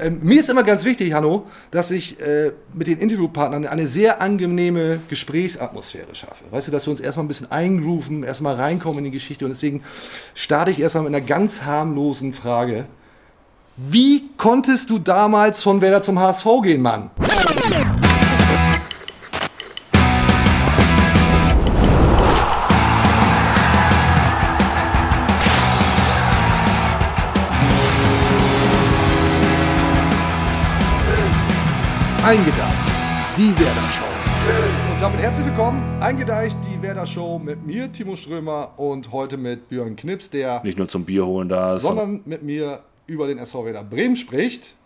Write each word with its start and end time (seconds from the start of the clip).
Ähm, 0.00 0.20
mir 0.22 0.40
ist 0.40 0.48
immer 0.48 0.62
ganz 0.62 0.84
wichtig, 0.84 1.12
Hanno, 1.12 1.46
dass 1.70 1.90
ich 1.90 2.20
äh, 2.20 2.52
mit 2.72 2.86
den 2.86 2.98
Interviewpartnern 2.98 3.66
eine 3.66 3.86
sehr 3.86 4.20
angenehme 4.20 5.00
Gesprächsatmosphäre 5.08 6.14
schaffe. 6.14 6.44
Weißt 6.50 6.68
du, 6.68 6.72
dass 6.72 6.86
wir 6.86 6.92
uns 6.92 7.00
erstmal 7.00 7.24
ein 7.24 7.28
bisschen 7.28 7.50
eingrooven, 7.50 8.22
erstmal 8.22 8.54
reinkommen 8.54 8.98
in 8.98 9.04
die 9.06 9.10
Geschichte. 9.10 9.44
Und 9.44 9.50
deswegen 9.50 9.82
starte 10.34 10.70
ich 10.70 10.80
erstmal 10.80 11.04
mit 11.04 11.14
einer 11.14 11.24
ganz 11.24 11.62
harmlosen 11.62 12.32
Frage. 12.32 12.86
Wie 13.76 14.30
konntest 14.36 14.90
du 14.90 14.98
damals 14.98 15.62
von 15.62 15.80
Werder 15.80 16.02
zum 16.02 16.18
HSV 16.18 16.46
gehen, 16.62 16.82
Mann? 16.82 17.10
Eingedeicht, 32.30 32.62
die 33.36 33.58
Werder 33.58 33.90
Show. 33.90 34.92
Und 34.94 35.02
damit 35.02 35.18
herzlich 35.18 35.44
willkommen, 35.46 36.00
Eingedeicht, 36.00 36.56
die 36.72 36.80
Werder 36.80 37.04
Show 37.04 37.40
mit 37.40 37.66
mir, 37.66 37.90
Timo 37.90 38.14
Strömer 38.14 38.74
und 38.76 39.10
heute 39.10 39.36
mit 39.36 39.68
Björn 39.68 39.96
Knips, 39.96 40.30
der 40.30 40.62
nicht 40.62 40.78
nur 40.78 40.86
zum 40.86 41.04
Bier 41.04 41.26
holen 41.26 41.48
da 41.48 41.74
ist, 41.74 41.82
sondern 41.82 42.20
mit 42.26 42.44
mir 42.44 42.84
über 43.08 43.26
den 43.26 43.38
SV 43.38 43.64
Werder 43.64 43.82
Bremen 43.82 44.14
spricht 44.14 44.76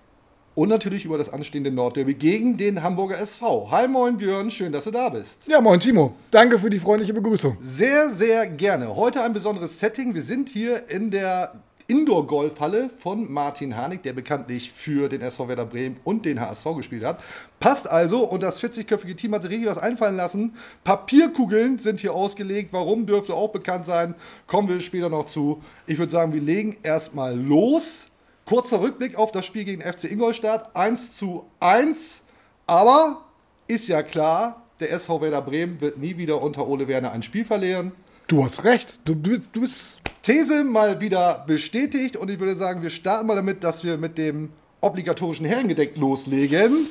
und 0.55 0.71
natürlich 0.71 1.05
über 1.05 1.19
das 1.19 1.31
anstehende 1.31 1.71
Nordderby 1.71 2.15
gegen 2.15 2.57
den 2.57 2.83
Hamburger 2.83 3.19
SV. 3.19 3.71
Hi 3.71 3.89
moin 3.89 4.17
Björn, 4.17 4.51
schön, 4.51 4.73
dass 4.73 4.85
du 4.85 4.91
da 4.91 5.11
bist. 5.11 5.47
Ja, 5.47 5.61
moin 5.61 5.79
Timo. 5.79 6.15
Danke 6.31 6.59
für 6.59 6.71
die 6.71 6.79
freundliche 6.79 7.13
Begrüßung. 7.13 7.59
Sehr, 7.61 8.09
sehr 8.09 8.47
gerne. 8.47 8.97
Heute 8.97 9.23
ein 9.23 9.35
besonderes 9.35 9.79
Setting. 9.79 10.15
Wir 10.15 10.23
sind 10.23 10.49
hier 10.49 10.89
in 10.89 11.11
der 11.11 11.53
Indoor-Golfhalle 11.87 12.89
von 12.89 13.31
Martin 13.31 13.77
Harnik, 13.77 14.03
der 14.03 14.15
bekanntlich 14.15 14.73
für 14.73 15.09
den 15.09 15.21
SV 15.21 15.49
Werder 15.49 15.67
Bremen 15.67 15.99
und 16.05 16.25
den 16.25 16.41
HSV 16.41 16.65
gespielt 16.77 17.05
hat. 17.05 17.23
Passt 17.61 17.91
also 17.91 18.25
und 18.25 18.43
das 18.43 18.63
40-köpfige 18.63 19.17
Team 19.17 19.35
hat 19.35 19.43
sich 19.43 19.51
richtig 19.51 19.69
was 19.69 19.79
einfallen 19.79 20.17
lassen. 20.17 20.57
Papierkugeln 20.83 21.79
sind 21.79 22.01
hier 22.01 22.15
ausgelegt. 22.15 22.73
Warum 22.73 23.07
dürfte 23.07 23.35
auch 23.35 23.51
bekannt 23.51 23.87
sein? 23.87 24.15
Kommen 24.47 24.69
wir 24.69 24.81
später 24.81 25.11
noch 25.11 25.27
zu. 25.27 25.63
Ich 25.87 25.99
würde 25.99 26.13
sagen, 26.13 26.33
wir 26.33 26.41
legen 26.41 26.77
erstmal 26.83 27.39
los. 27.39 28.07
Kurzer 28.47 28.81
Rückblick 28.81 29.17
auf 29.17 29.33
das 29.33 29.45
Spiel 29.45 29.65
gegen 29.65 29.83
FC 29.83 30.05
Ingolstadt. 30.05 30.75
1 30.75 31.17
zu 31.17 31.45
1. 31.61 32.23
Aber 32.67 33.25
ist 33.67 33.89
ja 33.89 34.03
klar, 34.03 34.65
der 34.81 34.91
SV 34.93 35.21
Werder 35.21 35.43
Bremen 35.43 35.81
wird 35.81 35.99
nie 35.99 36.17
wieder 36.17 36.43
unter 36.43 36.67
Ole 36.67 36.89
Werner 36.89 37.13
ein 37.13 37.23
Spiel 37.23 37.45
verlieren. 37.45 37.93
Du 38.27 38.43
hast 38.43 38.65
recht. 38.65 39.01
Du, 39.05 39.15
du, 39.15 39.39
du 39.39 39.61
bist 39.61 40.04
These 40.25 40.65
mal 40.65 41.03
wieder 41.03 41.45
bestätigt 41.47 42.17
und 42.17 42.31
ich 42.31 42.41
würde 42.41 42.57
sagen, 42.57 42.81
wir 42.81 42.89
starten 42.89 43.27
mal 43.27 43.37
damit, 43.37 43.63
dass 43.63 43.85
wir 43.85 43.99
mit 43.99 44.17
dem 44.17 44.51
obligatorischen 44.81 45.45
Herrengedeck 45.45 45.99
loslegen. 45.99 46.87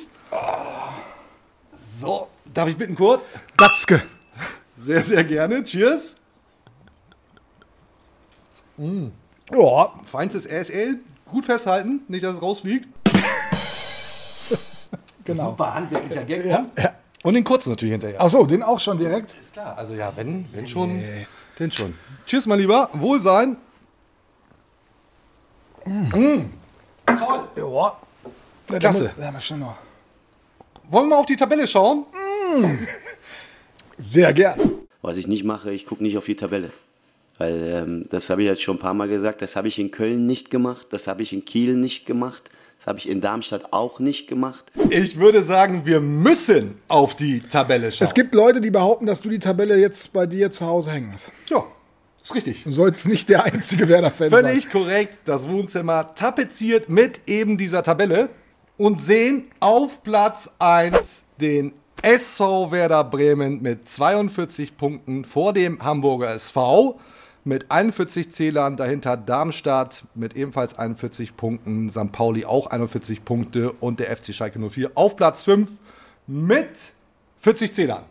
So, 2.00 2.28
darf 2.52 2.68
ich 2.68 2.76
bitten, 2.76 2.94
Kurt? 2.94 3.24
Batzke. 3.56 4.02
Sehr, 4.76 5.02
sehr 5.02 5.24
gerne. 5.24 5.64
Cheers. 5.64 6.14
Mm. 8.76 9.08
Ja. 9.52 9.92
Feinstes 10.04 10.46
RSL. 10.46 11.00
Gut 11.26 11.44
festhalten, 11.44 12.02
nicht, 12.06 12.22
dass 12.22 12.36
es 12.36 12.42
rausfliegt. 12.42 12.88
genau. 15.24 15.50
Super 15.50 15.74
handwerklicher 15.74 16.22
Gag. 16.22 16.46
Ja, 16.46 16.66
ja. 16.78 16.94
Und 17.24 17.34
den 17.34 17.42
kurzen 17.42 17.70
natürlich 17.70 17.94
hinterher. 17.94 18.20
Ach 18.20 18.30
so, 18.30 18.46
den 18.46 18.62
auch 18.62 18.78
schon 18.78 18.98
direkt? 18.98 19.36
Ist 19.36 19.54
klar. 19.54 19.76
Also 19.76 19.94
ja, 19.94 20.12
wenn, 20.14 20.46
wenn 20.52 20.68
schon, 20.68 20.98
nee. 20.98 21.26
Denn 21.58 21.70
schon. 21.70 21.94
Tschüss, 22.26 22.46
mein 22.46 22.58
Lieber. 22.58 22.90
Wohlsein. 22.92 23.56
Mm. 25.84 25.90
Mm. 25.90 26.52
Toll. 27.06 27.48
Ja. 27.56 28.78
Klasse. 28.78 29.10
Ja, 29.18 29.30
mal 29.30 29.40
schon 29.40 29.60
noch. 29.60 29.76
Wollen 30.90 31.06
wir 31.06 31.16
mal 31.16 31.20
auf 31.20 31.26
die 31.26 31.36
Tabelle 31.36 31.66
schauen? 31.66 32.06
Mm. 32.56 32.64
Sehr 33.98 34.32
gern. 34.32 34.58
Was 35.02 35.16
ich 35.16 35.26
nicht 35.26 35.44
mache, 35.44 35.72
ich 35.72 35.86
gucke 35.86 36.02
nicht 36.02 36.16
auf 36.16 36.24
die 36.24 36.36
Tabelle. 36.36 36.70
Weil 37.38 37.62
ähm, 37.62 38.06
das 38.10 38.30
habe 38.30 38.42
ich 38.42 38.48
jetzt 38.48 38.62
schon 38.62 38.76
ein 38.76 38.80
paar 38.80 38.94
Mal 38.94 39.08
gesagt, 39.08 39.42
das 39.42 39.56
habe 39.56 39.68
ich 39.68 39.78
in 39.78 39.90
Köln 39.90 40.26
nicht 40.26 40.50
gemacht, 40.50 40.86
das 40.90 41.06
habe 41.06 41.22
ich 41.22 41.32
in 41.32 41.44
Kiel 41.44 41.76
nicht 41.76 42.06
gemacht, 42.06 42.50
das 42.84 42.90
habe 42.90 42.98
ich 42.98 43.08
in 43.08 43.22
Darmstadt 43.22 43.72
auch 43.72 43.98
nicht 43.98 44.26
gemacht. 44.26 44.70
Ich 44.90 45.18
würde 45.18 45.42
sagen, 45.42 45.86
wir 45.86 46.00
müssen 46.00 46.76
auf 46.88 47.16
die 47.16 47.40
Tabelle 47.40 47.90
schauen. 47.90 48.04
Es 48.04 48.12
gibt 48.12 48.34
Leute, 48.34 48.60
die 48.60 48.70
behaupten, 48.70 49.06
dass 49.06 49.22
du 49.22 49.30
die 49.30 49.38
Tabelle 49.38 49.78
jetzt 49.80 50.12
bei 50.12 50.26
dir 50.26 50.50
zu 50.50 50.66
Hause 50.66 50.90
hängen 50.90 51.10
hast. 51.14 51.32
Ja, 51.48 51.64
ist 52.22 52.34
richtig. 52.34 52.64
Du 52.64 52.72
sollst 52.72 53.08
nicht 53.08 53.30
der 53.30 53.44
einzige 53.44 53.88
Werder-Fan 53.88 54.28
sein. 54.28 54.44
Völlig 54.44 54.70
korrekt. 54.70 55.20
Das 55.24 55.48
Wohnzimmer 55.48 56.14
tapeziert 56.14 56.90
mit 56.90 57.22
eben 57.26 57.56
dieser 57.56 57.82
Tabelle 57.82 58.28
und 58.76 59.00
sehen 59.00 59.46
auf 59.60 60.02
Platz 60.02 60.50
1 60.58 61.24
den 61.40 61.72
SV 62.02 62.70
Werder 62.70 63.02
Bremen 63.04 63.62
mit 63.62 63.88
42 63.88 64.76
Punkten 64.76 65.24
vor 65.24 65.54
dem 65.54 65.82
Hamburger 65.82 66.34
SV 66.34 67.00
mit 67.44 67.70
41 67.70 68.32
Zählern, 68.32 68.76
dahinter 68.76 69.16
Darmstadt 69.16 70.04
mit 70.14 70.34
ebenfalls 70.34 70.78
41 70.78 71.36
Punkten, 71.36 71.90
St. 71.90 72.10
Pauli 72.10 72.46
auch 72.46 72.66
41 72.68 73.24
Punkte 73.24 73.72
und 73.72 74.00
der 74.00 74.14
FC 74.16 74.34
Schalke 74.34 74.58
04 74.58 74.92
auf 74.94 75.16
Platz 75.16 75.44
5 75.44 75.70
mit 76.26 76.94
40 77.40 77.74
Zählern. 77.74 78.04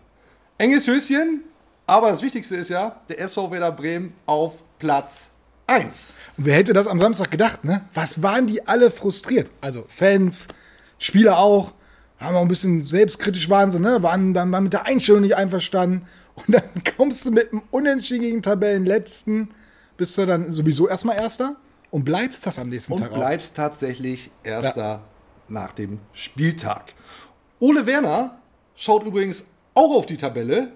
Enges 0.59 0.87
Höschen, 0.87 1.41
aber 1.87 2.11
das 2.11 2.21
Wichtigste 2.21 2.55
ist 2.55 2.69
ja, 2.69 3.01
der 3.09 3.19
SV 3.19 3.49
Werder 3.51 3.71
Bremen 3.71 4.13
auf 4.27 4.61
Platz 4.77 5.31
1. 5.65 6.15
Und 6.37 6.45
wer 6.45 6.55
hätte 6.55 6.73
das 6.73 6.85
am 6.87 6.99
Samstag 6.99 7.31
gedacht, 7.31 7.63
ne? 7.63 7.81
Was 7.93 8.21
waren 8.21 8.45
die 8.45 8.67
alle 8.67 8.91
frustriert? 8.91 9.49
Also 9.61 9.85
Fans, 9.87 10.47
Spieler 10.99 11.39
auch, 11.39 11.73
haben 12.19 12.35
auch 12.35 12.41
ein 12.41 12.47
bisschen 12.47 12.83
selbstkritisch 12.83 13.49
Wahnsinn, 13.49 13.81
ne? 13.81 14.03
Waren 14.03 14.33
dann 14.33 14.51
mit 14.51 14.73
der 14.73 14.85
Einstellung 14.85 15.21
nicht 15.21 15.35
einverstanden. 15.35 16.05
Und 16.35 16.55
dann 16.55 16.63
kommst 16.97 17.25
du 17.25 17.31
mit 17.31 17.51
einem 17.51 17.63
unentschieden 17.71 18.41
Tabellenletzten, 18.41 19.49
bist 19.97 20.17
du 20.17 20.25
dann 20.25 20.51
sowieso 20.51 20.87
erstmal 20.87 21.17
Erster 21.17 21.55
und 21.91 22.05
bleibst 22.05 22.45
das 22.45 22.59
am 22.59 22.69
nächsten 22.69 22.93
und 22.93 22.99
Tag 22.99 23.11
Und 23.11 23.19
bleibst 23.19 23.51
auch. 23.51 23.55
tatsächlich 23.55 24.31
Erster 24.43 24.81
ja. 24.81 25.01
nach 25.47 25.71
dem 25.73 25.99
Spieltag. 26.11 26.93
Ole 27.59 27.85
Werner 27.85 28.39
schaut 28.75 29.05
übrigens 29.05 29.45
auch 29.73 29.95
auf 29.95 30.05
die 30.05 30.17
Tabelle, 30.17 30.71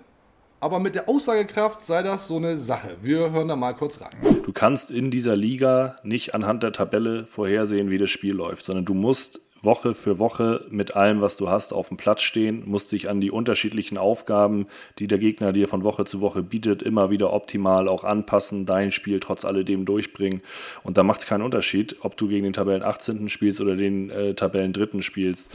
aber 0.59 0.79
mit 0.79 0.95
der 0.95 1.07
Aussagekraft 1.07 1.85
sei 1.85 2.01
das 2.01 2.27
so 2.27 2.37
eine 2.37 2.57
Sache. 2.57 2.97
Wir 3.01 3.31
hören 3.31 3.47
da 3.47 3.55
mal 3.55 3.73
kurz 3.73 4.01
rein. 4.01 4.15
Du 4.43 4.51
kannst 4.51 4.89
in 4.89 5.11
dieser 5.11 5.35
Liga 5.35 5.97
nicht 6.03 6.33
anhand 6.33 6.63
der 6.63 6.71
Tabelle 6.71 7.27
vorhersehen, 7.27 7.89
wie 7.89 7.97
das 7.97 8.09
Spiel 8.09 8.33
läuft, 8.33 8.65
sondern 8.65 8.85
du 8.85 8.93
musst 8.93 9.41
Woche 9.61 9.93
für 9.93 10.19
Woche 10.19 10.65
mit 10.69 10.95
allem, 10.95 11.21
was 11.21 11.37
du 11.37 11.49
hast, 11.49 11.73
auf 11.73 11.89
dem 11.89 11.97
Platz 11.97 12.21
stehen, 12.21 12.63
musst 12.65 12.91
dich 12.91 13.09
an 13.09 13.21
die 13.21 13.31
unterschiedlichen 13.31 13.97
Aufgaben, 13.97 14.67
die 14.99 15.07
der 15.07 15.17
Gegner 15.17 15.53
dir 15.53 15.67
von 15.67 15.83
Woche 15.83 16.05
zu 16.05 16.21
Woche 16.21 16.43
bietet, 16.43 16.81
immer 16.81 17.09
wieder 17.09 17.33
optimal 17.33 17.87
auch 17.87 18.03
anpassen, 18.03 18.65
dein 18.65 18.91
Spiel 18.91 19.19
trotz 19.19 19.45
alledem 19.45 19.85
durchbringen. 19.85 20.41
Und 20.83 20.97
da 20.97 21.03
macht 21.03 21.21
es 21.21 21.27
keinen 21.27 21.41
Unterschied, 21.41 21.97
ob 22.01 22.17
du 22.17 22.27
gegen 22.27 22.43
den 22.43 22.53
Tabellen 22.53 22.83
18. 22.83 23.29
spielst 23.29 23.61
oder 23.61 23.75
den 23.75 24.09
äh, 24.09 24.33
Tabellen 24.33 24.73
3. 24.73 25.01
spielst. 25.01 25.51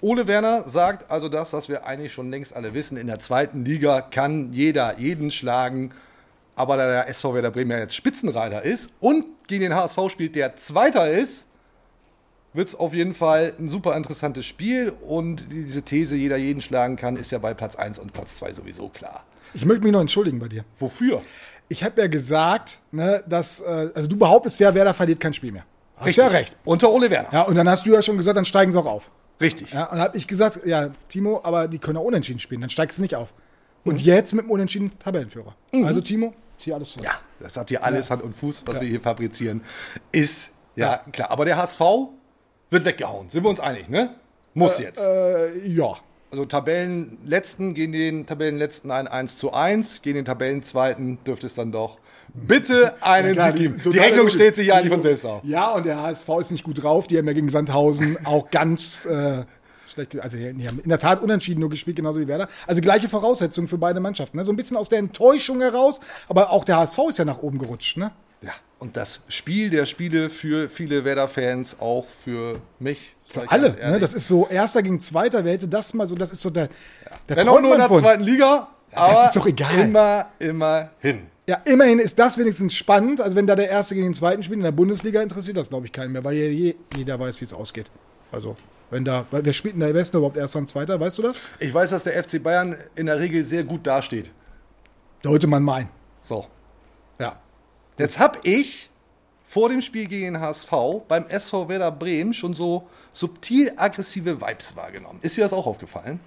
Ole 0.00 0.26
Werner 0.26 0.68
sagt 0.68 1.10
also 1.10 1.28
das, 1.28 1.52
was 1.52 1.68
wir 1.68 1.86
eigentlich 1.86 2.12
schon 2.12 2.30
längst 2.30 2.56
alle 2.56 2.74
wissen. 2.74 2.96
In 2.96 3.06
der 3.06 3.20
zweiten 3.20 3.64
Liga 3.64 4.00
kann 4.00 4.52
jeder 4.52 4.98
jeden 4.98 5.30
schlagen. 5.30 5.92
Aber 6.56 6.76
da 6.76 6.86
der 6.86 7.08
SV 7.08 7.34
Werder 7.34 7.50
Bremen 7.50 7.70
ja 7.70 7.78
jetzt 7.78 7.94
Spitzenreiter 7.94 8.62
ist 8.62 8.90
und 9.00 9.24
gegen 9.46 9.62
den 9.62 9.74
HSV 9.74 9.98
spielt, 10.10 10.34
der 10.34 10.56
Zweiter 10.56 11.08
ist, 11.08 11.46
wird 12.54 12.68
es 12.68 12.74
auf 12.74 12.94
jeden 12.94 13.14
Fall 13.14 13.54
ein 13.58 13.68
super 13.68 13.96
interessantes 13.96 14.44
Spiel 14.46 14.92
und 15.06 15.46
diese 15.50 15.82
These, 15.82 16.16
jeder 16.16 16.36
jeden 16.36 16.60
schlagen 16.60 16.96
kann, 16.96 17.16
ist 17.16 17.32
ja 17.32 17.38
bei 17.38 17.54
Platz 17.54 17.76
1 17.76 17.98
und 17.98 18.12
Platz 18.12 18.36
2 18.36 18.52
sowieso 18.52 18.88
klar. 18.88 19.24
Ich 19.54 19.64
möchte 19.64 19.82
mich 19.82 19.92
noch 19.92 20.00
entschuldigen 20.00 20.38
bei 20.38 20.48
dir. 20.48 20.64
Wofür? 20.78 21.22
Ich 21.68 21.82
habe 21.84 22.00
ja 22.00 22.06
gesagt, 22.06 22.80
ne, 22.90 23.22
dass, 23.26 23.60
äh, 23.60 23.90
also 23.94 24.08
du 24.08 24.16
behauptest 24.16 24.60
ja, 24.60 24.74
Werder 24.74 24.94
verliert 24.94 25.20
kein 25.20 25.32
Spiel 25.32 25.52
mehr. 25.52 25.64
Hast 25.96 26.08
Richtig. 26.08 26.24
ja 26.24 26.28
recht. 26.28 26.56
Unter 26.64 26.90
Ole 26.90 27.10
Werner. 27.10 27.28
Ja, 27.32 27.42
und 27.42 27.54
dann 27.54 27.68
hast 27.68 27.86
du 27.86 27.92
ja 27.92 28.02
schon 28.02 28.16
gesagt, 28.16 28.36
dann 28.36 28.44
steigen 28.44 28.72
sie 28.72 28.78
auch 28.78 28.86
auf. 28.86 29.10
Richtig. 29.40 29.72
Ja, 29.72 29.84
und 29.84 29.92
dann 29.92 30.00
habe 30.00 30.16
ich 30.16 30.26
gesagt, 30.26 30.60
ja, 30.66 30.90
Timo, 31.08 31.40
aber 31.42 31.68
die 31.68 31.78
können 31.78 31.96
auch 31.98 32.04
unentschieden 32.04 32.38
spielen, 32.38 32.60
dann 32.60 32.70
steigst 32.70 32.98
du 32.98 33.02
nicht 33.02 33.14
auf. 33.14 33.32
Und 33.84 34.00
mhm. 34.00 34.06
jetzt 34.06 34.32
mit 34.34 34.44
dem 34.44 34.50
unentschieden 34.50 34.98
Tabellenführer. 34.98 35.54
Mhm. 35.72 35.84
Also 35.84 36.00
Timo, 36.00 36.34
zieh 36.58 36.72
alles 36.72 36.90
zurück. 36.90 37.06
Ja, 37.06 37.14
das 37.40 37.56
hat 37.56 37.68
hier 37.68 37.82
alles 37.82 38.08
ja. 38.08 38.14
Hand 38.14 38.22
und 38.22 38.34
Fuß, 38.34 38.64
was 38.66 38.76
ja. 38.76 38.80
wir 38.82 38.88
hier 38.88 39.00
fabrizieren. 39.00 39.62
Ist 40.12 40.50
ja, 40.76 40.98
klar. 41.12 41.30
Aber 41.30 41.44
der 41.44 41.56
HSV 41.56 41.80
wird 42.72 42.84
weggehauen. 42.84 43.28
Sind 43.28 43.44
wir 43.44 43.50
uns 43.50 43.60
einig, 43.60 43.88
ne? 43.88 44.14
Muss 44.54 44.78
äh, 44.78 44.82
jetzt. 44.82 45.00
Äh, 45.00 45.66
ja. 45.68 45.94
Also 46.30 46.46
Tabellenletzten 46.46 47.74
gehen 47.74 47.92
den 47.92 48.24
Tabellenletzten 48.24 48.90
ein 48.90 49.06
1 49.06 49.36
zu 49.36 49.52
1, 49.52 50.00
gegen 50.00 50.16
den 50.16 50.24
Tabellenzweiten 50.24 51.18
dürfte 51.24 51.46
es 51.46 51.54
dann 51.54 51.72
doch 51.72 51.98
bitte 52.32 52.94
einen 53.02 53.34
ja, 53.34 53.52
Sieg 53.52 53.56
geben. 53.56 53.80
Die 53.92 53.98
Rechnung 53.98 54.30
steht 54.30 54.54
sich 54.54 54.68
ja 54.68 54.76
eigentlich 54.76 54.92
von 54.92 55.02
selbst 55.02 55.26
auf. 55.26 55.44
Ja, 55.44 55.72
und 55.72 55.84
der 55.84 56.02
HSV 56.02 56.28
ist 56.40 56.50
nicht 56.50 56.64
gut 56.64 56.82
drauf. 56.82 57.06
Die 57.06 57.18
haben 57.18 57.26
ja 57.26 57.34
gegen 57.34 57.50
Sandhausen 57.50 58.16
auch 58.24 58.50
ganz 58.50 59.04
äh, 59.04 59.44
schlecht, 59.88 60.18
also 60.18 60.38
die 60.38 60.66
haben 60.66 60.80
in 60.82 60.88
der 60.88 60.98
Tat 60.98 61.22
unentschieden 61.22 61.60
nur 61.60 61.68
gespielt, 61.68 61.96
genauso 61.96 62.20
wie 62.20 62.28
Werder. 62.28 62.48
Also 62.66 62.80
gleiche 62.80 63.08
Voraussetzungen 63.08 63.68
für 63.68 63.78
beide 63.78 64.00
Mannschaften. 64.00 64.38
Ne? 64.38 64.44
So 64.44 64.52
ein 64.52 64.56
bisschen 64.56 64.78
aus 64.78 64.88
der 64.88 64.98
Enttäuschung 64.98 65.60
heraus, 65.60 66.00
aber 66.28 66.50
auch 66.50 66.64
der 66.64 66.78
HSV 66.78 66.98
ist 67.10 67.18
ja 67.18 67.26
nach 67.26 67.42
oben 67.42 67.58
gerutscht. 67.58 67.98
Ne? 67.98 68.12
Ja, 68.42 68.52
und 68.78 68.96
das 68.96 69.20
Spiel 69.28 69.70
der 69.70 69.86
Spiele 69.86 70.28
für 70.28 70.68
viele 70.68 71.04
Werder-Fans, 71.04 71.76
auch 71.80 72.06
für 72.24 72.54
mich. 72.78 73.14
Für 73.26 73.50
alle, 73.50 73.70
ne? 73.70 74.00
Das 74.00 74.14
ist 74.14 74.26
so 74.26 74.48
Erster 74.48 74.82
gegen 74.82 75.00
Zweiter. 75.00 75.44
Wer 75.44 75.52
hätte 75.52 75.68
das 75.68 75.94
mal 75.94 76.06
so? 76.06 76.14
Das 76.16 76.32
ist 76.32 76.42
so 76.42 76.50
der. 76.50 76.68
der 77.28 77.36
Wenn 77.36 77.48
auch 77.48 77.60
nur 77.60 77.72
in 77.74 77.78
der 77.78 77.88
von. 77.88 78.00
zweiten 78.00 78.22
Liga. 78.24 78.68
das 78.90 78.98
aber 79.00 79.26
ist 79.26 79.36
doch 79.36 79.46
egal. 79.46 79.78
Immer, 79.78 80.26
immer 80.38 80.90
hin. 81.00 81.26
Ja, 81.46 81.60
immerhin 81.64 81.98
ist 81.98 82.18
das 82.18 82.38
wenigstens 82.38 82.74
spannend. 82.74 83.20
Also 83.20 83.36
wenn 83.36 83.46
da 83.46 83.56
der 83.56 83.68
Erste 83.68 83.94
gegen 83.94 84.08
den 84.08 84.14
Zweiten 84.14 84.42
spielt 84.42 84.58
in 84.58 84.64
der 84.64 84.72
Bundesliga, 84.72 85.22
interessiert 85.22 85.56
das, 85.56 85.68
glaube 85.68 85.86
ich, 85.86 85.92
keinen 85.92 86.12
mehr, 86.12 86.22
weil 86.24 86.36
ja 86.36 86.46
je, 86.46 86.74
jeder 86.96 87.18
weiß, 87.18 87.40
wie 87.40 87.44
es 87.44 87.52
ausgeht. 87.52 87.90
Also, 88.30 88.56
wenn 88.90 89.04
da, 89.04 89.26
weil 89.30 89.44
wer 89.44 89.52
spielt 89.52 89.74
in 89.74 89.80
der 89.80 89.92
Westen 89.94 90.16
überhaupt 90.18 90.36
Erster 90.36 90.58
und 90.60 90.68
Zweiter, 90.68 91.00
weißt 91.00 91.18
du 91.18 91.22
das? 91.22 91.42
Ich 91.58 91.72
weiß, 91.72 91.90
dass 91.90 92.04
der 92.04 92.22
FC 92.22 92.42
Bayern 92.42 92.76
in 92.94 93.06
der 93.06 93.18
Regel 93.18 93.44
sehr 93.44 93.64
gut 93.64 93.86
dasteht. 93.86 94.30
Sollte 95.22 95.46
man 95.46 95.62
meinen. 95.62 95.88
So. 96.20 96.46
Jetzt 97.98 98.18
habe 98.18 98.38
ich 98.42 98.90
vor 99.46 99.68
dem 99.68 99.82
Spiel 99.82 100.06
gegen 100.06 100.34
den 100.34 100.40
HSV 100.40 100.70
beim 101.08 101.26
SV 101.26 101.68
Werder 101.68 101.90
Bremen 101.90 102.32
schon 102.32 102.54
so 102.54 102.88
subtil 103.12 103.72
aggressive 103.76 104.40
Vibes 104.40 104.74
wahrgenommen. 104.76 105.18
Ist 105.22 105.36
dir 105.36 105.42
das 105.42 105.52
auch 105.52 105.66
aufgefallen? 105.66 106.20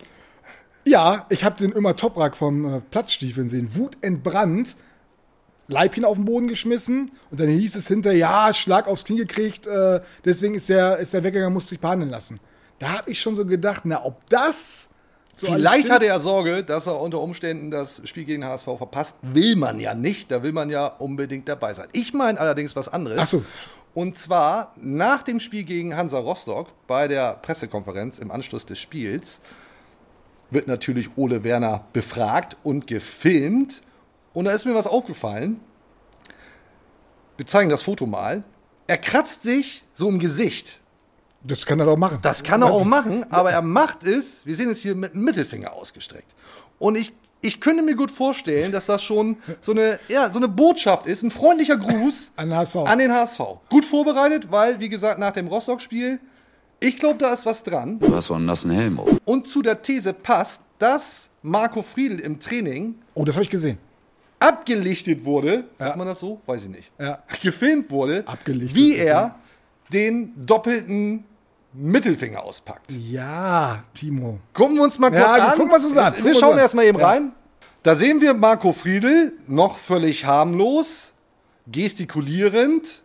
Ja, 0.83 1.25
ich 1.29 1.43
habe 1.43 1.57
den 1.57 1.71
immer 1.71 1.95
Toprak 1.95 2.37
vom 2.37 2.75
äh, 2.75 2.81
Platzstiefeln 2.81 3.49
sehen. 3.49 3.75
Wutentbrannt, 3.75 4.77
Leibchen 5.67 6.05
auf 6.05 6.17
den 6.17 6.25
Boden 6.25 6.47
geschmissen 6.47 7.09
und 7.31 7.39
dann 7.39 7.49
hieß 7.49 7.75
es 7.75 7.87
hinterher, 7.87 8.19
ja, 8.19 8.53
Schlag 8.53 8.87
aufs 8.87 9.03
Knie 9.03 9.17
gekriegt, 9.17 9.65
äh, 9.65 10.01
deswegen 10.23 10.53
ist 10.53 10.69
der, 10.69 10.97
ist 10.99 11.15
der 11.15 11.23
weggegangen, 11.23 11.53
musste 11.53 11.69
sich 11.69 11.79
behandeln 11.79 12.11
lassen. 12.11 12.39
Da 12.77 12.99
habe 12.99 13.09
ich 13.09 13.19
schon 13.19 13.35
so 13.35 13.45
gedacht, 13.45 13.81
na, 13.85 14.05
ob 14.05 14.29
das 14.29 14.89
so 15.35 15.47
Vielleicht 15.47 15.89
hatte 15.89 16.05
er 16.07 16.19
Sorge, 16.19 16.63
dass 16.63 16.87
er 16.87 16.99
unter 16.99 17.19
Umständen 17.19 17.69
das 17.69 18.01
Spiel 18.05 18.23
gegen 18.23 18.45
HSV 18.45 18.65
verpasst. 18.77 19.17
Will 19.21 19.57
man 19.57 19.79
ja 19.81 19.93
nicht. 19.93 20.31
Da 20.31 20.41
will 20.43 20.53
man 20.53 20.69
ja 20.69 20.87
unbedingt 20.87 21.49
dabei 21.49 21.73
sein. 21.73 21.87
Ich 21.91 22.13
meine 22.13 22.39
allerdings 22.39 22.75
was 22.75 22.87
anderes. 22.87 23.19
Ach 23.19 23.27
so. 23.27 23.45
Und 23.93 24.17
zwar 24.17 24.73
nach 24.77 25.23
dem 25.23 25.41
Spiel 25.41 25.63
gegen 25.63 25.95
Hansa 25.95 26.19
Rostock 26.19 26.69
bei 26.87 27.09
der 27.09 27.33
Pressekonferenz 27.33 28.17
im 28.17 28.31
Anschluss 28.31 28.65
des 28.65 28.79
Spiels 28.79 29.39
wird 30.51 30.67
natürlich 30.67 31.17
Ole 31.17 31.43
Werner 31.43 31.85
befragt 31.91 32.55
und 32.63 32.87
gefilmt. 32.87 33.81
Und 34.33 34.45
da 34.45 34.51
ist 34.51 34.65
mir 34.65 34.75
was 34.75 34.87
aufgefallen. 34.87 35.59
Wir 37.35 37.45
zeigen 37.45 37.69
das 37.69 37.81
Foto 37.81 38.05
mal. 38.05 38.43
Er 38.87 38.97
kratzt 38.97 39.43
sich 39.43 39.83
so 39.93 40.07
im 40.07 40.19
Gesicht. 40.19 40.79
Das 41.47 41.65
kann 41.65 41.79
er 41.79 41.85
doch 41.85 41.97
machen. 41.97 42.19
Das 42.21 42.43
kann 42.43 42.61
er 42.61 42.71
auch 42.71 42.83
machen, 42.83 43.25
aber 43.31 43.51
er 43.51 43.61
macht 43.61 44.03
es, 44.03 44.45
wir 44.45 44.55
sehen 44.55 44.69
es 44.69 44.79
hier 44.81 44.95
mit 44.95 45.13
dem 45.13 45.23
Mittelfinger 45.23 45.73
ausgestreckt. 45.73 46.31
Und 46.79 46.95
ich, 46.97 47.13
ich 47.41 47.59
könnte 47.61 47.83
mir 47.83 47.95
gut 47.95 48.09
vorstellen, 48.11 48.71
dass 48.71 48.87
das 48.87 49.03
schon 49.03 49.37
so 49.61 49.71
eine, 49.71 49.99
ja, 50.07 50.31
so 50.31 50.39
eine 50.39 50.47
Botschaft 50.47 51.05
ist, 51.05 51.21
ein 51.23 51.31
freundlicher 51.31 51.77
Gruß 51.77 52.31
An 52.35 52.49
den 52.49 52.57
HSV. 52.57 52.75
an 52.77 52.99
den 52.99 53.11
HSV. 53.13 53.39
Gut 53.69 53.85
vorbereitet, 53.85 54.47
weil, 54.51 54.79
wie 54.79 54.89
gesagt, 54.89 55.19
nach 55.19 55.31
dem 55.33 55.47
Rostock-Spiel, 55.47 56.19
ich 56.79 56.97
glaube, 56.97 57.19
da 57.19 57.33
ist 57.33 57.45
was 57.45 57.63
dran. 57.63 57.99
Du 57.99 58.13
hast 58.15 58.25
so 58.25 58.33
einen 58.33 58.45
nassen 58.45 58.71
Helm 58.71 58.99
auf. 58.99 59.09
Und 59.25 59.47
zu 59.47 59.61
der 59.61 59.81
These 59.81 60.13
passt, 60.13 60.61
dass 60.79 61.29
Marco 61.41 61.81
Friedl 61.83 62.19
im 62.19 62.39
Training 62.39 62.95
Oh, 63.13 63.23
das 63.23 63.35
habe 63.35 63.43
ich 63.43 63.49
gesehen. 63.49 63.77
abgelichtet 64.39 65.23
wurde, 65.25 65.65
sagt 65.77 65.95
man 65.97 66.07
das 66.07 66.19
so? 66.19 66.41
Weiß 66.45 66.63
ich 66.63 66.69
nicht. 66.69 66.91
Ja. 66.99 67.19
Gefilmt 67.41 67.89
wurde, 67.91 68.23
Abgelichtet, 68.27 68.75
wie 68.75 68.95
er 68.97 69.35
den 69.93 70.33
doppelten 70.45 71.23
Mittelfinger 71.77 72.43
auspackt. 72.43 72.91
Ja, 72.91 73.83
Timo. 73.93 74.39
Gucken 74.53 74.75
wir 74.75 74.83
uns 74.83 74.97
mal 74.99 75.09
kurz 75.09 75.21
Ja, 75.21 75.33
an. 75.47 75.51
gucken 75.57 75.69
wir 75.69 75.75
uns 75.75 75.97
an. 75.97 76.13
Wir 76.23 76.35
schauen 76.35 76.53
uns 76.53 76.61
erst 76.61 76.75
mal 76.75 76.83
eben 76.85 76.99
Ja. 76.99 77.07
rein. 77.07 77.31
Da 77.83 77.95
sehen 77.95 78.19
wir 78.21 78.33
Marco 78.33 78.71
Friedl, 78.73 79.33
noch 79.47 79.77
völlig 79.77 80.25
harmlos, 80.25 81.13
gestikulierend. 81.67 83.03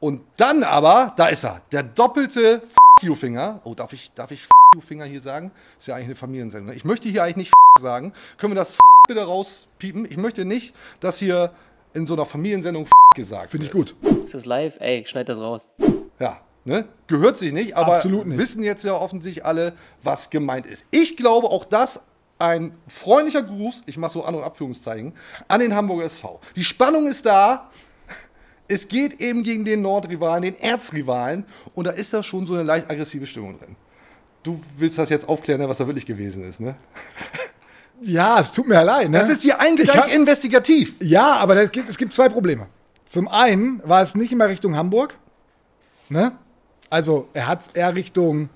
Und 0.00 0.22
dann 0.36 0.62
aber, 0.64 1.12
da 1.16 1.26
ist 1.26 1.44
er, 1.44 1.60
der 1.72 1.82
doppelte 1.82 2.62
F 2.62 3.02
you-Finger. 3.02 3.60
Oh, 3.64 3.74
darf 3.74 3.92
ich, 3.92 4.10
darf 4.14 4.30
ich 4.30 4.42
F 4.44 4.48
you-Finger 4.74 5.04
hier 5.04 5.20
sagen? 5.20 5.52
Ist 5.78 5.88
ja 5.88 5.94
eigentlich 5.94 6.06
eine 6.08 6.16
Familiensendung. 6.16 6.74
Ich 6.74 6.84
möchte 6.84 7.08
hier 7.08 7.22
eigentlich 7.22 7.36
nicht 7.36 7.52
F 7.78 7.82
sagen. 7.82 8.12
Können 8.38 8.52
wir 8.52 8.56
das 8.56 8.74
F 8.74 8.80
bitte 9.06 9.22
rauspiepen? 9.22 10.06
Ich 10.06 10.16
möchte 10.16 10.44
nicht, 10.44 10.74
dass 11.00 11.18
hier 11.18 11.52
in 11.92 12.06
so 12.06 12.14
einer 12.14 12.24
Familiensendung 12.24 12.84
F 12.84 12.90
gesagt 13.14 13.50
Finde 13.50 13.66
ich 13.66 13.74
wird. 13.74 13.94
gut. 14.00 14.24
Ist 14.24 14.34
das 14.34 14.46
live? 14.46 14.76
Ey, 14.80 15.04
schneid 15.06 15.28
das 15.28 15.38
raus. 15.38 15.70
Ja, 16.18 16.40
ne? 16.64 16.84
Gehört 17.06 17.38
sich 17.38 17.52
nicht, 17.52 17.76
aber 17.76 18.02
nicht. 18.04 18.38
wissen 18.38 18.62
jetzt 18.62 18.84
ja 18.84 18.94
offensichtlich 18.94 19.44
alle, 19.44 19.72
was 20.02 20.30
gemeint 20.30 20.66
ist. 20.66 20.84
Ich 20.90 21.16
glaube 21.16 21.48
auch 21.48 21.64
das 21.64 22.00
ein 22.38 22.72
freundlicher 22.88 23.42
Gruß, 23.42 23.82
ich 23.86 23.98
mache 23.98 24.12
so 24.12 24.24
An- 24.24 24.34
und 24.34 24.42
Abführungszeichen, 24.44 25.12
an 25.48 25.60
den 25.60 25.74
Hamburger 25.74 26.04
SV. 26.04 26.40
Die 26.56 26.64
Spannung 26.64 27.06
ist 27.06 27.26
da. 27.26 27.70
Es 28.66 28.86
geht 28.88 29.20
eben 29.20 29.42
gegen 29.42 29.64
den 29.64 29.82
Nordrivalen, 29.82 30.42
den 30.42 30.58
Erzrivalen. 30.58 31.44
Und 31.74 31.86
da 31.86 31.90
ist 31.90 32.14
da 32.14 32.22
schon 32.22 32.46
so 32.46 32.54
eine 32.54 32.62
leicht 32.62 32.88
aggressive 32.88 33.26
Stimmung 33.26 33.58
drin. 33.58 33.76
Du 34.42 34.60
willst 34.78 34.96
das 34.96 35.10
jetzt 35.10 35.28
aufklären, 35.28 35.68
was 35.68 35.78
da 35.78 35.86
wirklich 35.86 36.06
gewesen 36.06 36.44
ist, 36.44 36.60
ne? 36.60 36.76
Ja, 38.02 38.40
es 38.40 38.52
tut 38.52 38.66
mir 38.66 38.82
leid. 38.82 39.10
Ne? 39.10 39.18
Das 39.18 39.28
ist 39.28 39.42
hier 39.42 39.56
Ich 39.56 39.60
eingedeicht 39.60 39.98
hab- 40.04 40.08
investigativ. 40.08 40.94
Ja, 41.00 41.36
aber 41.36 41.66
gibt, 41.66 41.86
es 41.90 41.98
gibt 41.98 42.14
zwei 42.14 42.30
Probleme. 42.30 42.66
Zum 43.04 43.28
einen 43.28 43.82
war 43.84 44.02
es 44.02 44.14
nicht 44.14 44.32
immer 44.32 44.48
Richtung 44.48 44.74
Hamburg. 44.74 45.18
Ne? 46.08 46.32
Also 46.90 47.28
er 47.32 47.46
hat 47.46 47.62
es 47.62 47.66
eher 47.68 47.94
Richtung, 47.94 48.48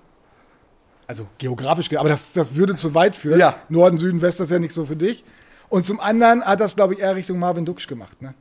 also 1.07 1.27
geografisch, 1.39 1.89
ge- 1.89 1.99
aber 1.99 2.09
das, 2.09 2.33
das 2.33 2.55
würde 2.57 2.75
zu 2.75 2.95
weit 2.95 3.17
führen. 3.17 3.39
Ja. 3.39 3.57
Norden, 3.69 3.97
Süden, 3.97 4.21
West, 4.23 4.41
das 4.41 4.47
ist 4.49 4.53
ja 4.53 4.59
nicht 4.59 4.75
so 4.75 4.85
für 4.85 4.97
dich. 4.97 5.25
Und 5.69 5.85
zum 5.87 6.01
anderen 6.01 6.45
hat 6.45 6.61
das, 6.61 6.77
glaube 6.77 6.95
ich, 6.95 7.01
eher 7.01 7.15
Richtung 7.17 7.39
Marvin 7.39 7.65
Duksch 7.65 7.87
gemacht. 7.87 8.21
Ne? 8.21 8.35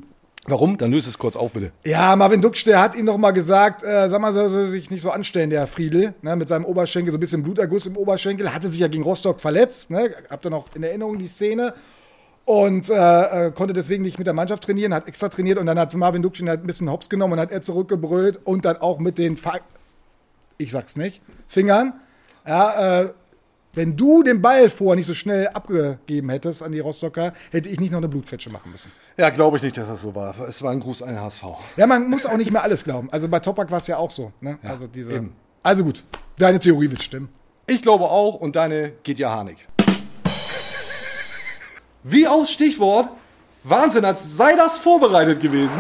Warum? 0.46 0.78
Dann 0.78 0.92
löse 0.92 1.10
es 1.10 1.18
kurz 1.18 1.36
auf, 1.38 1.54
bitte. 1.54 1.72
Ja, 1.86 2.16
Marvin 2.16 2.42
Duksch, 2.42 2.66
der 2.66 2.82
hat 2.82 2.96
ihm 2.96 3.06
noch 3.06 3.18
mal 3.18 3.32
gesagt, 3.32 3.82
äh, 3.84 4.10
sag 4.10 4.20
mal, 4.20 4.34
soll 4.34 4.64
er 4.64 4.68
sich 4.68 4.90
nicht 4.92 5.02
so 5.02 5.10
anstellen, 5.10 5.50
der 5.50 5.68
Friedel, 5.68 6.16
ne, 6.22 6.36
mit 6.36 6.50
seinem 6.50 6.66
Oberschenkel, 6.66 7.12
so 7.12 7.18
ein 7.18 7.22
bisschen 7.22 7.44
Bluterguss 7.44 7.86
im 7.86 7.96
Oberschenkel, 7.96 8.54
hatte 8.54 8.68
sich 8.68 8.82
ja 8.82 8.90
gegen 8.90 9.04
Rostock 9.04 9.40
verletzt, 9.40 9.90
ne, 9.90 10.14
habt 10.30 10.46
ihr 10.46 10.50
noch 10.50 10.66
in 10.76 10.84
Erinnerung 10.84 11.18
die 11.18 11.28
Szene 11.28 11.74
und 12.44 12.90
äh, 12.90 12.96
äh, 13.48 13.52
konnte 13.52 13.74
deswegen 13.74 14.04
nicht 14.04 14.18
mit 14.18 14.28
der 14.28 14.34
Mannschaft 14.34 14.66
trainieren, 14.66 14.94
hat 14.94 15.08
extra 15.08 15.30
trainiert 15.30 15.60
und 15.60 15.66
dann 15.66 15.80
hat 15.80 15.94
Marvin 15.96 16.22
Duksch 16.22 16.42
ihn 16.42 16.50
halt 16.50 16.62
ein 16.62 16.68
bisschen 16.68 16.92
hops 16.92 17.08
genommen 17.08 17.34
und 17.34 17.40
hat 17.40 17.52
er 17.52 17.62
zurückgebrüllt 17.62 18.42
und 18.44 18.66
dann 18.66 18.76
auch 18.78 19.00
mit 19.00 19.18
den, 19.18 19.38
Fa 19.38 19.60
ich 20.58 20.72
sag's 20.72 20.96
nicht, 20.96 21.22
Fingern, 21.48 21.94
ja, 22.46 23.02
äh, 23.02 23.14
wenn 23.76 23.98
du 23.98 24.22
den 24.22 24.42
Ball 24.42 24.70
vorher 24.70 24.96
nicht 24.96 25.08
so 25.08 25.16
schnell 25.16 25.48
abgegeben 25.48 26.30
hättest 26.30 26.62
an 26.62 26.72
die 26.72 26.80
Rostocker, 26.80 27.34
hätte 27.52 27.70
ich 27.70 27.80
nicht 27.80 27.92
noch 27.92 27.98
eine 27.98 28.08
Blutkretsche 28.08 28.52
machen 28.52 28.72
müssen. 28.72 28.92
Ja, 29.18 29.32
glaube 29.32 29.58
ich 29.58 29.64
nicht, 29.64 29.78
dass 29.78 29.88
das 29.88 30.02
so 30.02 30.14
war. 30.14 30.40
Es 30.48 30.62
war 30.62 30.72
ein 30.72 30.80
Gruß 30.80 31.02
an 31.02 31.10
den 31.10 31.20
HSV. 31.20 31.44
Ja, 31.76 31.88
man 31.88 32.08
muss 32.08 32.28
auch 32.28 32.38
nicht 32.38 32.52
mehr 32.52 32.64
alles 32.64 32.84
glauben. 32.84 33.10
Also 33.12 33.28
bei 33.28 33.40
Topak 33.40 33.72
war 33.72 33.80
es 33.80 33.88
ja 33.88 33.98
auch 33.98 34.12
so. 34.12 34.32
Ne? 34.42 34.60
also 34.62 34.86
diese. 34.86 35.14
eben. 35.14 35.36
Also 35.64 35.84
gut, 35.84 36.04
deine 36.38 36.60
Theorie 36.60 36.92
wird 36.92 37.02
stimmen. 37.02 37.30
Ich 37.66 37.82
glaube 37.82 38.04
auch 38.04 38.36
und 38.36 38.56
deine 38.56 38.92
geht 39.04 39.18
ja 39.18 39.32
Harnik. 39.32 39.58
Wie 42.04 42.28
aus 42.28 42.52
Stichwort 42.52 43.10
Wahnsinn, 43.64 44.04
als 44.04 44.36
sei 44.36 44.56
das 44.56 44.78
vorbereitet 44.78 45.40
gewesen. 45.40 45.80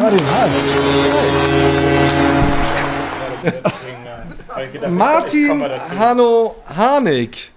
Martin 4.89 5.63
Hanno 5.98 6.55
Harnik. 6.65 7.51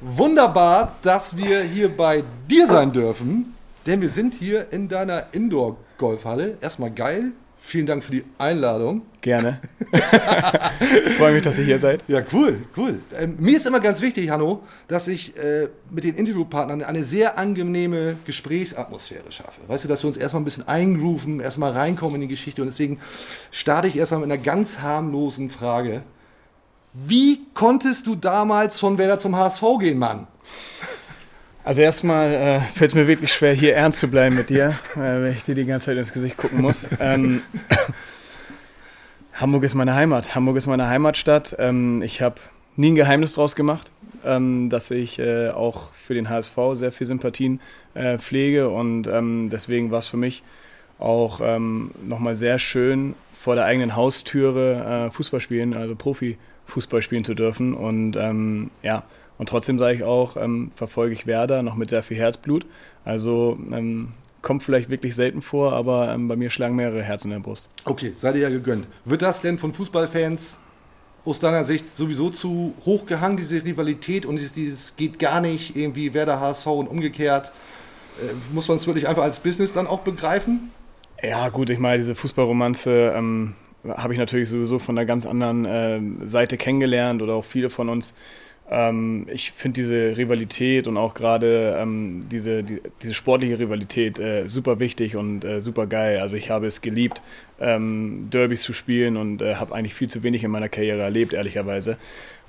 Wunderbar, 0.00 0.96
dass 1.02 1.36
wir 1.36 1.62
hier 1.62 1.88
bei 1.88 2.22
dir 2.48 2.66
sein 2.66 2.92
dürfen, 2.92 3.54
denn 3.86 4.00
wir 4.00 4.08
sind 4.08 4.34
hier 4.34 4.66
in 4.70 4.88
deiner 4.88 5.26
Indoor-Golfhalle. 5.32 6.58
Erstmal 6.60 6.90
geil. 6.90 7.32
Vielen 7.66 7.86
Dank 7.86 8.04
für 8.04 8.12
die 8.12 8.24
Einladung. 8.38 9.02
Gerne. 9.22 9.60
ich 9.90 11.14
freue 11.14 11.32
mich, 11.32 11.42
dass 11.42 11.58
ihr 11.58 11.64
hier 11.64 11.80
seid. 11.80 12.04
Ja, 12.06 12.22
cool, 12.32 12.58
cool. 12.76 13.00
Ähm, 13.18 13.34
mir 13.40 13.56
ist 13.56 13.66
immer 13.66 13.80
ganz 13.80 14.00
wichtig, 14.00 14.30
Hanno, 14.30 14.62
dass 14.86 15.08
ich 15.08 15.36
äh, 15.36 15.66
mit 15.90 16.04
den 16.04 16.14
Interviewpartnern 16.14 16.82
eine 16.82 17.02
sehr 17.02 17.36
angenehme 17.36 18.18
Gesprächsatmosphäre 18.24 19.32
schaffe. 19.32 19.62
Weißt 19.66 19.82
du, 19.82 19.88
dass 19.88 20.04
wir 20.04 20.08
uns 20.08 20.16
erstmal 20.16 20.42
ein 20.42 20.44
bisschen 20.44 20.68
eingrooven, 20.68 21.40
erstmal 21.40 21.72
reinkommen 21.72 22.14
in 22.16 22.28
die 22.28 22.34
Geschichte. 22.34 22.62
Und 22.62 22.68
deswegen 22.68 23.00
starte 23.50 23.88
ich 23.88 23.96
erstmal 23.96 24.20
mit 24.20 24.30
einer 24.30 24.40
ganz 24.40 24.78
harmlosen 24.78 25.50
Frage. 25.50 26.02
Wie 26.98 27.40
konntest 27.52 28.06
du 28.06 28.14
damals 28.14 28.80
von 28.80 28.96
Werder 28.96 29.18
zum 29.18 29.36
HSV 29.36 29.62
gehen, 29.80 29.98
Mann? 29.98 30.26
Also 31.62 31.82
erstmal 31.82 32.32
äh, 32.32 32.60
fällt 32.60 32.92
es 32.92 32.94
mir 32.94 33.06
wirklich 33.06 33.34
schwer, 33.34 33.52
hier 33.52 33.74
ernst 33.76 34.00
zu 34.00 34.08
bleiben 34.08 34.34
mit 34.34 34.48
dir, 34.48 34.78
äh, 34.94 34.98
wenn 35.00 35.32
ich 35.32 35.42
dir 35.42 35.54
die 35.54 35.66
ganze 35.66 35.86
Zeit 35.86 35.98
ins 35.98 36.12
Gesicht 36.14 36.38
gucken 36.38 36.62
muss. 36.62 36.88
Ähm, 36.98 37.42
Hamburg 39.34 39.64
ist 39.64 39.74
meine 39.74 39.94
Heimat. 39.94 40.34
Hamburg 40.34 40.56
ist 40.56 40.66
meine 40.68 40.88
Heimatstadt. 40.88 41.54
Ähm, 41.58 42.00
ich 42.00 42.22
habe 42.22 42.36
nie 42.76 42.92
ein 42.92 42.94
Geheimnis 42.94 43.34
draus 43.34 43.56
gemacht, 43.56 43.92
ähm, 44.24 44.70
dass 44.70 44.90
ich 44.90 45.18
äh, 45.18 45.50
auch 45.50 45.92
für 45.92 46.14
den 46.14 46.30
HSV 46.30 46.56
sehr 46.72 46.92
viel 46.92 47.06
Sympathien 47.06 47.60
äh, 47.92 48.16
pflege 48.16 48.70
und 48.70 49.06
ähm, 49.06 49.50
deswegen 49.50 49.90
war 49.90 49.98
es 49.98 50.06
für 50.06 50.16
mich 50.16 50.42
auch 50.98 51.42
ähm, 51.42 51.90
nochmal 52.06 52.36
sehr 52.36 52.58
schön, 52.58 53.16
vor 53.34 53.54
der 53.54 53.66
eigenen 53.66 53.96
Haustüre 53.96 55.08
äh, 55.08 55.10
Fußball 55.10 55.40
spielen, 55.40 55.74
also 55.74 55.94
Profi-Fußball 56.66 57.02
spielen 57.02 57.24
zu 57.24 57.34
dürfen 57.34 57.74
und 57.74 58.16
ähm, 58.16 58.70
ja, 58.82 59.04
und 59.38 59.48
trotzdem 59.48 59.78
sage 59.78 59.96
ich 59.96 60.02
auch, 60.02 60.36
ähm, 60.36 60.70
verfolge 60.74 61.14
ich 61.14 61.26
Werder 61.26 61.62
noch 61.62 61.74
mit 61.76 61.90
sehr 61.90 62.02
viel 62.02 62.16
Herzblut. 62.16 62.66
Also 63.04 63.58
ähm, 63.72 64.08
kommt 64.42 64.62
vielleicht 64.62 64.88
wirklich 64.88 65.14
selten 65.14 65.42
vor, 65.42 65.72
aber 65.72 66.10
ähm, 66.12 66.28
bei 66.28 66.36
mir 66.36 66.50
schlagen 66.50 66.76
mehrere 66.76 67.02
Herzen 67.02 67.28
in 67.28 67.38
der 67.38 67.44
Brust. 67.44 67.68
Okay, 67.84 68.12
seid 68.14 68.36
ihr 68.36 68.42
ja 68.42 68.48
gegönnt. 68.48 68.86
Wird 69.04 69.22
das 69.22 69.40
denn 69.40 69.58
von 69.58 69.72
Fußballfans 69.72 70.60
aus 71.24 71.40
deiner 71.40 71.64
Sicht 71.64 71.96
sowieso 71.96 72.30
zu 72.30 72.74
hoch 72.84 73.06
gehangen, 73.06 73.36
diese 73.36 73.64
Rivalität 73.64 74.24
und 74.24 74.36
dieses, 74.36 74.52
dieses 74.52 74.96
geht 74.96 75.18
gar 75.18 75.40
nicht, 75.40 75.76
irgendwie 75.76 76.14
Werder 76.14 76.40
HSV 76.40 76.66
und 76.68 76.86
umgekehrt? 76.86 77.52
Äh, 78.20 78.32
muss 78.54 78.68
man 78.68 78.78
es 78.78 78.86
wirklich 78.86 79.08
einfach 79.08 79.24
als 79.24 79.40
Business 79.40 79.72
dann 79.72 79.86
auch 79.86 80.00
begreifen? 80.00 80.70
Ja, 81.22 81.48
gut, 81.48 81.70
ich 81.70 81.78
meine, 81.78 81.98
diese 81.98 82.14
Fußballromanze 82.14 83.12
ähm, 83.16 83.54
habe 83.84 84.12
ich 84.12 84.18
natürlich 84.18 84.48
sowieso 84.48 84.78
von 84.78 84.96
einer 84.96 85.06
ganz 85.06 85.26
anderen 85.26 85.64
äh, 85.64 86.26
Seite 86.26 86.56
kennengelernt 86.56 87.22
oder 87.22 87.34
auch 87.34 87.44
viele 87.44 87.70
von 87.70 87.88
uns. 87.88 88.14
Ähm, 88.68 89.26
ich 89.32 89.52
finde 89.52 89.80
diese 89.80 90.16
Rivalität 90.16 90.88
und 90.88 90.96
auch 90.96 91.14
gerade 91.14 91.76
ähm, 91.78 92.26
diese, 92.30 92.64
die, 92.64 92.80
diese 93.02 93.14
sportliche 93.14 93.58
Rivalität 93.58 94.18
äh, 94.18 94.48
super 94.48 94.80
wichtig 94.80 95.14
und 95.14 95.44
äh, 95.44 95.60
super 95.60 95.86
geil. 95.86 96.18
Also 96.18 96.36
ich 96.36 96.50
habe 96.50 96.66
es 96.66 96.80
geliebt, 96.80 97.22
ähm, 97.60 98.28
Derbys 98.32 98.62
zu 98.62 98.72
spielen 98.72 99.16
und 99.16 99.40
äh, 99.40 99.54
habe 99.56 99.74
eigentlich 99.74 99.94
viel 99.94 100.08
zu 100.08 100.22
wenig 100.22 100.42
in 100.42 100.50
meiner 100.50 100.68
Karriere 100.68 101.02
erlebt, 101.02 101.32
ehrlicherweise. 101.32 101.96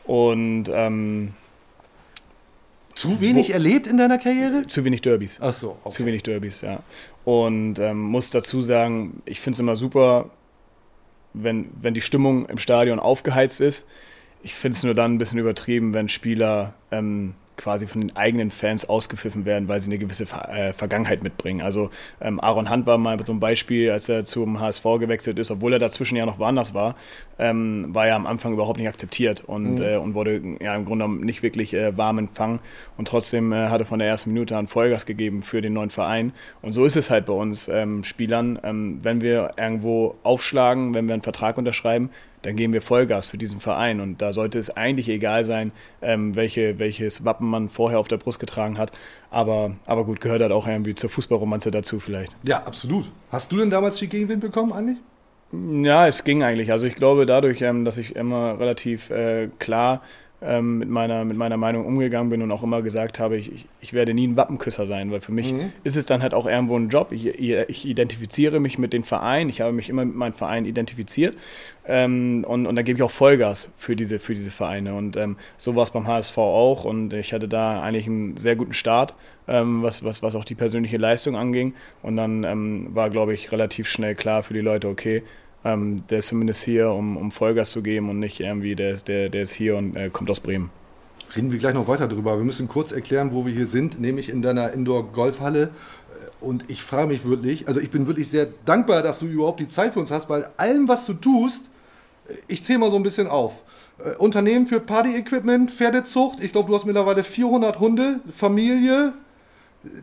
Und 0.05 0.65
ähm, 0.73 1.33
zu 2.95 3.21
wenig 3.21 3.49
Wo, 3.49 3.53
erlebt 3.53 3.85
in 3.85 3.97
deiner 3.97 4.17
Karriere? 4.17 4.65
Zu 4.65 4.83
wenig 4.83 5.01
Derbys. 5.01 5.37
Ach 5.39 5.53
so. 5.53 5.77
Okay. 5.83 5.93
Zu 5.97 6.05
wenig 6.07 6.23
Derbys, 6.23 6.61
ja. 6.61 6.79
Und 7.25 7.77
ähm, 7.77 8.01
muss 8.01 8.31
dazu 8.31 8.61
sagen, 8.61 9.21
ich 9.25 9.39
finde 9.39 9.55
es 9.55 9.59
immer 9.59 9.75
super, 9.75 10.31
wenn, 11.43 11.69
wenn 11.81 11.93
die 11.93 12.01
Stimmung 12.01 12.45
im 12.45 12.57
Stadion 12.57 12.99
aufgeheizt 12.99 13.61
ist. 13.61 13.85
Ich 14.43 14.53
finde 14.53 14.77
es 14.77 14.83
nur 14.83 14.93
dann 14.93 15.15
ein 15.15 15.17
bisschen 15.17 15.39
übertrieben, 15.39 15.93
wenn 15.93 16.09
Spieler 16.09 16.73
ähm, 16.91 17.33
quasi 17.57 17.87
von 17.87 18.01
den 18.01 18.15
eigenen 18.15 18.51
Fans 18.51 18.87
ausgepfiffen 18.87 19.45
werden, 19.45 19.67
weil 19.67 19.79
sie 19.79 19.89
eine 19.89 19.97
gewisse 19.97 20.25
Ver 20.25 20.49
äh, 20.49 20.73
Vergangenheit 20.73 21.23
mitbringen. 21.23 21.61
Also 21.61 21.89
ähm, 22.21 22.39
Aaron 22.39 22.69
Hunt 22.69 22.85
war 22.85 22.97
mal 22.97 23.17
so 23.25 23.33
ein 23.33 23.39
Beispiel, 23.39 23.91
als 23.91 24.07
er 24.07 24.23
zum 24.23 24.59
HSV 24.59 24.83
gewechselt 24.99 25.39
ist, 25.39 25.51
obwohl 25.51 25.73
er 25.73 25.79
dazwischen 25.79 26.15
ja 26.15 26.25
noch 26.25 26.39
woanders 26.39 26.73
war, 26.73 26.95
ähm, 27.39 27.87
war 27.93 28.07
er 28.07 28.15
am 28.15 28.27
Anfang 28.27 28.53
überhaupt 28.53 28.77
nicht 28.77 28.87
akzeptiert 28.87 29.43
und, 29.45 29.75
mhm. 29.75 29.81
äh, 29.81 29.97
und 29.97 30.13
wurde 30.13 30.41
ja 30.59 30.75
im 30.75 30.85
Grunde 30.85 31.09
nicht 31.09 31.43
wirklich 31.43 31.73
äh, 31.73 31.97
warm 31.97 32.19
empfangen 32.19 32.59
und 32.97 33.07
trotzdem 33.07 33.51
äh, 33.51 33.69
hatte 33.69 33.85
von 33.85 33.99
der 33.99 34.07
ersten 34.07 34.33
Minute 34.33 34.55
an 34.55 34.67
Vollgas 34.67 35.05
gegeben 35.05 35.41
für 35.41 35.61
den 35.61 35.73
neuen 35.73 35.89
Verein. 35.89 36.33
Und 36.61 36.73
so 36.73 36.85
ist 36.85 36.95
es 36.95 37.09
halt 37.09 37.25
bei 37.25 37.33
uns 37.33 37.67
ähm, 37.67 38.03
Spielern, 38.03 38.59
ähm, 38.63 38.99
wenn 39.03 39.21
wir 39.21 39.53
irgendwo 39.57 40.15
aufschlagen, 40.23 40.93
wenn 40.93 41.07
wir 41.07 41.13
einen 41.13 41.23
Vertrag 41.23 41.57
unterschreiben, 41.57 42.09
dann 42.43 42.55
geben 42.55 42.73
wir 42.73 42.81
Vollgas 42.81 43.27
für 43.27 43.37
diesen 43.37 43.59
Verein. 43.59 43.99
Und 43.99 44.21
da 44.21 44.33
sollte 44.33 44.59
es 44.59 44.69
eigentlich 44.69 45.09
egal 45.09 45.45
sein, 45.45 45.71
ähm, 46.01 46.35
welche, 46.35 46.79
welches 46.79 47.25
Wappen 47.25 47.49
man 47.49 47.69
vorher 47.69 47.99
auf 47.99 48.07
der 48.07 48.17
Brust 48.17 48.39
getragen 48.39 48.77
hat. 48.77 48.91
Aber, 49.29 49.71
aber 49.85 50.05
gut, 50.05 50.21
gehört 50.21 50.41
halt 50.41 50.51
auch 50.51 50.67
irgendwie 50.67 50.95
zur 50.95 51.09
Fußballromanze 51.09 51.71
dazu 51.71 51.99
vielleicht. 51.99 52.35
Ja, 52.43 52.63
absolut. 52.63 53.11
Hast 53.31 53.51
du 53.51 53.57
denn 53.57 53.69
damals 53.69 53.99
viel 53.99 54.07
Gegenwind 54.07 54.41
bekommen 54.41 54.71
eigentlich? 54.71 54.97
Ja, 55.51 56.07
es 56.07 56.23
ging 56.23 56.43
eigentlich. 56.43 56.71
Also 56.71 56.87
ich 56.87 56.95
glaube 56.95 57.25
dadurch, 57.25 57.61
ähm, 57.61 57.85
dass 57.85 57.97
ich 57.97 58.15
immer 58.15 58.59
relativ 58.59 59.09
äh, 59.09 59.49
klar 59.59 60.01
ähm, 60.39 60.77
mit, 60.77 60.89
meiner, 60.89 61.25
mit 61.25 61.35
meiner 61.35 61.57
Meinung 61.57 61.85
umgegangen 61.85 62.29
bin 62.29 62.43
und 62.43 62.51
auch 62.51 62.61
immer 62.61 62.83
gesagt 62.83 63.19
habe, 63.19 63.37
ich, 63.37 63.65
ich 63.81 63.93
werde 63.93 64.13
nie 64.13 64.27
ein 64.27 64.37
Wappenküsser 64.37 64.85
sein, 64.85 65.11
weil 65.11 65.19
für 65.19 65.31
mich 65.31 65.51
mhm. 65.51 65.73
ist 65.83 65.95
es 65.95 66.05
dann 66.05 66.21
halt 66.21 66.35
auch 66.35 66.45
irgendwo 66.45 66.77
ein 66.77 66.89
Job. 66.89 67.11
Ich, 67.11 67.25
ich, 67.25 67.87
identifiziere 67.87 68.59
mich 68.59 68.77
mit 68.77 68.93
dem 68.93 69.03
Verein, 69.03 69.49
ich 69.49 69.61
habe 69.61 69.73
mich 69.73 69.89
immer 69.89 70.05
mit 70.05 70.15
meinem 70.15 70.33
Verein 70.33 70.65
identifiziert 70.65 71.35
ähm, 71.87 72.45
und, 72.47 72.67
und 72.67 72.75
da 72.75 72.83
gebe 72.83 72.97
ich 72.97 73.03
auch 73.03 73.11
Vollgas 73.11 73.71
für 73.75 73.95
diese, 73.95 74.19
für 74.19 74.35
diese 74.35 74.51
Vereine 74.51 74.93
und 74.93 75.17
ähm, 75.17 75.37
so 75.57 75.75
war 75.75 75.83
es 75.83 75.91
beim 75.91 76.05
HSV 76.05 76.37
auch 76.37 76.85
und 76.85 77.13
ich 77.13 77.33
hatte 77.33 77.47
da 77.47 77.81
eigentlich 77.81 78.05
einen 78.05 78.37
sehr 78.37 78.55
guten 78.55 78.73
Start, 78.73 79.15
ähm, 79.47 79.81
was, 79.81 80.03
was, 80.03 80.21
was 80.21 80.35
auch 80.35 80.45
die 80.45 80.55
persönliche 80.55 80.97
Leistung 80.97 81.35
anging 81.35 81.73
und 82.03 82.15
dann 82.15 82.43
ähm, 82.43 82.89
war, 82.91 83.09
glaube 83.09 83.33
ich, 83.33 83.51
relativ 83.51 83.87
schnell 83.87 84.13
klar 84.13 84.43
für 84.43 84.53
die 84.53 84.61
Leute, 84.61 84.87
okay, 84.87 85.23
ähm, 85.63 86.03
der 86.09 86.19
ist 86.19 86.27
zumindest 86.27 86.63
hier, 86.63 86.91
um, 86.91 87.17
um 87.17 87.31
Vollgas 87.31 87.71
zu 87.71 87.81
geben 87.81 88.09
und 88.09 88.19
nicht 88.19 88.39
irgendwie, 88.39 88.75
der, 88.75 88.95
der, 88.97 89.29
der 89.29 89.43
ist 89.43 89.53
hier 89.53 89.75
und 89.77 89.95
äh, 89.95 90.09
kommt 90.09 90.29
aus 90.29 90.39
Bremen. 90.39 90.69
Reden 91.35 91.51
wir 91.51 91.59
gleich 91.59 91.73
noch 91.73 91.87
weiter 91.87 92.07
drüber. 92.07 92.37
Wir 92.37 92.45
müssen 92.45 92.67
kurz 92.67 92.91
erklären, 92.91 93.33
wo 93.33 93.45
wir 93.45 93.53
hier 93.53 93.65
sind, 93.65 93.99
nämlich 93.99 94.29
in 94.29 94.41
deiner 94.41 94.71
Indoor-Golfhalle. 94.71 95.69
Und 96.39 96.69
ich 96.69 96.83
frage 96.83 97.07
mich 97.07 97.25
wirklich, 97.25 97.67
also 97.67 97.79
ich 97.79 97.89
bin 97.89 98.07
wirklich 98.07 98.29
sehr 98.29 98.47
dankbar, 98.65 99.01
dass 99.01 99.19
du 99.19 99.25
überhaupt 99.25 99.59
die 99.59 99.67
Zeit 99.67 99.93
für 99.93 99.99
uns 99.99 100.11
hast, 100.11 100.29
weil 100.29 100.49
allem, 100.55 100.87
was 100.87 101.05
du 101.05 101.13
tust, 101.13 101.69
ich 102.47 102.63
zähle 102.63 102.79
mal 102.79 102.91
so 102.91 102.97
ein 102.97 103.03
bisschen 103.03 103.27
auf. 103.27 103.63
Äh, 103.99 104.15
Unternehmen 104.17 104.67
für 104.67 104.79
Party-Equipment, 104.79 105.71
Pferdezucht, 105.71 106.39
ich 106.41 106.51
glaube, 106.51 106.69
du 106.69 106.75
hast 106.75 106.85
mittlerweile 106.85 107.23
400 107.23 107.79
Hunde, 107.79 108.19
Familie, 108.31 109.13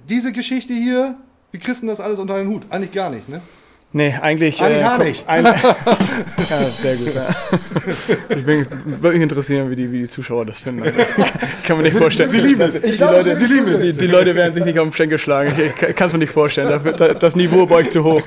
diese 0.08 0.32
Geschichte 0.32 0.72
hier, 0.72 1.16
wie 1.52 1.58
kriegst 1.58 1.82
du 1.82 1.86
das 1.86 2.00
alles 2.00 2.18
unter 2.18 2.36
den 2.36 2.48
Hut? 2.48 2.64
Eigentlich 2.70 2.92
gar 2.92 3.10
nicht, 3.10 3.28
ne? 3.28 3.40
Nee, 3.96 4.12
eigentlich. 4.20 4.60
Eigentlich 4.60 4.84
äh, 4.84 5.04
nicht. 5.04 5.28
Ein, 5.28 5.44
ja, 5.44 5.52
sehr 5.52 6.96
gut. 6.96 7.14
Ja. 7.14 7.28
Ich 8.36 8.44
bin 8.44 8.66
wirklich 9.00 9.22
interessiert, 9.22 9.70
wie 9.70 9.76
die, 9.76 9.92
wie 9.92 10.00
die 10.00 10.08
Zuschauer 10.08 10.46
das 10.46 10.58
finden. 10.58 10.82
Also, 10.82 10.98
kann 11.62 11.76
man 11.76 11.84
nicht 11.84 11.96
vorstellen. 11.96 12.28
Sie 12.28 12.40
lieben 12.40 12.60
es. 12.60 12.82
Die, 12.82 12.96
Leute, 12.96 13.36
sie 13.38 13.46
lieben 13.46 13.66
es. 13.66 13.78
Die, 13.78 13.92
die, 13.92 14.06
Leute 14.08 14.34
werden 14.34 14.52
sich 14.52 14.64
nicht 14.64 14.80
auf 14.80 14.88
den 14.88 14.92
Schenkel 14.94 15.20
schlagen. 15.20 15.52
Ich 15.56 15.94
kann 15.94 16.08
es 16.08 16.12
mir 16.12 16.18
nicht 16.18 16.32
vorstellen. 16.32 16.70
Dafür, 16.70 17.14
das 17.14 17.36
Niveau 17.36 17.66
bei 17.66 17.76
euch 17.76 17.90
zu 17.90 18.02
hoch. 18.02 18.22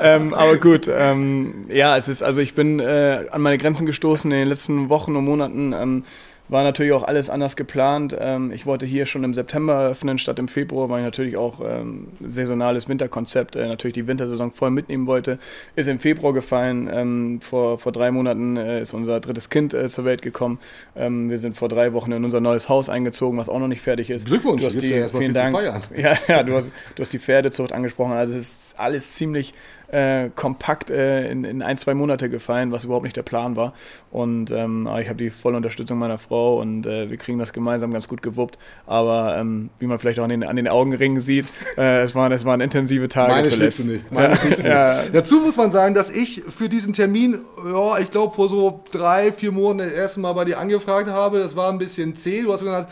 Ähm, 0.00 0.34
aber 0.34 0.56
gut. 0.56 0.90
Ähm, 0.92 1.66
ja, 1.68 1.96
es 1.96 2.08
ist, 2.08 2.24
also 2.24 2.40
ich 2.40 2.54
bin 2.54 2.80
äh, 2.80 3.26
an 3.30 3.40
meine 3.40 3.56
Grenzen 3.56 3.86
gestoßen 3.86 4.32
in 4.32 4.38
den 4.38 4.48
letzten 4.48 4.88
Wochen 4.88 5.14
und 5.14 5.26
Monaten. 5.26 5.72
Ähm, 5.74 6.04
war 6.48 6.62
natürlich 6.62 6.92
auch 6.92 7.02
alles 7.02 7.30
anders 7.30 7.56
geplant. 7.56 8.14
Ähm, 8.18 8.52
ich 8.52 8.66
wollte 8.66 8.84
hier 8.84 9.06
schon 9.06 9.24
im 9.24 9.32
September 9.32 9.74
eröffnen 9.74 10.18
statt 10.18 10.38
im 10.38 10.48
Februar, 10.48 10.88
weil 10.90 11.00
ich 11.00 11.04
natürlich 11.04 11.36
auch 11.36 11.60
ähm, 11.64 12.08
saisonales 12.24 12.88
Winterkonzept, 12.88 13.56
äh, 13.56 13.66
natürlich 13.66 13.94
die 13.94 14.06
Wintersaison 14.06 14.50
voll 14.50 14.70
mitnehmen 14.70 15.06
wollte. 15.06 15.38
Ist 15.74 15.88
im 15.88 16.00
Februar 16.00 16.34
gefallen. 16.34 16.88
Ähm, 16.92 17.40
vor, 17.40 17.78
vor 17.78 17.92
drei 17.92 18.10
Monaten 18.10 18.56
äh, 18.56 18.82
ist 18.82 18.92
unser 18.92 19.20
drittes 19.20 19.48
Kind 19.48 19.72
äh, 19.72 19.88
zur 19.88 20.04
Welt 20.04 20.20
gekommen. 20.20 20.58
Ähm, 20.96 21.30
wir 21.30 21.38
sind 21.38 21.56
vor 21.56 21.68
drei 21.68 21.92
Wochen 21.94 22.12
in 22.12 22.24
unser 22.24 22.40
neues 22.40 22.68
Haus 22.68 22.88
eingezogen, 22.88 23.38
was 23.38 23.48
auch 23.48 23.58
noch 23.58 23.68
nicht 23.68 23.80
fertig 23.80 24.10
ist. 24.10 24.26
Glückwunsch, 24.26 24.60
du 24.60 24.66
hast 24.66 24.82
die, 24.82 24.88
ja 24.88 25.08
vielen 25.08 25.34
Dank. 25.34 25.54
Ja, 25.96 26.14
ja, 26.28 26.42
du 26.42 26.54
hast, 26.54 26.70
du 26.94 27.02
hast 27.02 27.12
die 27.12 27.18
Pferdezucht 27.18 27.72
angesprochen. 27.72 28.12
Also 28.12 28.34
es 28.34 28.66
ist 28.66 28.78
alles 28.78 29.14
ziemlich 29.14 29.54
äh, 29.94 30.30
kompakt 30.34 30.90
äh, 30.90 31.30
in, 31.30 31.44
in, 31.44 31.62
ein, 31.62 31.76
zwei 31.76 31.94
Monate 31.94 32.28
gefallen, 32.28 32.72
was 32.72 32.84
überhaupt 32.84 33.04
nicht 33.04 33.16
der 33.16 33.22
Plan 33.22 33.54
war. 33.54 33.74
Und 34.10 34.50
ähm, 34.50 34.88
ich 35.00 35.08
habe 35.08 35.18
die 35.18 35.30
volle 35.30 35.56
Unterstützung 35.56 35.98
meiner 35.98 36.18
Frau 36.18 36.60
und 36.60 36.84
äh, 36.84 37.10
wir 37.10 37.16
kriegen 37.16 37.38
das 37.38 37.52
gemeinsam 37.52 37.92
ganz 37.92 38.08
gut 38.08 38.20
gewuppt. 38.20 38.58
Aber 38.86 39.36
ähm, 39.38 39.70
wie 39.78 39.86
man 39.86 40.00
vielleicht 40.00 40.18
auch 40.18 40.24
an 40.24 40.30
den, 40.30 40.42
an 40.42 40.56
den 40.56 40.66
Augenringen 40.66 41.20
sieht, 41.20 41.46
äh, 41.76 42.02
es, 42.02 42.14
waren, 42.16 42.32
es 42.32 42.44
waren 42.44 42.60
intensive 42.60 43.06
Tage 43.08 43.34
Meine 43.34 43.48
zuletzt. 43.48 43.88
Nicht. 43.88 44.10
Meine 44.10 44.34
ja. 44.64 45.02
nicht. 45.02 45.14
Dazu 45.14 45.38
muss 45.38 45.56
man 45.56 45.70
sagen, 45.70 45.94
dass 45.94 46.10
ich 46.10 46.42
für 46.42 46.68
diesen 46.68 46.92
Termin, 46.92 47.44
ja, 47.64 47.98
ich 47.98 48.10
glaube 48.10 48.34
vor 48.34 48.48
so 48.48 48.82
drei, 48.90 49.30
vier 49.30 49.52
Monaten 49.52 49.90
das 49.90 49.96
erste 49.96 50.18
Mal 50.18 50.32
bei 50.32 50.44
dir 50.44 50.58
angefragt 50.58 51.08
habe. 51.08 51.38
Das 51.38 51.54
war 51.54 51.70
ein 51.70 51.78
bisschen 51.78 52.16
zäh. 52.16 52.42
Du 52.42 52.52
hast 52.52 52.64
gesagt, 52.64 52.90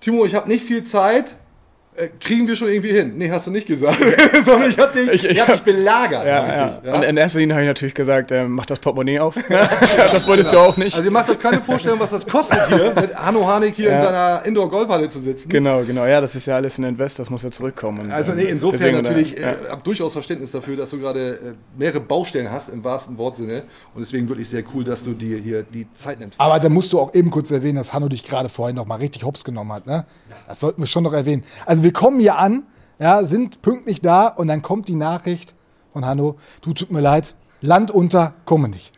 Timo, 0.00 0.26
ich 0.26 0.34
habe 0.34 0.48
nicht 0.48 0.64
viel 0.64 0.84
Zeit 0.84 1.36
kriegen 2.20 2.48
wir 2.48 2.56
schon 2.56 2.68
irgendwie 2.68 2.92
hin. 2.92 3.14
Nee, 3.16 3.30
hast 3.30 3.46
du 3.46 3.50
nicht 3.50 3.66
gesagt. 3.66 3.98
Sondern 4.44 4.70
ich 4.70 4.78
habe 4.78 4.92
dich, 4.98 5.10
ich, 5.12 5.24
ich 5.24 5.40
hab 5.40 5.48
dich 5.48 5.62
belagert. 5.62 6.26
Ja, 6.26 6.46
ja. 6.46 6.80
ja, 6.84 6.94
Und 6.94 7.02
in 7.02 7.16
erster 7.16 7.38
Linie 7.38 7.54
habe 7.54 7.64
ich 7.64 7.68
natürlich 7.68 7.94
gesagt, 7.94 8.30
äh, 8.30 8.44
mach 8.44 8.66
das 8.66 8.78
Portemonnaie 8.78 9.18
auf. 9.18 9.34
das 9.48 10.26
wolltest 10.26 10.50
genau. 10.50 10.64
du 10.64 10.70
auch 10.70 10.76
nicht. 10.76 10.96
Also 10.96 11.08
ihr 11.08 11.12
macht 11.12 11.30
euch 11.30 11.38
keine 11.38 11.60
Vorstellung, 11.60 12.00
was 12.00 12.10
das 12.10 12.26
kostet 12.26 12.68
hier, 12.68 12.92
mit 13.00 13.14
Hanno 13.14 13.46
Harnik 13.46 13.74
hier 13.74 13.92
in 13.92 14.00
seiner 14.00 14.42
Indoor-Golfhalle 14.44 15.08
zu 15.08 15.20
sitzen. 15.20 15.48
Genau, 15.48 15.82
genau. 15.84 16.06
Ja, 16.06 16.20
das 16.20 16.34
ist 16.34 16.46
ja 16.46 16.56
alles 16.56 16.78
ein 16.78 16.84
Invest, 16.84 17.18
das 17.18 17.30
muss 17.30 17.42
ja 17.42 17.50
zurückkommen. 17.50 18.00
Und, 18.00 18.12
also 18.12 18.32
nee, 18.32 18.44
ähm, 18.44 18.50
insofern 18.50 18.80
deswegen, 18.80 19.02
natürlich, 19.02 19.36
äh, 19.38 19.54
habe 19.70 19.82
durchaus 19.82 20.12
Verständnis 20.12 20.50
dafür, 20.50 20.76
dass 20.76 20.90
du 20.90 20.98
gerade 20.98 21.32
äh, 21.32 21.36
mehrere 21.78 22.00
Baustellen 22.00 22.50
hast, 22.50 22.68
im 22.68 22.82
wahrsten 22.84 23.18
Wortsinne. 23.18 23.64
Und 23.94 24.00
deswegen 24.00 24.28
wirklich 24.28 24.48
sehr 24.48 24.62
cool, 24.74 24.84
dass 24.84 25.02
du 25.02 25.12
dir 25.12 25.38
hier 25.38 25.62
die 25.62 25.90
Zeit 25.92 26.20
nimmst. 26.20 26.40
Aber 26.40 26.58
da 26.58 26.68
musst 26.68 26.92
du 26.92 27.00
auch 27.00 27.14
eben 27.14 27.30
kurz 27.30 27.50
erwähnen, 27.50 27.76
dass 27.76 27.92
Hanno 27.92 28.08
dich 28.08 28.24
gerade 28.24 28.48
vorhin 28.48 28.76
noch 28.76 28.86
mal 28.86 28.96
richtig 28.96 29.24
hops 29.24 29.44
genommen 29.44 29.72
hat. 29.72 29.86
Ne? 29.86 30.04
Das 30.48 30.60
sollten 30.60 30.82
wir 30.82 30.86
schon 30.86 31.04
noch 31.04 31.12
erwähnen. 31.12 31.44
Also 31.66 31.82
wir 31.82 31.89
kommen 31.92 32.20
hier 32.20 32.38
an 32.38 32.64
ja, 33.00 33.24
sind 33.24 33.62
pünktlich 33.62 34.00
da 34.00 34.28
und 34.28 34.46
dann 34.46 34.62
kommt 34.62 34.86
die 34.86 34.94
Nachricht 34.94 35.54
von 35.92 36.04
Hanno, 36.04 36.36
du 36.60 36.74
tut 36.74 36.92
mir 36.92 37.00
leid, 37.00 37.34
Land 37.62 37.90
unter, 37.90 38.34
komme 38.44 38.68
nicht. 38.68 38.92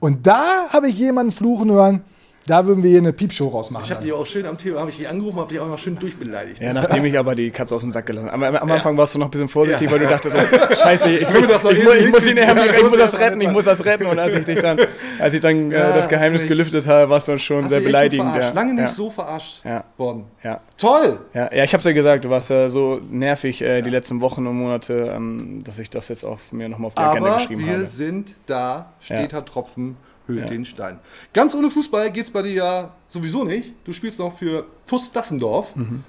Und 0.00 0.26
da 0.26 0.68
habe 0.70 0.88
ich 0.88 0.98
jemanden 0.98 1.32
fluchen 1.32 1.72
hören, 1.72 2.04
da 2.48 2.66
würden 2.66 2.82
wir 2.82 2.90
hier 2.90 3.00
eine 3.00 3.12
Piepshow 3.12 3.48
rausmachen. 3.48 3.84
Ich 3.84 3.90
habe 3.90 4.02
die 4.02 4.12
auch 4.12 4.26
schön 4.26 4.46
am 4.46 4.56
Thema, 4.56 4.80
habe 4.80 4.90
ich 4.90 4.96
die 4.96 5.06
angerufen, 5.06 5.38
habe 5.38 5.52
die 5.52 5.60
auch 5.60 5.68
noch 5.68 5.78
schön 5.78 5.98
durchbeleidigt. 5.98 6.60
Ja, 6.60 6.72
nachdem 6.72 7.04
ich 7.04 7.18
aber 7.18 7.34
die 7.34 7.50
Katze 7.50 7.74
aus 7.74 7.82
dem 7.82 7.92
Sack 7.92 8.06
gelassen 8.06 8.30
habe. 8.30 8.46
Am, 8.46 8.56
am 8.56 8.70
Anfang 8.70 8.96
warst 8.96 9.14
du 9.14 9.18
noch 9.18 9.26
ein 9.26 9.30
bisschen 9.30 9.48
vorsichtig, 9.48 9.86
ja. 9.86 9.92
weil 9.92 9.98
du 10.00 10.08
dachtest, 10.08 10.34
so, 10.34 10.76
scheiße, 10.82 11.10
ich, 11.10 11.22
ich, 11.22 11.28
ich, 11.28 11.34
ich, 11.36 11.84
muss, 11.84 11.94
ich 11.94 12.10
muss 12.10 12.26
ihn 12.26 12.36
ja, 12.36 12.54
ich 12.64 12.82
muss 12.82 12.98
das 12.98 13.18
retten, 13.18 13.40
ich 13.40 13.50
muss 13.50 13.64
das 13.66 13.84
retten. 13.84 14.06
Und 14.06 14.18
als 14.18 14.34
ich 14.34 14.44
dich 14.44 14.60
dann, 14.60 14.78
als 15.18 15.34
ich 15.34 15.40
dann 15.40 15.70
äh, 15.70 15.78
das 15.78 16.08
Geheimnis 16.08 16.46
gelüftet 16.46 16.86
habe, 16.86 17.10
warst 17.10 17.28
du 17.28 17.32
dann 17.32 17.38
schon 17.38 17.68
sehr 17.68 17.80
beleidigend. 17.80 18.34
Ja. 18.34 18.50
Lange 18.50 18.74
nicht 18.74 18.90
so 18.90 19.10
verarscht 19.10 19.62
worden. 19.96 20.24
Ja. 20.42 20.58
Toll! 20.78 21.18
Ja, 21.34 21.52
ja 21.52 21.64
ich 21.64 21.72
habe 21.72 21.80
es 21.80 21.84
ja 21.84 21.92
gesagt, 21.92 22.24
du 22.24 22.30
warst 22.30 22.50
ja 22.50 22.68
so 22.68 23.00
nervig 23.10 23.60
äh, 23.60 23.82
die 23.82 23.90
letzten 23.90 24.20
Wochen 24.20 24.46
und 24.46 24.56
Monate, 24.56 25.12
ähm, 25.14 25.62
dass 25.64 25.78
ich 25.78 25.90
das 25.90 26.08
jetzt 26.08 26.24
auf 26.24 26.52
mir 26.52 26.68
nochmal 26.68 26.88
auf 26.88 26.94
die 26.94 27.00
Agenda 27.00 27.36
geschrieben 27.36 27.66
habe. 27.66 27.80
wir 27.80 27.86
sind 27.86 28.34
da, 28.46 28.92
steter 29.00 29.44
Tropfen 29.44 29.96
höhlt 30.28 30.50
den 30.50 30.64
Stein. 30.64 30.98
Ganz 31.32 31.54
ohne 31.54 31.70
Fußball 31.70 32.12
geht 32.12 32.26
es 32.26 32.30
bei 32.30 32.42
dir 32.42 32.52
ja 32.52 32.94
sowieso 33.08 33.44
nicht. 33.44 33.72
Du 33.84 33.92
spielst 33.92 34.18
noch 34.18 34.38
für 34.38 34.66
TuS 34.86 35.10
Dassendorf. 35.10 35.74
Mhm. 35.74 36.04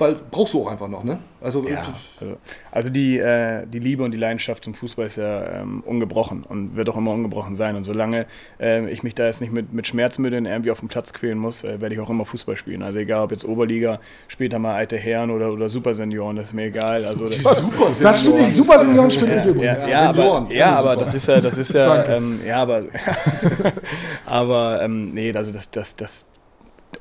Weil 0.00 0.16
brauchst 0.30 0.54
du 0.54 0.62
auch 0.62 0.70
einfach 0.72 0.88
noch, 0.88 1.04
ne? 1.04 1.18
Also, 1.42 1.66
Ja, 1.68 1.94
also, 2.20 2.36
also 2.70 2.90
die, 2.90 3.18
äh, 3.18 3.66
die 3.66 3.78
Liebe 3.78 4.02
und 4.02 4.12
die 4.12 4.18
Leidenschaft 4.18 4.64
zum 4.64 4.74
Fußball 4.74 5.06
ist 5.06 5.16
ja 5.16 5.60
ähm, 5.60 5.82
ungebrochen 5.86 6.44
und 6.44 6.76
wird 6.76 6.88
auch 6.88 6.96
immer 6.96 7.12
ungebrochen 7.12 7.54
sein. 7.54 7.76
Und 7.76 7.84
solange 7.84 8.26
äh, 8.58 8.90
ich 8.90 9.02
mich 9.02 9.14
da 9.14 9.26
jetzt 9.26 9.40
nicht 9.40 9.52
mit, 9.52 9.72
mit 9.72 9.86
Schmerzmitteln 9.86 10.46
irgendwie 10.46 10.70
auf 10.70 10.80
dem 10.80 10.88
Platz 10.88 11.12
quälen 11.12 11.38
muss, 11.38 11.64
äh, 11.64 11.80
werde 11.80 11.94
ich 11.94 12.00
auch 12.00 12.10
immer 12.10 12.24
Fußball 12.24 12.56
spielen. 12.56 12.82
Also 12.82 12.98
egal, 12.98 13.24
ob 13.24 13.30
jetzt 13.30 13.44
Oberliga, 13.44 14.00
später 14.28 14.58
mal 14.58 14.74
alte 14.74 14.96
Herren 14.96 15.30
oder, 15.30 15.52
oder 15.52 15.68
Supersenioren, 15.68 16.36
das 16.36 16.48
ist 16.48 16.54
mir 16.54 16.64
egal. 16.64 17.04
Also 17.04 17.26
das, 17.26 17.42
super 17.42 17.86
Das 18.02 18.22
finde 18.22 18.40
ich 18.40 18.54
super, 18.54 18.84
Senioren 18.84 19.10
spiele 19.10 19.38
ich 19.38 19.44
ja, 19.44 19.50
übrigens. 19.50 19.82
ja, 19.82 19.88
ja, 19.88 20.12
Senioren, 20.12 20.44
aber, 20.44 20.54
ja, 20.54 20.74
aber 20.74 20.96
das 20.96 21.14
ist 21.14 21.28
ja, 21.28 21.40
das 21.40 21.58
ist 21.58 21.74
ja, 21.74 22.04
ähm, 22.06 22.40
ja, 22.46 22.56
aber, 22.62 22.84
aber 24.26 24.82
ähm, 24.82 25.12
nee, 25.14 25.32
also 25.34 25.52
das, 25.52 25.70
das, 25.70 25.96
das, 25.96 26.26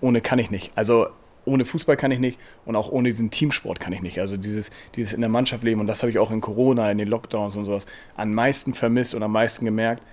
ohne 0.01 0.21
kann 0.21 0.39
ich 0.39 0.51
nicht. 0.51 0.71
Also 0.75 1.07
ohne 1.45 1.65
Fußball 1.65 1.97
kann 1.97 2.11
ich 2.11 2.19
nicht 2.19 2.39
und 2.65 2.75
auch 2.75 2.91
ohne 2.91 3.09
diesen 3.09 3.31
Teamsport 3.31 3.79
kann 3.79 3.93
ich 3.93 4.01
nicht. 4.01 4.19
Also 4.19 4.37
dieses, 4.37 4.71
dieses 4.95 5.13
in 5.13 5.21
der 5.21 5.29
Mannschaft 5.29 5.63
leben 5.63 5.81
und 5.81 5.87
das 5.87 6.01
habe 6.01 6.11
ich 6.11 6.19
auch 6.19 6.31
in 6.31 6.41
Corona, 6.41 6.91
in 6.91 6.97
den 6.97 7.07
Lockdowns 7.07 7.55
und 7.55 7.65
sowas 7.65 7.85
am 8.15 8.33
meisten 8.33 8.73
vermisst 8.73 9.15
und 9.15 9.23
am 9.23 9.31
meisten 9.31 9.65
gemerkt. 9.65 10.03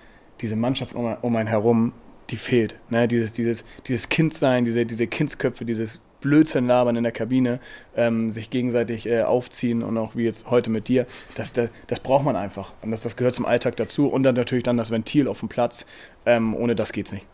Diese 0.41 0.55
Mannschaft 0.55 0.93
um, 0.95 1.15
um 1.21 1.35
einen 1.35 1.47
herum, 1.47 1.93
die 2.29 2.37
fehlt. 2.37 2.75
Ne? 2.89 3.07
Dieses, 3.07 3.33
dieses, 3.33 3.63
dieses 3.87 4.09
Kindsein, 4.09 4.65
diese, 4.65 4.85
diese 4.85 5.07
Kindsköpfe, 5.07 5.65
dieses 5.65 6.01
Blödsinn 6.19 6.67
labern 6.67 6.95
in 6.95 7.03
der 7.03 7.11
Kabine, 7.11 7.59
ähm, 7.95 8.31
sich 8.31 8.49
gegenseitig 8.49 9.07
äh, 9.07 9.21
aufziehen 9.21 9.83
und 9.83 9.97
auch 9.97 10.15
wie 10.15 10.23
jetzt 10.23 10.49
heute 10.49 10.69
mit 10.69 10.87
dir, 10.87 11.05
das, 11.35 11.53
das, 11.53 11.69
das 11.87 11.99
braucht 11.99 12.25
man 12.25 12.35
einfach. 12.35 12.73
Und 12.81 12.91
das, 12.91 13.01
das 13.01 13.15
gehört 13.15 13.35
zum 13.35 13.45
Alltag 13.45 13.75
dazu 13.75 14.07
und 14.07 14.23
dann 14.23 14.35
natürlich 14.35 14.63
dann 14.63 14.77
das 14.77 14.91
Ventil 14.91 15.27
auf 15.27 15.39
dem 15.39 15.49
Platz. 15.49 15.85
Ähm, 16.25 16.55
ohne 16.55 16.75
das 16.75 16.91
geht's 16.91 17.11
nicht. 17.11 17.25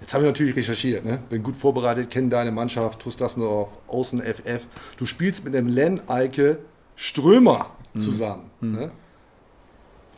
Jetzt 0.00 0.14
habe 0.14 0.24
ich 0.24 0.28
natürlich 0.28 0.54
recherchiert, 0.54 1.04
ne? 1.04 1.18
bin 1.28 1.42
gut 1.42 1.56
vorbereitet, 1.56 2.10
kenne 2.10 2.28
deine 2.28 2.52
Mannschaft, 2.52 3.00
tust 3.00 3.20
das 3.20 3.36
nur 3.36 3.48
auf 3.48 3.68
Außen 3.88 4.22
FF. 4.22 4.66
Du 4.96 5.06
spielst 5.06 5.44
mit 5.44 5.54
dem 5.54 5.68
Len 5.68 6.00
Eike 6.08 6.58
Strömer 6.94 7.70
zusammen. 7.98 8.50
Ne? 8.60 8.92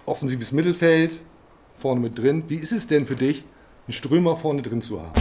Offensives 0.04 0.52
Mittelfeld, 0.52 1.20
vorne 1.78 2.00
mit 2.00 2.18
drin. 2.18 2.44
Wie 2.48 2.56
ist 2.56 2.72
es 2.72 2.86
denn 2.86 3.06
für 3.06 3.16
dich, 3.16 3.44
einen 3.86 3.94
Strömer 3.94 4.36
vorne 4.36 4.60
drin 4.60 4.82
zu 4.82 5.00
haben? 5.00 5.12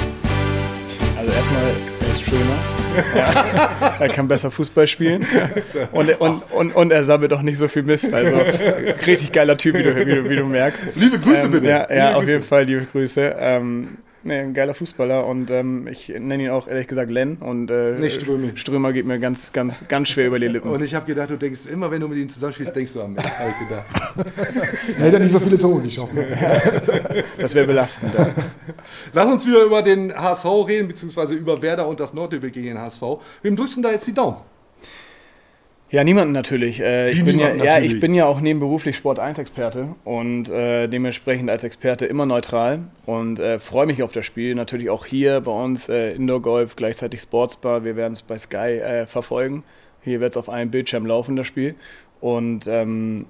Also 1.18 1.32
erstmal, 1.32 1.64
er 2.02 2.12
ist 2.12 2.22
schöner. 2.22 2.58
Ja, 3.16 3.96
er 4.00 4.10
kann 4.10 4.28
besser 4.28 4.52
Fußball 4.52 4.88
spielen. 4.88 5.26
Und, 5.92 6.10
und, 6.20 6.44
und, 6.52 6.76
und 6.76 6.92
er 6.92 7.04
sammelt 7.04 7.32
auch 7.34 7.42
nicht 7.42 7.58
so 7.58 7.68
viel 7.68 7.84
Mist. 7.84 8.14
Also 8.14 8.36
richtig 9.06 9.32
geiler 9.32 9.58
Typ, 9.58 9.76
wie 9.76 9.84
du, 9.84 9.96
wie 9.96 10.16
du, 10.16 10.30
wie 10.30 10.36
du 10.36 10.46
merkst. 10.46 10.88
Liebe 10.96 11.20
Grüße 11.20 11.44
ähm, 11.44 11.52
bitte. 11.52 11.68
Ja, 11.68 11.94
ja 11.94 12.16
auf 12.16 12.28
jeden 12.28 12.44
Fall 12.44 12.64
liebe 12.64 12.86
Grüße. 12.92 13.36
Ähm, 13.38 13.98
nee, 14.30 14.40
ein 14.40 14.54
geiler 14.54 14.74
Fußballer 14.74 15.26
und 15.26 15.52
ähm, 15.52 15.88
ich 15.88 16.08
nenne 16.08 16.44
ihn 16.44 16.50
auch 16.50 16.68
ehrlich 16.68 16.88
gesagt 16.88 17.12
Len. 17.12 17.38
Und 17.38 17.70
äh, 17.70 18.00
Nicht 18.00 18.22
Strömi. 18.22 18.52
Strömer 18.56 18.94
geht 18.94 19.06
mir 19.06 19.20
ganz, 19.20 19.52
ganz, 19.52 19.84
ganz 19.88 20.10
schwer 20.10 20.28
über 20.28 20.40
die 20.40 20.48
Lippen. 20.56 20.70
Und 20.70 20.82
ich 20.84 20.96
habe 20.96 21.06
gedacht, 21.06 21.30
du 21.30 21.38
denkst 21.38 21.66
immer, 21.66 21.92
wenn 21.92 22.00
du 22.00 22.08
mit 22.08 22.18
ihm 22.18 22.30
zusammenspielst, 22.30 22.76
denkst 22.76 22.94
du 22.94 23.02
an 23.02 23.14
mich. 23.14 23.26
Hab 23.26 23.50
ich 23.50 23.68
gedacht. 23.68 23.86
Er 25.00 25.06
hätte 25.06 25.20
nicht 25.20 25.32
so 25.32 25.40
viele 25.40 25.58
Tore 25.58 25.82
geschossen. 25.82 26.20
Das 27.38 27.54
wäre 27.54 27.66
belastend. 27.68 28.14
Ja. 28.18 28.30
Lass 29.14 29.32
uns 29.32 29.46
wieder 29.46 29.64
über 29.64 29.82
den 29.82 30.14
HSV 30.14 30.46
reden, 30.68 30.88
beziehungsweise 30.88 31.34
über 31.36 31.62
Werder 31.62 31.88
und 31.88 32.00
das 32.00 32.14
Nordderby 32.14 32.52
gegen 32.52 32.68
den 32.68 32.80
HSV. 32.80 33.02
Wem 33.42 33.56
drückst 33.56 33.78
du 33.78 33.82
denn 33.82 33.84
da 33.84 33.92
jetzt 33.92 34.08
die 34.08 34.14
Daumen? 34.14 34.38
Ja, 35.92 36.04
niemanden 36.04 36.34
natürlich. 36.34 36.80
Äh, 36.82 37.10
ich, 37.10 37.26
bin 37.26 37.40
ja, 37.40 37.46
niemanden 37.48 37.60
ja, 37.66 37.72
natürlich? 37.74 37.94
ich 37.94 38.00
bin 38.00 38.14
ja 38.14 38.26
auch 38.28 38.42
nebenberuflich 38.42 38.96
Sport 38.96 39.20
1-Experte 39.20 39.96
und 40.04 40.48
äh, 40.50 40.88
dementsprechend 40.88 41.50
als 41.50 41.64
Experte 41.64 42.06
immer 42.06 42.28
neutral 42.28 42.82
und 43.08 43.40
äh, 43.40 43.58
freue 43.58 43.88
mich 43.88 44.04
auf 44.04 44.12
das 44.12 44.24
Spiel. 44.26 44.54
Natürlich 44.54 44.92
auch 44.92 45.08
hier 45.08 45.42
bei 45.42 45.52
uns 45.52 45.90
äh, 45.90 46.12
Indoor 46.12 46.44
Golf, 46.44 46.76
gleichzeitig 46.76 47.22
Sportsbar. 47.22 47.84
Wir 47.84 47.96
werden 47.96 48.14
es 48.14 48.22
bei 48.22 48.38
Sky 48.38 48.58
äh, 48.80 49.08
verfolgen. 49.08 49.64
Hier 50.04 50.20
wird 50.20 50.32
es 50.34 50.38
auf 50.38 50.48
einem 50.48 50.70
Bildschirm 50.70 51.08
laufen, 51.08 51.36
das 51.36 51.48
Spiel. 51.48 51.74
Und, 52.22 52.68
ähm, 52.68 53.26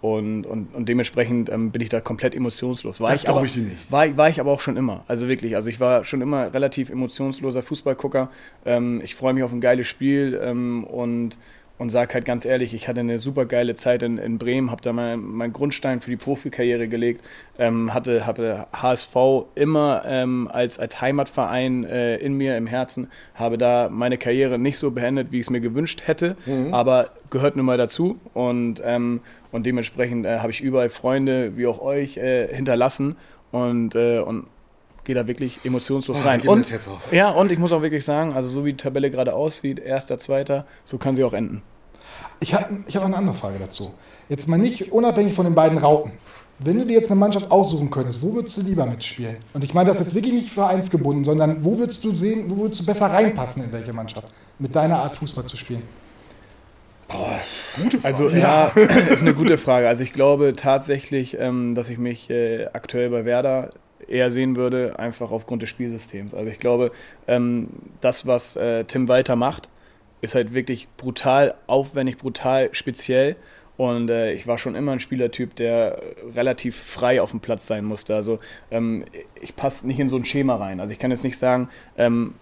und, 0.00 0.46
und, 0.46 0.74
und 0.74 0.88
dementsprechend 0.88 1.48
ähm, 1.50 1.70
bin 1.70 1.80
ich 1.82 1.90
da 1.90 2.00
komplett 2.00 2.34
emotionslos. 2.34 3.00
War 3.00 3.10
Das 3.10 3.22
glaub 3.22 3.36
aber- 3.36 3.46
ich 3.46 3.52
dir 3.52 3.60
nicht. 3.62 3.90
War, 3.92 4.16
war 4.16 4.28
ich 4.28 4.40
aber 4.40 4.50
auch 4.50 4.60
schon 4.60 4.76
immer. 4.76 5.04
Also 5.06 5.28
wirklich. 5.28 5.54
Also 5.54 5.70
ich 5.70 5.78
war 5.78 6.04
schon 6.04 6.22
immer 6.22 6.52
relativ 6.52 6.90
emotionsloser 6.90 7.62
Fußballgucker. 7.62 8.30
Ähm, 8.66 9.00
ich 9.04 9.14
freue 9.14 9.32
mich 9.32 9.44
auf 9.44 9.52
ein 9.52 9.60
geiles 9.60 9.86
Spiel 9.86 10.40
ähm, 10.42 10.82
und, 10.84 11.36
und 11.80 11.88
sage 11.88 12.12
halt 12.12 12.26
ganz 12.26 12.44
ehrlich, 12.44 12.74
ich 12.74 12.88
hatte 12.88 13.00
eine 13.00 13.18
super 13.18 13.46
geile 13.46 13.74
Zeit 13.74 14.02
in, 14.02 14.18
in 14.18 14.36
Bremen, 14.36 14.70
habe 14.70 14.82
da 14.82 14.92
meinen 14.92 15.34
mein 15.34 15.50
Grundstein 15.50 16.02
für 16.02 16.10
die 16.10 16.18
Profikarriere 16.18 16.88
gelegt, 16.88 17.24
ähm, 17.58 17.94
hatte, 17.94 18.26
hatte 18.26 18.66
HSV 18.74 19.16
immer 19.54 20.02
ähm, 20.04 20.46
als, 20.52 20.78
als 20.78 21.00
Heimatverein 21.00 21.84
äh, 21.84 22.16
in 22.18 22.34
mir, 22.34 22.58
im 22.58 22.66
Herzen, 22.66 23.08
habe 23.34 23.56
da 23.56 23.88
meine 23.90 24.18
Karriere 24.18 24.58
nicht 24.58 24.76
so 24.76 24.90
beendet, 24.90 25.32
wie 25.32 25.36
ich 25.40 25.46
es 25.46 25.50
mir 25.50 25.60
gewünscht 25.60 26.02
hätte, 26.04 26.36
aber 26.70 27.12
gehört 27.30 27.56
nun 27.56 27.64
mal 27.64 27.78
dazu 27.78 28.20
und, 28.34 28.82
ähm, 28.84 29.22
und 29.50 29.64
dementsprechend 29.64 30.26
äh, 30.26 30.40
habe 30.40 30.50
ich 30.50 30.60
überall 30.60 30.90
Freunde, 30.90 31.56
wie 31.56 31.66
auch 31.66 31.80
euch, 31.80 32.18
äh, 32.18 32.54
hinterlassen 32.54 33.16
und, 33.52 33.94
äh, 33.94 34.18
und 34.18 34.44
gehe 35.04 35.14
da 35.14 35.26
wirklich 35.26 35.60
emotionslos 35.64 36.20
Ah, 36.22 36.24
rein. 36.24 36.40
Und, 36.42 36.60
das 36.60 36.70
jetzt 36.70 36.88
auf. 36.88 37.12
ja, 37.12 37.30
und 37.30 37.50
ich 37.50 37.58
muss 37.58 37.72
auch 37.72 37.82
wirklich 37.82 38.04
sagen, 38.04 38.32
also 38.32 38.48
so 38.48 38.64
wie 38.64 38.72
die 38.72 38.76
Tabelle 38.76 39.10
gerade 39.10 39.34
aussieht, 39.34 39.78
erster, 39.78 40.18
zweiter, 40.18 40.66
so 40.84 40.98
kann 40.98 41.16
sie 41.16 41.24
auch 41.24 41.32
enden. 41.32 41.62
Ich 42.40 42.54
habe 42.54 42.78
ich 42.86 42.96
hab 42.96 43.04
eine 43.04 43.16
andere 43.16 43.34
Frage 43.34 43.58
dazu. 43.58 43.92
Jetzt 44.28 44.48
mal 44.48 44.58
nicht 44.58 44.92
unabhängig 44.92 45.34
von 45.34 45.44
den 45.44 45.54
beiden 45.54 45.78
Rauten. 45.78 46.12
Wenn 46.58 46.78
du 46.78 46.84
dir 46.84 46.92
jetzt 46.94 47.10
eine 47.10 47.18
Mannschaft 47.18 47.50
aussuchen 47.50 47.90
könntest, 47.90 48.22
wo 48.22 48.34
würdest 48.34 48.58
du 48.58 48.62
lieber 48.66 48.84
mitspielen? 48.84 49.36
Und 49.54 49.64
ich 49.64 49.72
meine 49.72 49.88
das 49.88 49.98
jetzt 49.98 50.14
wirklich 50.14 50.34
nicht 50.34 50.50
vereinsgebunden, 50.50 51.24
sondern 51.24 51.64
wo 51.64 51.78
würdest 51.78 52.04
du 52.04 52.14
sehen, 52.14 52.44
wo 52.50 52.58
würdest 52.58 52.82
du 52.82 52.86
besser 52.86 53.06
reinpassen 53.06 53.64
in 53.64 53.72
welche 53.72 53.92
Mannschaft? 53.94 54.26
Mit 54.58 54.76
deiner 54.76 54.98
Art 55.00 55.16
Fußball 55.16 55.44
zu 55.44 55.56
spielen. 55.56 55.82
Also 58.02 58.28
ja, 58.28 58.66
ist 59.10 59.22
eine 59.22 59.34
gute 59.34 59.58
Frage. 59.58 59.88
Also 59.88 60.04
ich 60.04 60.12
glaube 60.12 60.52
tatsächlich, 60.54 61.36
ähm, 61.38 61.74
dass 61.74 61.88
ich 61.88 61.98
mich 61.98 62.30
äh, 62.30 62.66
aktuell 62.72 63.10
bei 63.10 63.24
Werder 63.24 63.70
eher 64.08 64.30
sehen 64.30 64.56
würde, 64.56 64.98
einfach 64.98 65.30
aufgrund 65.30 65.62
des 65.62 65.70
Spielsystems. 65.70 66.34
Also 66.34 66.50
ich 66.50 66.58
glaube, 66.58 66.92
ähm, 67.26 67.68
das, 68.00 68.26
was 68.26 68.56
äh, 68.56 68.84
Tim 68.84 69.08
Walter 69.08 69.36
macht, 69.36 69.68
ist 70.20 70.34
halt 70.34 70.52
wirklich 70.52 70.88
brutal 70.96 71.54
aufwendig, 71.66 72.18
brutal 72.18 72.70
speziell. 72.72 73.36
Und 73.76 74.10
äh, 74.10 74.32
ich 74.32 74.46
war 74.46 74.58
schon 74.58 74.74
immer 74.74 74.92
ein 74.92 75.00
Spielertyp, 75.00 75.56
der 75.56 76.02
relativ 76.34 76.76
frei 76.76 77.22
auf 77.22 77.30
dem 77.30 77.40
Platz 77.40 77.66
sein 77.66 77.84
musste. 77.84 78.14
Also 78.14 78.38
ähm, 78.70 79.06
ich 79.40 79.56
passe 79.56 79.86
nicht 79.86 79.98
in 79.98 80.10
so 80.10 80.16
ein 80.16 80.24
Schema 80.24 80.56
rein. 80.56 80.80
Also 80.80 80.92
ich 80.92 80.98
kann 80.98 81.10
jetzt 81.10 81.24
nicht 81.24 81.38
sagen, 81.38 81.70
ähm, 81.96 82.34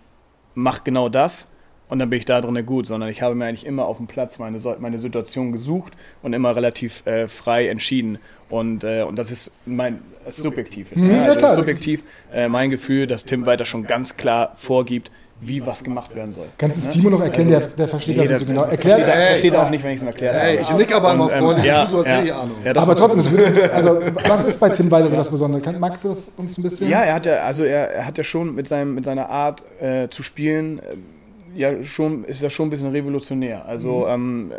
mach 0.55 0.83
genau 0.83 1.09
das 1.09 1.47
und 1.89 1.99
dann 1.99 2.11
bin 2.11 2.19
ich 2.19 2.25
da 2.25 2.41
drin 2.41 2.65
gut, 2.67 2.87
sondern 2.87 3.09
ich 3.09 3.23
habe 3.23 3.35
mir 3.35 3.47
eigentlich 3.47 3.67
immer 3.67 3.87
auf 3.87 3.97
dem 3.97 4.07
Platz 4.07 4.39
meine, 4.39 4.59
meine 4.79 4.99
Situation 4.99 5.53
gesucht 5.53 5.95
und 6.23 6.33
immer 6.33 6.55
relativ 6.55 7.07
äh, 7.07 7.29
frei 7.29 7.69
entschieden. 7.69 8.19
Und, 8.51 8.85
äh, 8.85 9.03
und 9.03 9.19
das 9.19 9.31
ist 9.31 9.51
mein 9.67 10.01
das 10.25 10.37
ist 10.39 10.43
subjektiv. 10.43 10.91
Jetzt, 10.91 11.03
Mhm, 11.03 11.11
ja, 11.11 11.17
ja 11.17 11.23
also 11.25 11.39
klar, 11.39 11.57
das 11.57 11.67
subjektiv 11.67 12.05
äh, 12.33 12.49
mein 12.49 12.71
Gefühl, 12.71 13.07
dass 13.07 13.25
Tim 13.25 13.47
weiter 13.47 13.65
schon 13.65 13.85
ganz 13.85 14.17
klar 14.17 14.53
vorgibt, 14.55 15.11
wie 15.41 15.65
was 15.65 15.85
gemacht 15.85 16.17
werden 16.17 16.33
soll. 16.33 16.47
Kannst 16.59 16.83
du 16.85 16.89
es 16.89 16.93
Timo 16.93 17.11
noch 17.11 17.21
erkennen, 17.21 17.51
der, 17.51 17.61
der 17.61 17.87
versteht 17.87 18.17
Nee, 18.17 18.23
das 18.27 18.31
nicht 18.31 18.41
so 18.41 18.47
genau. 18.47 18.65
versteht, 18.67 18.89
er 18.89 18.97
Erklärt, 18.99 19.29
versteht 19.31 19.55
auch 19.55 19.71
nicht, 19.71 19.85
wenn 19.85 19.91
ich 19.91 19.97
es 19.99 20.03
ihm 20.03 20.09
erklärt 20.09 20.35
habe. 20.35 20.47
Ey, 20.47 20.59
ich 20.61 20.71
nick 20.73 20.95
aber 20.95 21.15
immer 21.15 21.25
Und, 21.27 21.33
ähm, 21.33 21.39
freundlich. 21.39 21.67
ja, 21.67 21.85
du 21.85 21.91
so 21.93 21.99
als 21.99 22.09
ja. 22.09 22.15
hätte 22.17 22.27
ich 22.27 22.33
Ahnung. 22.35 22.57
Ja, 22.65 22.77
aber 22.77 22.97
trotzdem, 22.97 23.21
also, 23.73 24.01
was 24.27 24.45
ist 24.45 24.59
bei 24.59 24.69
Tim 24.71 24.91
Walter 24.91 25.11
so 25.11 25.17
das 25.17 25.29
Besondere? 25.29 25.63
Kann, 25.63 25.79
magst 25.79 26.05
du 26.05 26.09
das 26.09 26.31
uns 26.37 26.59
ein 26.59 26.63
bisschen? 26.63 26.91
Ja, 26.91 27.03
er 27.03 27.15
hat 27.15 27.27
ja, 27.27 27.45
also 27.45 27.63
er, 27.63 27.89
er 27.91 28.07
hat 28.07 28.19
ja 28.19 28.25
schon 28.25 28.55
mit, 28.55 28.67
seinem, 28.67 28.97
mit 28.97 29.05
seiner 29.05 29.29
Art 29.29 29.63
äh, 29.81 30.09
zu 30.09 30.25
spielen, 30.25 30.81
äh, 30.81 30.97
ja 31.59 31.83
schon, 31.83 32.25
ist 32.25 32.43
ja 32.43 32.51
schon 32.51 32.69
ein 32.69 32.71
bisschen 32.71 32.91
revolutionär. 32.91 33.67
Also 33.67 34.07
ähm, 34.07 34.53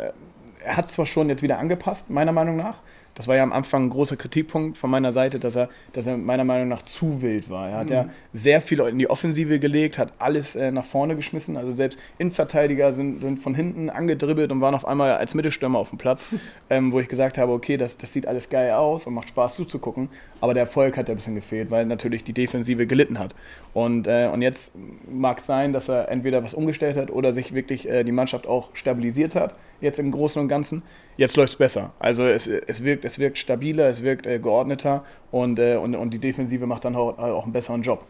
er 0.62 0.76
hat 0.76 0.90
zwar 0.90 1.06
schon 1.06 1.28
jetzt 1.28 1.42
wieder 1.42 1.58
angepasst, 1.58 2.10
meiner 2.10 2.32
Meinung 2.32 2.56
nach. 2.56 2.82
Das 3.14 3.28
war 3.28 3.36
ja 3.36 3.42
am 3.42 3.52
Anfang 3.52 3.86
ein 3.86 3.90
großer 3.90 4.16
Kritikpunkt 4.16 4.78
von 4.78 4.90
meiner 4.90 5.12
Seite, 5.12 5.38
dass 5.38 5.56
er, 5.56 5.68
dass 5.92 6.06
er 6.06 6.16
meiner 6.16 6.44
Meinung 6.44 6.68
nach 6.68 6.82
zu 6.82 7.22
wild 7.22 7.50
war. 7.50 7.68
Er 7.68 7.76
hat 7.78 7.90
ja 7.90 8.08
sehr 8.32 8.60
viel 8.60 8.80
in 8.80 8.98
die 8.98 9.10
Offensive 9.10 9.58
gelegt, 9.58 9.98
hat 9.98 10.12
alles 10.18 10.56
äh, 10.56 10.70
nach 10.70 10.84
vorne 10.84 11.16
geschmissen. 11.16 11.56
Also 11.56 11.74
selbst 11.74 11.98
Innenverteidiger 12.18 12.92
sind, 12.92 13.20
sind 13.22 13.38
von 13.38 13.54
hinten 13.54 13.90
angedribbelt 13.90 14.52
und 14.52 14.60
waren 14.60 14.74
auf 14.74 14.86
einmal 14.86 15.12
als 15.12 15.34
Mittelstürmer 15.34 15.78
auf 15.78 15.90
dem 15.90 15.98
Platz, 15.98 16.34
ähm, 16.70 16.92
wo 16.92 17.00
ich 17.00 17.08
gesagt 17.08 17.38
habe, 17.38 17.52
okay, 17.52 17.76
das, 17.76 17.96
das 17.98 18.12
sieht 18.12 18.26
alles 18.26 18.48
geil 18.48 18.72
aus 18.72 19.06
und 19.06 19.14
macht 19.14 19.28
Spaß 19.28 19.56
zuzugucken. 19.56 20.08
Aber 20.40 20.54
der 20.54 20.62
Erfolg 20.62 20.96
hat 20.96 21.08
ja 21.08 21.14
ein 21.14 21.16
bisschen 21.16 21.34
gefehlt, 21.34 21.70
weil 21.70 21.86
natürlich 21.86 22.24
die 22.24 22.32
Defensive 22.32 22.86
gelitten 22.86 23.18
hat. 23.18 23.34
Und, 23.74 24.06
äh, 24.06 24.30
und 24.32 24.42
jetzt 24.42 24.72
mag 25.10 25.38
es 25.38 25.46
sein, 25.46 25.72
dass 25.72 25.88
er 25.88 26.08
entweder 26.08 26.42
was 26.42 26.54
umgestellt 26.54 26.96
hat 26.96 27.10
oder 27.10 27.32
sich 27.32 27.54
wirklich 27.54 27.88
äh, 27.88 28.04
die 28.04 28.12
Mannschaft 28.12 28.46
auch 28.46 28.70
stabilisiert 28.74 29.34
hat, 29.34 29.54
jetzt 29.80 29.98
im 29.98 30.10
Großen 30.10 30.40
und 30.40 30.48
Ganzen. 30.48 30.82
Jetzt 31.20 31.36
läuft 31.36 31.52
es 31.52 31.58
besser. 31.58 31.92
Also 31.98 32.24
es, 32.24 32.46
es, 32.46 32.82
wirkt, 32.82 33.04
es 33.04 33.18
wirkt 33.18 33.36
stabiler, 33.36 33.88
es 33.90 34.02
wirkt 34.02 34.26
äh, 34.26 34.38
geordneter 34.38 35.04
und, 35.30 35.58
äh, 35.58 35.76
und, 35.76 35.94
und 35.94 36.14
die 36.14 36.18
Defensive 36.18 36.66
macht 36.66 36.86
dann 36.86 36.96
auch, 36.96 37.18
auch 37.18 37.44
einen 37.44 37.52
besseren 37.52 37.82
Job. 37.82 38.06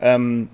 Ähm, 0.00 0.48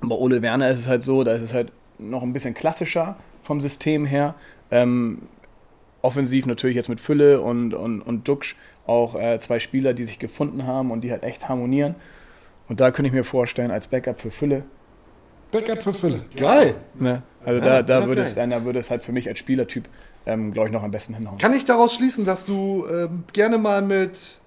bei 0.00 0.14
Ole 0.14 0.40
Werner 0.40 0.70
ist 0.70 0.78
es 0.78 0.88
halt 0.88 1.02
so, 1.02 1.24
da 1.24 1.34
ist 1.34 1.42
es 1.42 1.52
halt 1.52 1.72
noch 1.98 2.22
ein 2.22 2.32
bisschen 2.32 2.54
klassischer 2.54 3.16
vom 3.42 3.60
System 3.60 4.06
her. 4.06 4.34
Ähm, 4.70 5.28
offensiv 6.00 6.46
natürlich 6.46 6.76
jetzt 6.76 6.88
mit 6.88 7.00
Fülle 7.00 7.42
und, 7.42 7.74
und, 7.74 8.00
und 8.00 8.26
Duxch 8.26 8.56
auch 8.86 9.14
äh, 9.14 9.38
zwei 9.38 9.58
Spieler, 9.58 9.92
die 9.92 10.04
sich 10.04 10.18
gefunden 10.18 10.66
haben 10.66 10.90
und 10.90 11.02
die 11.02 11.10
halt 11.10 11.22
echt 11.22 11.50
harmonieren. 11.50 11.96
Und 12.66 12.80
da 12.80 12.90
könnte 12.90 13.08
ich 13.08 13.12
mir 13.12 13.24
vorstellen, 13.24 13.70
als 13.70 13.88
Backup 13.88 14.22
für 14.22 14.30
Fülle 14.30 14.62
Backup 15.50 15.82
für 15.82 15.94
Fülle. 15.94 16.22
Geil. 16.36 16.74
Ne? 16.98 17.22
Also 17.44 17.60
Ja, 17.60 17.82
da, 17.82 18.00
da, 18.00 18.06
würde 18.06 18.22
es, 18.22 18.34
da 18.34 18.64
würde 18.64 18.78
es 18.78 18.90
halt 18.90 19.02
für 19.02 19.12
mich 19.12 19.28
als 19.28 19.38
Spielertyp, 19.38 19.88
ähm, 20.26 20.52
glaube 20.52 20.68
ich, 20.68 20.72
noch 20.72 20.82
am 20.82 20.90
besten 20.90 21.14
hinhauen. 21.14 21.38
Kann 21.38 21.54
ich 21.54 21.64
daraus 21.64 21.94
schließen, 21.94 22.24
dass 22.24 22.44
du 22.44 22.86
ähm, 22.90 23.24
gerne 23.32 23.58
mal 23.58 23.80
mit 23.82 24.38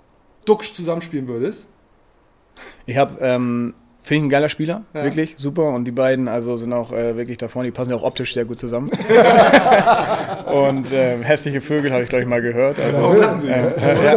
Duxch 0.46 0.74
zusammenspielen 0.74 1.28
würdest? 1.28 1.68
Ich 2.86 2.98
habe, 2.98 3.18
ähm, 3.22 3.74
finde 4.02 4.20
ich 4.20 4.26
ein 4.26 4.30
geiler 4.30 4.50
Spieler, 4.50 4.84
Ja. 4.94 5.04
wirklich 5.04 5.36
super. 5.38 5.70
Und 5.70 5.86
die 5.86 5.92
beiden 5.92 6.28
also 6.28 6.58
sind 6.58 6.74
auch 6.74 6.92
äh, 6.92 7.16
wirklich 7.18 7.38
da 7.38 7.48
vorne, 7.48 7.68
die 7.68 7.72
passen 7.72 7.92
ja 7.92 7.96
auch 7.96 8.04
optisch 8.04 8.34
sehr 8.34 8.46
gut 8.46 8.60
zusammen. 8.60 8.90
und 10.46 10.92
äh, 10.92 11.18
hässliche 11.22 11.62
Vögel 11.62 11.92
habe 11.92 12.04
ich, 12.04 12.10
glaube 12.10 12.24
ich, 12.24 12.28
mal 12.30 12.42
gehört. 12.42 12.80
Also, 12.80 13.02
Warum 13.02 13.18
lachen 13.18 13.40
Sie 13.42 13.48
äh, 13.50 13.62
jetzt? 13.62 13.76
ja, 13.80 14.16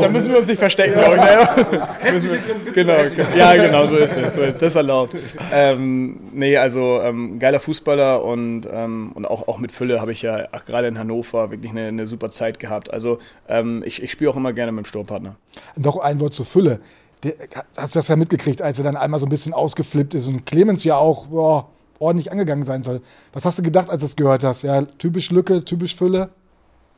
da, 0.00 0.08
müssen 0.08 0.30
wir 0.30 0.38
uns 0.38 0.46
nicht 0.46 0.58
verstecken, 0.58 0.94
glaube 0.94 1.16
ich. 1.16 2.06
Hässliche 2.06 2.38
Genau, 2.74 2.94
ja, 3.36 3.54
genau, 3.56 3.86
so 3.86 3.96
ist 3.96 4.16
es. 4.16 4.34
So 4.34 4.42
ist, 4.42 4.56
das 4.62 4.72
ist 4.72 4.76
erlaubt. 4.76 5.16
Ähm, 5.52 6.20
nee, 6.32 6.56
also 6.56 7.00
ähm, 7.02 7.38
geiler 7.38 7.60
Fußballer 7.60 8.22
und, 8.24 8.62
ähm, 8.72 9.12
und 9.14 9.26
auch, 9.26 9.48
auch 9.48 9.58
mit 9.58 9.72
Fülle 9.72 10.00
habe 10.00 10.12
ich 10.12 10.22
ja 10.22 10.46
gerade 10.66 10.88
in 10.88 10.98
Hannover 10.98 11.50
wirklich 11.50 11.72
eine, 11.72 11.88
eine 11.88 12.06
super 12.06 12.30
Zeit 12.30 12.58
gehabt. 12.58 12.92
Also 12.92 13.18
ähm, 13.48 13.82
ich, 13.84 14.02
ich 14.02 14.12
spiele 14.12 14.30
auch 14.30 14.36
immer 14.36 14.52
gerne 14.52 14.72
mit 14.72 14.84
dem 14.84 14.88
Sturmpartner. 14.88 15.36
Noch 15.76 15.98
ein 15.98 16.20
Wort 16.20 16.32
zur 16.32 16.46
Fülle. 16.46 16.80
Der, 17.22 17.34
hast 17.76 17.94
du 17.94 17.98
das 17.98 18.08
ja 18.08 18.16
mitgekriegt, 18.16 18.62
als 18.62 18.78
er 18.78 18.84
dann 18.84 18.96
einmal 18.96 19.20
so 19.20 19.26
ein 19.26 19.30
bisschen 19.30 19.52
ausgeflippt 19.52 20.14
ist 20.14 20.26
und 20.26 20.46
Clemens 20.46 20.84
ja 20.84 20.96
auch 20.96 21.26
boah, 21.26 21.68
ordentlich 21.98 22.32
angegangen 22.32 22.64
sein 22.64 22.82
soll. 22.82 23.02
Was 23.32 23.44
hast 23.44 23.58
du 23.58 23.62
gedacht, 23.62 23.90
als 23.90 24.00
du 24.00 24.06
das 24.06 24.16
gehört 24.16 24.42
hast? 24.42 24.62
Ja, 24.62 24.82
typisch 24.82 25.30
Lücke, 25.30 25.64
typisch 25.64 25.96
Fülle. 25.96 26.30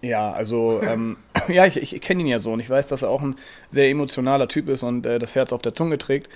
Ja, 0.01 0.33
also 0.33 0.81
ähm, 0.83 1.17
ja, 1.49 1.67
ich, 1.67 1.77
ich, 1.77 2.01
kenne 2.01 2.21
ihn 2.21 2.27
ja 2.27 2.41
so 2.41 2.53
und 2.53 2.61
ich 2.61 2.71
weiß, 2.71 2.89
dass 2.89 3.03
er 3.03 3.11
auch 3.11 3.23
ein 3.23 3.37
sehr 3.69 3.89
emotionaler 3.89 4.49
Typ 4.49 4.69
ist 4.69 4.83
und 4.83 5.07
äh, 5.07 5.19
das 5.19 5.35
Herz 5.35 5.53
auf 5.53 5.63
der 5.63 5.75
Zunge 5.75 5.99
trägt. 5.99 6.29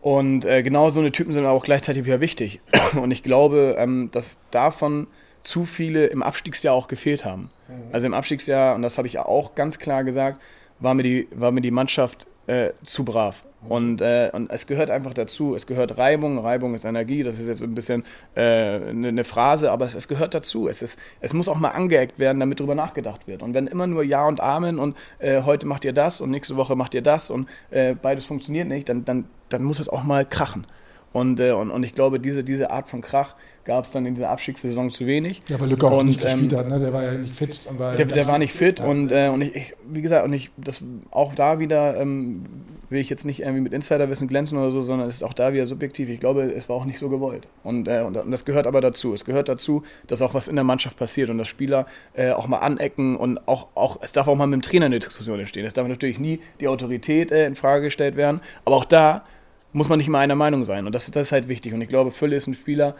Und 0.00 0.44
äh, 0.44 0.62
genau 0.62 0.90
so 0.90 1.00
eine 1.00 1.12
Typen 1.12 1.32
sind 1.32 1.44
aber 1.44 1.56
auch 1.56 1.64
gleichzeitig 1.64 2.04
wieder 2.04 2.20
wichtig. 2.20 2.60
Und 3.00 3.12
ich 3.12 3.22
glaube, 3.22 3.76
ähm, 3.78 4.10
dass 4.10 4.38
davon 4.50 5.06
zu 5.44 5.64
viele 5.64 6.06
im 6.06 6.24
Abstiegsjahr 6.24 6.74
auch 6.74 6.88
gefehlt 6.88 7.24
haben. 7.24 7.50
Also 7.92 8.06
im 8.06 8.14
Abstiegsjahr, 8.14 8.74
und 8.74 8.82
das 8.82 8.98
habe 8.98 9.08
ich 9.08 9.18
auch 9.18 9.54
ganz 9.54 9.78
klar 9.78 10.04
gesagt, 10.04 10.40
war 10.78 10.94
mir 10.94 11.02
die, 11.02 11.28
war 11.32 11.52
mir 11.52 11.60
die 11.60 11.70
Mannschaft 11.70 12.26
äh, 12.46 12.70
zu 12.84 13.04
brav. 13.04 13.44
Und, 13.68 14.00
äh, 14.00 14.30
und 14.32 14.50
es 14.50 14.66
gehört 14.66 14.90
einfach 14.90 15.14
dazu. 15.14 15.54
Es 15.54 15.66
gehört 15.66 15.96
Reibung. 15.96 16.38
Reibung 16.38 16.74
ist 16.74 16.84
Energie. 16.84 17.22
Das 17.22 17.38
ist 17.38 17.46
jetzt 17.46 17.62
ein 17.62 17.74
bisschen 17.74 18.04
äh, 18.34 18.40
eine, 18.42 19.08
eine 19.08 19.24
Phrase, 19.24 19.70
aber 19.70 19.84
es, 19.84 19.94
es 19.94 20.08
gehört 20.08 20.34
dazu. 20.34 20.68
Es, 20.68 20.82
ist, 20.82 20.98
es 21.20 21.32
muss 21.32 21.48
auch 21.48 21.58
mal 21.58 21.70
angeeckt 21.70 22.18
werden, 22.18 22.40
damit 22.40 22.58
darüber 22.58 22.74
nachgedacht 22.74 23.28
wird. 23.28 23.42
Und 23.42 23.54
wenn 23.54 23.68
immer 23.68 23.86
nur 23.86 24.02
Ja 24.02 24.26
und 24.26 24.40
Amen 24.40 24.78
und 24.78 24.96
äh, 25.20 25.42
heute 25.42 25.66
macht 25.66 25.84
ihr 25.84 25.92
das 25.92 26.20
und 26.20 26.30
nächste 26.30 26.56
Woche 26.56 26.74
macht 26.74 26.94
ihr 26.94 27.02
das 27.02 27.30
und 27.30 27.48
äh, 27.70 27.94
beides 27.94 28.26
funktioniert 28.26 28.66
nicht, 28.66 28.88
dann, 28.88 29.04
dann, 29.04 29.26
dann 29.48 29.62
muss 29.62 29.78
es 29.78 29.88
auch 29.88 30.02
mal 30.02 30.26
krachen. 30.26 30.66
Und, 31.12 31.38
äh, 31.40 31.52
und, 31.52 31.70
und 31.70 31.84
ich 31.84 31.94
glaube, 31.94 32.18
diese, 32.18 32.42
diese 32.42 32.70
Art 32.70 32.88
von 32.88 33.00
Krach 33.00 33.36
gab 33.64 33.84
es 33.84 33.90
dann 33.90 34.06
in 34.06 34.14
dieser 34.14 34.30
Abstiegssaison 34.30 34.90
zu 34.90 35.06
wenig. 35.06 35.42
Ja, 35.48 35.60
weil 35.60 35.68
Lücke 35.68 35.86
auch 35.86 35.98
Und, 35.98 36.06
nicht 36.06 36.20
ähm, 36.24 36.30
gespielt 36.30 36.56
hat, 36.56 36.68
ne? 36.68 36.78
Der 36.78 36.92
war 36.92 37.04
ja 37.04 37.12
nicht 37.12 37.32
fit. 37.32 37.66
Und 37.68 37.78
war 37.78 37.94
Der, 37.94 38.06
der 38.06 38.26
war 38.26 38.38
nicht 38.38 38.52
fit 38.52 38.80
und, 38.80 39.12
äh, 39.12 39.28
und 39.28 39.42
ich, 39.42 39.54
ich, 39.54 39.74
wie 39.88 40.02
gesagt, 40.02 40.24
und 40.24 40.32
ich, 40.32 40.50
das 40.56 40.82
auch 41.10 41.34
da 41.34 41.58
wieder 41.58 41.96
ähm, 41.96 42.42
will 42.92 43.00
ich 43.00 43.10
jetzt 43.10 43.24
nicht 43.24 43.40
irgendwie 43.40 43.62
mit 43.62 43.72
Insiderwissen 43.72 44.28
glänzen 44.28 44.58
oder 44.58 44.70
so, 44.70 44.82
sondern 44.82 45.08
es 45.08 45.16
ist 45.16 45.22
auch 45.24 45.32
da 45.32 45.52
wieder 45.52 45.66
subjektiv. 45.66 46.08
Ich 46.08 46.20
glaube, 46.20 46.42
es 46.42 46.68
war 46.68 46.76
auch 46.76 46.84
nicht 46.84 46.98
so 46.98 47.08
gewollt. 47.08 47.48
Und, 47.64 47.88
äh, 47.88 48.02
und, 48.06 48.16
und 48.16 48.30
das 48.30 48.44
gehört 48.44 48.66
aber 48.66 48.80
dazu. 48.80 49.14
Es 49.14 49.24
gehört 49.24 49.48
dazu, 49.48 49.82
dass 50.06 50.22
auch 50.22 50.34
was 50.34 50.46
in 50.46 50.54
der 50.54 50.64
Mannschaft 50.64 50.96
passiert 50.96 51.30
und 51.30 51.38
dass 51.38 51.48
Spieler 51.48 51.86
äh, 52.14 52.30
auch 52.30 52.46
mal 52.46 52.58
anecken 52.58 53.16
und 53.16 53.48
auch, 53.48 53.68
auch, 53.74 53.98
es 54.02 54.12
darf 54.12 54.28
auch 54.28 54.36
mal 54.36 54.46
mit 54.46 54.58
dem 54.58 54.62
Trainer 54.62 54.86
eine 54.86 54.98
Diskussion 54.98 55.40
entstehen. 55.40 55.66
Es 55.66 55.74
darf 55.74 55.88
natürlich 55.88 56.20
nie 56.20 56.40
die 56.60 56.68
Autorität 56.68 57.32
äh, 57.32 57.46
in 57.46 57.54
Frage 57.54 57.84
gestellt 57.84 58.16
werden, 58.16 58.40
aber 58.64 58.76
auch 58.76 58.84
da 58.84 59.24
muss 59.72 59.88
man 59.88 59.98
nicht 59.98 60.08
immer 60.08 60.18
einer 60.18 60.34
Meinung 60.34 60.64
sein. 60.64 60.86
Und 60.86 60.94
das, 60.94 61.10
das 61.10 61.28
ist 61.28 61.32
halt 61.32 61.48
wichtig. 61.48 61.72
Und 61.72 61.80
ich 61.80 61.88
glaube, 61.88 62.10
Fülle 62.10 62.36
ist 62.36 62.46
ein 62.46 62.54
Spieler, 62.54 62.94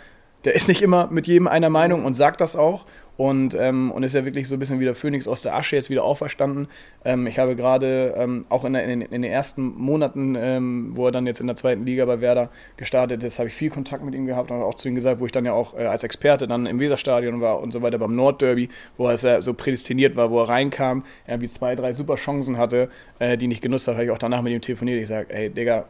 der 0.44 0.54
ist 0.54 0.68
nicht 0.68 0.82
immer 0.82 1.08
mit 1.10 1.26
jedem 1.26 1.48
einer 1.48 1.70
Meinung 1.70 2.04
und 2.04 2.14
sagt 2.14 2.40
das 2.40 2.56
auch. 2.56 2.86
Und, 3.18 3.54
ähm, 3.54 3.92
und 3.92 4.02
ist 4.04 4.14
ja 4.14 4.24
wirklich 4.24 4.48
so 4.48 4.56
ein 4.56 4.58
bisschen 4.58 4.80
wie 4.80 4.84
der 4.84 4.94
Phönix 4.94 5.28
aus 5.28 5.42
der 5.42 5.54
Asche 5.54 5.76
jetzt 5.76 5.90
wieder 5.90 6.02
auferstanden. 6.02 6.68
Ähm, 7.04 7.26
ich 7.26 7.38
habe 7.38 7.54
gerade 7.54 8.14
ähm, 8.16 8.46
auch 8.48 8.64
in, 8.64 8.72
der, 8.72 8.84
in, 8.84 8.88
den, 8.88 9.02
in 9.02 9.22
den 9.22 9.30
ersten 9.30 9.62
Monaten, 9.76 10.34
ähm, 10.34 10.92
wo 10.94 11.06
er 11.06 11.12
dann 11.12 11.26
jetzt 11.26 11.40
in 11.40 11.46
der 11.46 11.54
zweiten 11.54 11.84
Liga 11.84 12.06
bei 12.06 12.22
Werder 12.22 12.48
gestartet 12.78 13.22
ist, 13.22 13.38
habe 13.38 13.48
ich 13.48 13.54
viel 13.54 13.68
Kontakt 13.68 14.02
mit 14.02 14.14
ihm 14.14 14.26
gehabt 14.26 14.50
und 14.50 14.62
auch 14.62 14.74
zu 14.74 14.88
ihm 14.88 14.94
gesagt, 14.94 15.20
wo 15.20 15.26
ich 15.26 15.32
dann 15.32 15.44
ja 15.44 15.52
auch 15.52 15.78
äh, 15.78 15.84
als 15.84 16.04
Experte 16.04 16.46
dann 16.48 16.64
im 16.64 16.80
Weserstadion 16.80 17.42
war 17.42 17.60
und 17.60 17.72
so 17.72 17.82
weiter 17.82 17.98
beim 17.98 18.16
Nordderby, 18.16 18.70
wo 18.96 19.08
er 19.08 19.42
so 19.42 19.54
prädestiniert 19.54 20.16
war, 20.16 20.30
wo 20.30 20.40
er 20.40 20.48
reinkam, 20.48 21.04
irgendwie 21.26 21.48
zwei, 21.48 21.76
drei 21.76 21.92
super 21.92 22.14
Chancen 22.14 22.56
hatte, 22.56 22.88
äh, 23.18 23.36
die 23.36 23.46
nicht 23.46 23.62
genutzt 23.62 23.88
hat, 23.88 23.94
habe 23.94 24.06
ich 24.06 24.10
auch 24.10 24.18
danach 24.18 24.40
mit 24.40 24.54
ihm 24.54 24.62
telefoniert. 24.62 25.00
Ich 25.02 25.08
sage, 25.08 25.32
ey 25.34 25.50
Digga, 25.50 25.84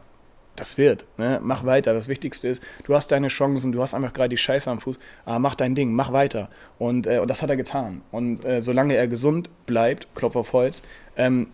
das 0.55 0.77
wird. 0.77 1.05
Ne? 1.17 1.39
Mach 1.43 1.65
weiter. 1.65 1.93
Das 1.93 2.07
Wichtigste 2.07 2.47
ist, 2.47 2.61
du 2.83 2.95
hast 2.95 3.11
deine 3.11 3.27
Chancen, 3.27 3.71
du 3.71 3.81
hast 3.81 3.93
einfach 3.93 4.13
gerade 4.13 4.29
die 4.29 4.37
Scheiße 4.37 4.69
am 4.69 4.79
Fuß, 4.79 4.97
aber 5.25 5.39
mach 5.39 5.55
dein 5.55 5.75
Ding, 5.75 5.93
mach 5.93 6.13
weiter. 6.13 6.49
Und, 6.77 7.07
äh, 7.07 7.19
und 7.19 7.27
das 7.27 7.41
hat 7.41 7.49
er 7.49 7.57
getan. 7.57 8.01
Und 8.11 8.45
äh, 8.45 8.61
solange 8.61 8.95
er 8.95 9.07
gesund 9.07 9.49
bleibt, 9.65 10.13
Klopf 10.15 10.35
auf 10.35 10.53
Holz, 10.53 10.81
ähm, 11.17 11.47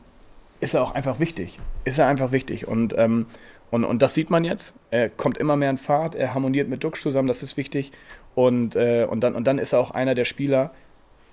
ist 0.59 0.73
er 0.73 0.83
auch 0.83 0.91
einfach 0.91 1.19
wichtig. 1.19 1.59
Ist 1.85 1.99
er 1.99 2.07
einfach 2.07 2.31
wichtig. 2.31 2.67
Und, 2.67 2.93
ähm, 2.97 3.25
und, 3.71 3.85
und 3.85 4.01
das 4.01 4.13
sieht 4.13 4.29
man 4.29 4.43
jetzt. 4.43 4.73
Er 4.91 5.09
kommt 5.09 5.37
immer 5.37 5.55
mehr 5.55 5.69
in 5.69 5.77
Fahrt, 5.77 6.15
er 6.15 6.33
harmoniert 6.33 6.67
mit 6.69 6.83
Duxch 6.83 7.01
zusammen, 7.01 7.27
das 7.27 7.43
ist 7.43 7.55
wichtig. 7.55 7.91
Und, 8.35 8.75
äh, 8.75 9.05
und, 9.09 9.21
dann, 9.21 9.35
und 9.35 9.45
dann 9.45 9.59
ist 9.59 9.73
er 9.73 9.79
auch 9.79 9.91
einer 9.91 10.15
der 10.15 10.25
Spieler, 10.25 10.71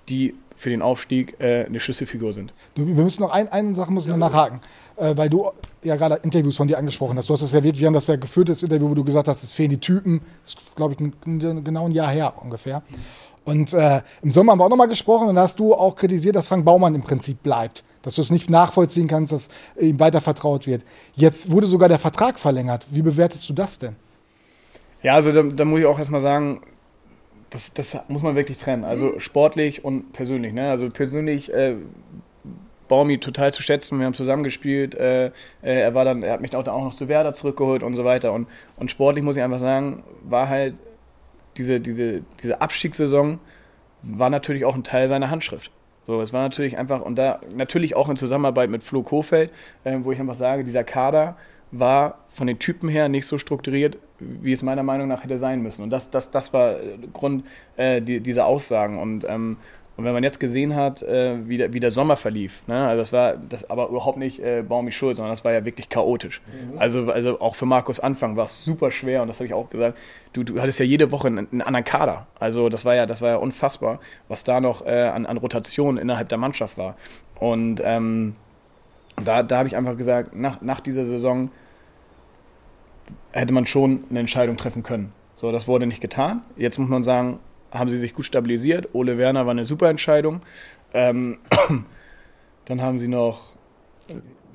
die 0.09 0.35
für 0.55 0.69
den 0.69 0.81
Aufstieg 0.81 1.35
äh, 1.39 1.65
eine 1.65 1.79
Schlüsselfigur 1.79 2.33
sind. 2.33 2.53
Du, 2.75 2.85
wir 2.87 3.03
müssen 3.03 3.21
noch 3.21 3.31
ein, 3.31 3.49
eine 3.49 3.75
Sache 3.75 3.91
muss 3.91 4.05
ich 4.05 4.11
noch 4.11 4.17
nachhaken, 4.17 4.57
äh, 4.57 4.86
weil 4.97 5.29
du 5.29 5.51
ja 5.83 5.95
gerade 5.95 6.15
Interviews 6.23 6.57
von 6.57 6.67
dir 6.67 6.77
angesprochen 6.77 7.17
hast. 7.17 7.29
Du 7.29 7.33
hast 7.33 7.41
das 7.41 7.51
ja 7.51 7.63
wirklich, 7.63 7.79
wir 7.79 7.87
haben 7.87 7.93
das 7.93 8.07
ja 8.07 8.15
geführt, 8.15 8.49
das 8.49 8.63
Interview, 8.63 8.89
wo 8.89 8.95
du 8.95 9.03
gesagt 9.03 9.27
hast, 9.27 9.43
es 9.43 9.53
fehlen 9.53 9.69
die 9.69 9.79
Typen. 9.79 10.21
Das 10.43 10.53
ist, 10.53 10.75
glaube 10.75 10.93
ich, 10.93 10.99
ein, 10.99 11.63
genau 11.63 11.85
ein 11.85 11.91
Jahr 11.91 12.09
her 12.09 12.33
ungefähr. 12.41 12.83
Und 13.45 13.73
äh, 13.73 14.01
im 14.21 14.31
Sommer 14.31 14.51
haben 14.51 14.59
wir 14.59 14.65
auch 14.65 14.69
nochmal 14.69 14.89
gesprochen 14.89 15.29
und 15.29 15.35
da 15.35 15.43
hast 15.43 15.57
du 15.59 15.73
auch 15.73 15.95
kritisiert, 15.95 16.35
dass 16.35 16.49
Frank 16.49 16.65
Baumann 16.65 16.95
im 16.95 17.03
Prinzip 17.03 17.43
bleibt. 17.43 17.85
Dass 18.01 18.15
du 18.15 18.21
es 18.21 18.29
nicht 18.29 18.49
nachvollziehen 18.49 19.07
kannst, 19.07 19.31
dass 19.31 19.49
ihm 19.79 19.99
weiter 20.01 20.19
vertraut 20.19 20.67
wird. 20.67 20.83
Jetzt 21.15 21.49
wurde 21.49 21.65
sogar 21.65 21.87
der 21.87 21.99
Vertrag 21.99 22.39
verlängert. 22.39 22.87
Wie 22.91 23.01
bewertest 23.01 23.47
du 23.47 23.53
das 23.53 23.79
denn? 23.79 23.95
Ja, 25.01 25.13
also 25.13 25.31
da, 25.31 25.43
da 25.43 25.63
muss 25.63 25.79
ich 25.79 25.85
auch 25.85 25.97
erstmal 25.97 26.19
sagen, 26.19 26.61
das, 27.49 27.73
das 27.73 27.97
muss 28.09 28.21
man 28.21 28.35
wirklich 28.35 28.57
trennen. 28.57 28.83
Also 28.83 29.19
sportlich 29.19 29.85
und 29.85 30.11
persönlich. 30.11 30.53
Ne? 30.53 30.69
Also 30.69 30.89
persönlich 30.89 31.53
äh, 31.53 31.75
Baumi 32.87 33.17
total 33.17 33.53
zu 33.53 33.61
schätzen. 33.61 33.99
Wir 33.99 34.05
haben 34.05 34.13
zusammengespielt. 34.13 34.95
Äh, 34.95 35.27
äh, 35.27 35.31
er 35.61 35.93
war 35.93 36.05
dann, 36.05 36.23
er 36.23 36.33
hat 36.33 36.41
mich 36.41 36.55
auch, 36.55 36.65
auch 36.67 36.83
noch 36.83 36.93
zu 36.93 37.07
Werder 37.07 37.33
zurückgeholt 37.33 37.83
und 37.83 37.95
so 37.95 38.05
weiter. 38.05 38.33
Und, 38.33 38.47
und 38.77 38.91
sportlich 38.91 39.23
muss 39.23 39.37
ich 39.37 39.43
einfach 39.43 39.59
sagen, 39.59 40.03
war 40.23 40.49
halt 40.49 40.75
diese, 41.57 41.79
diese, 41.79 42.21
diese 42.41 42.61
Abstiegssaison 42.61 43.39
war 44.03 44.29
natürlich 44.29 44.65
auch 44.65 44.75
ein 44.75 44.83
Teil 44.83 45.09
seiner 45.09 45.29
Handschrift. 45.29 45.71
So, 46.05 46.21
es 46.21 46.31
war 46.31 46.41
natürlich 46.41 46.77
einfach, 46.77 47.01
und 47.01 47.17
da 47.17 47.41
natürlich 47.53 47.95
auch 47.95 48.07
in 48.09 48.15
Zusammenarbeit 48.15 48.69
mit 48.69 48.83
Flo 48.83 49.03
Kofeld, 49.03 49.51
äh, 49.83 49.97
wo 50.03 50.11
ich 50.11 50.19
einfach 50.19 50.35
sage, 50.35 50.63
dieser 50.63 50.83
Kader 50.83 51.35
war 51.71 52.19
von 52.29 52.47
den 52.47 52.59
Typen 52.59 52.87
her 52.87 53.09
nicht 53.09 53.25
so 53.25 53.37
strukturiert, 53.37 53.97
wie 54.19 54.53
es 54.53 54.63
meiner 54.63 54.83
Meinung 54.83 55.09
nach 55.09 55.23
hätte 55.23 55.37
sein 55.37 55.61
müssen. 55.61 55.83
Und 55.83 55.89
das, 55.89 56.09
das, 56.09 56.31
das 56.31 56.53
war 56.53 56.77
Grund 57.11 57.45
äh, 57.75 58.01
die, 58.01 58.21
dieser 58.21 58.45
Aussagen. 58.45 58.99
Und, 58.99 59.25
ähm, 59.27 59.57
und 59.97 60.05
wenn 60.05 60.13
man 60.13 60.23
jetzt 60.23 60.39
gesehen 60.39 60.75
hat, 60.75 61.01
äh, 61.01 61.47
wie, 61.47 61.57
der, 61.57 61.73
wie 61.73 61.79
der 61.79 61.89
Sommer 61.89 62.17
verlief, 62.17 62.61
ne? 62.67 62.87
also 62.87 63.01
das 63.01 63.11
war 63.11 63.35
das 63.35 63.67
aber 63.67 63.89
überhaupt 63.89 64.19
nicht 64.19 64.39
äh, 64.39 64.61
Baumi 64.61 64.91
schuld, 64.91 65.17
sondern 65.17 65.31
das 65.31 65.43
war 65.43 65.53
ja 65.53 65.65
wirklich 65.65 65.89
chaotisch. 65.89 66.39
Also, 66.77 67.11
also 67.11 67.41
auch 67.41 67.55
für 67.55 67.65
Markus 67.65 67.99
Anfang 67.99 68.37
war 68.37 68.45
es 68.45 68.63
super 68.63 68.91
schwer 68.91 69.23
und 69.23 69.27
das 69.27 69.37
habe 69.37 69.47
ich 69.47 69.55
auch 69.55 69.71
gesagt. 69.71 69.97
Du, 70.33 70.43
du 70.43 70.61
hattest 70.61 70.79
ja 70.79 70.85
jede 70.85 71.11
Woche 71.11 71.27
einen, 71.27 71.47
einen 71.51 71.63
anderen 71.63 71.83
Kader. 71.83 72.27
Also 72.39 72.69
das 72.69 72.85
war 72.85 72.93
ja, 72.93 73.07
das 73.07 73.23
war 73.23 73.29
ja 73.29 73.35
unfassbar, 73.37 73.99
was 74.27 74.43
da 74.43 74.61
noch 74.61 74.85
äh, 74.85 75.07
an, 75.07 75.25
an 75.25 75.37
Rotation 75.37 75.97
innerhalb 75.97 76.29
der 76.29 76.37
Mannschaft 76.37 76.77
war. 76.77 76.95
Und 77.39 77.81
ähm, 77.83 78.35
da, 79.23 79.41
da 79.41 79.57
habe 79.57 79.67
ich 79.67 79.75
einfach 79.75 79.97
gesagt, 79.97 80.35
nach, 80.35 80.61
nach 80.61 80.79
dieser 80.79 81.05
Saison 81.05 81.49
hätte 83.31 83.51
man 83.51 83.65
schon 83.65 84.03
eine 84.11 84.19
Entscheidung 84.19 84.57
treffen 84.57 84.83
können. 84.83 85.11
So, 85.35 85.51
das 85.51 85.67
wurde 85.67 85.87
nicht 85.87 86.01
getan. 86.01 86.41
Jetzt 86.55 86.77
muss 86.77 86.89
man 86.89 87.03
sagen, 87.03 87.39
haben 87.71 87.89
sie 87.89 87.97
sich 87.97 88.13
gut 88.13 88.25
stabilisiert. 88.25 88.93
Ole 88.93 89.17
Werner 89.17 89.45
war 89.45 89.51
eine 89.51 89.65
super 89.65 89.89
Entscheidung. 89.89 90.41
Ähm, 90.93 91.39
dann 92.65 92.81
haben 92.81 92.99
sie 92.99 93.07
noch 93.07 93.51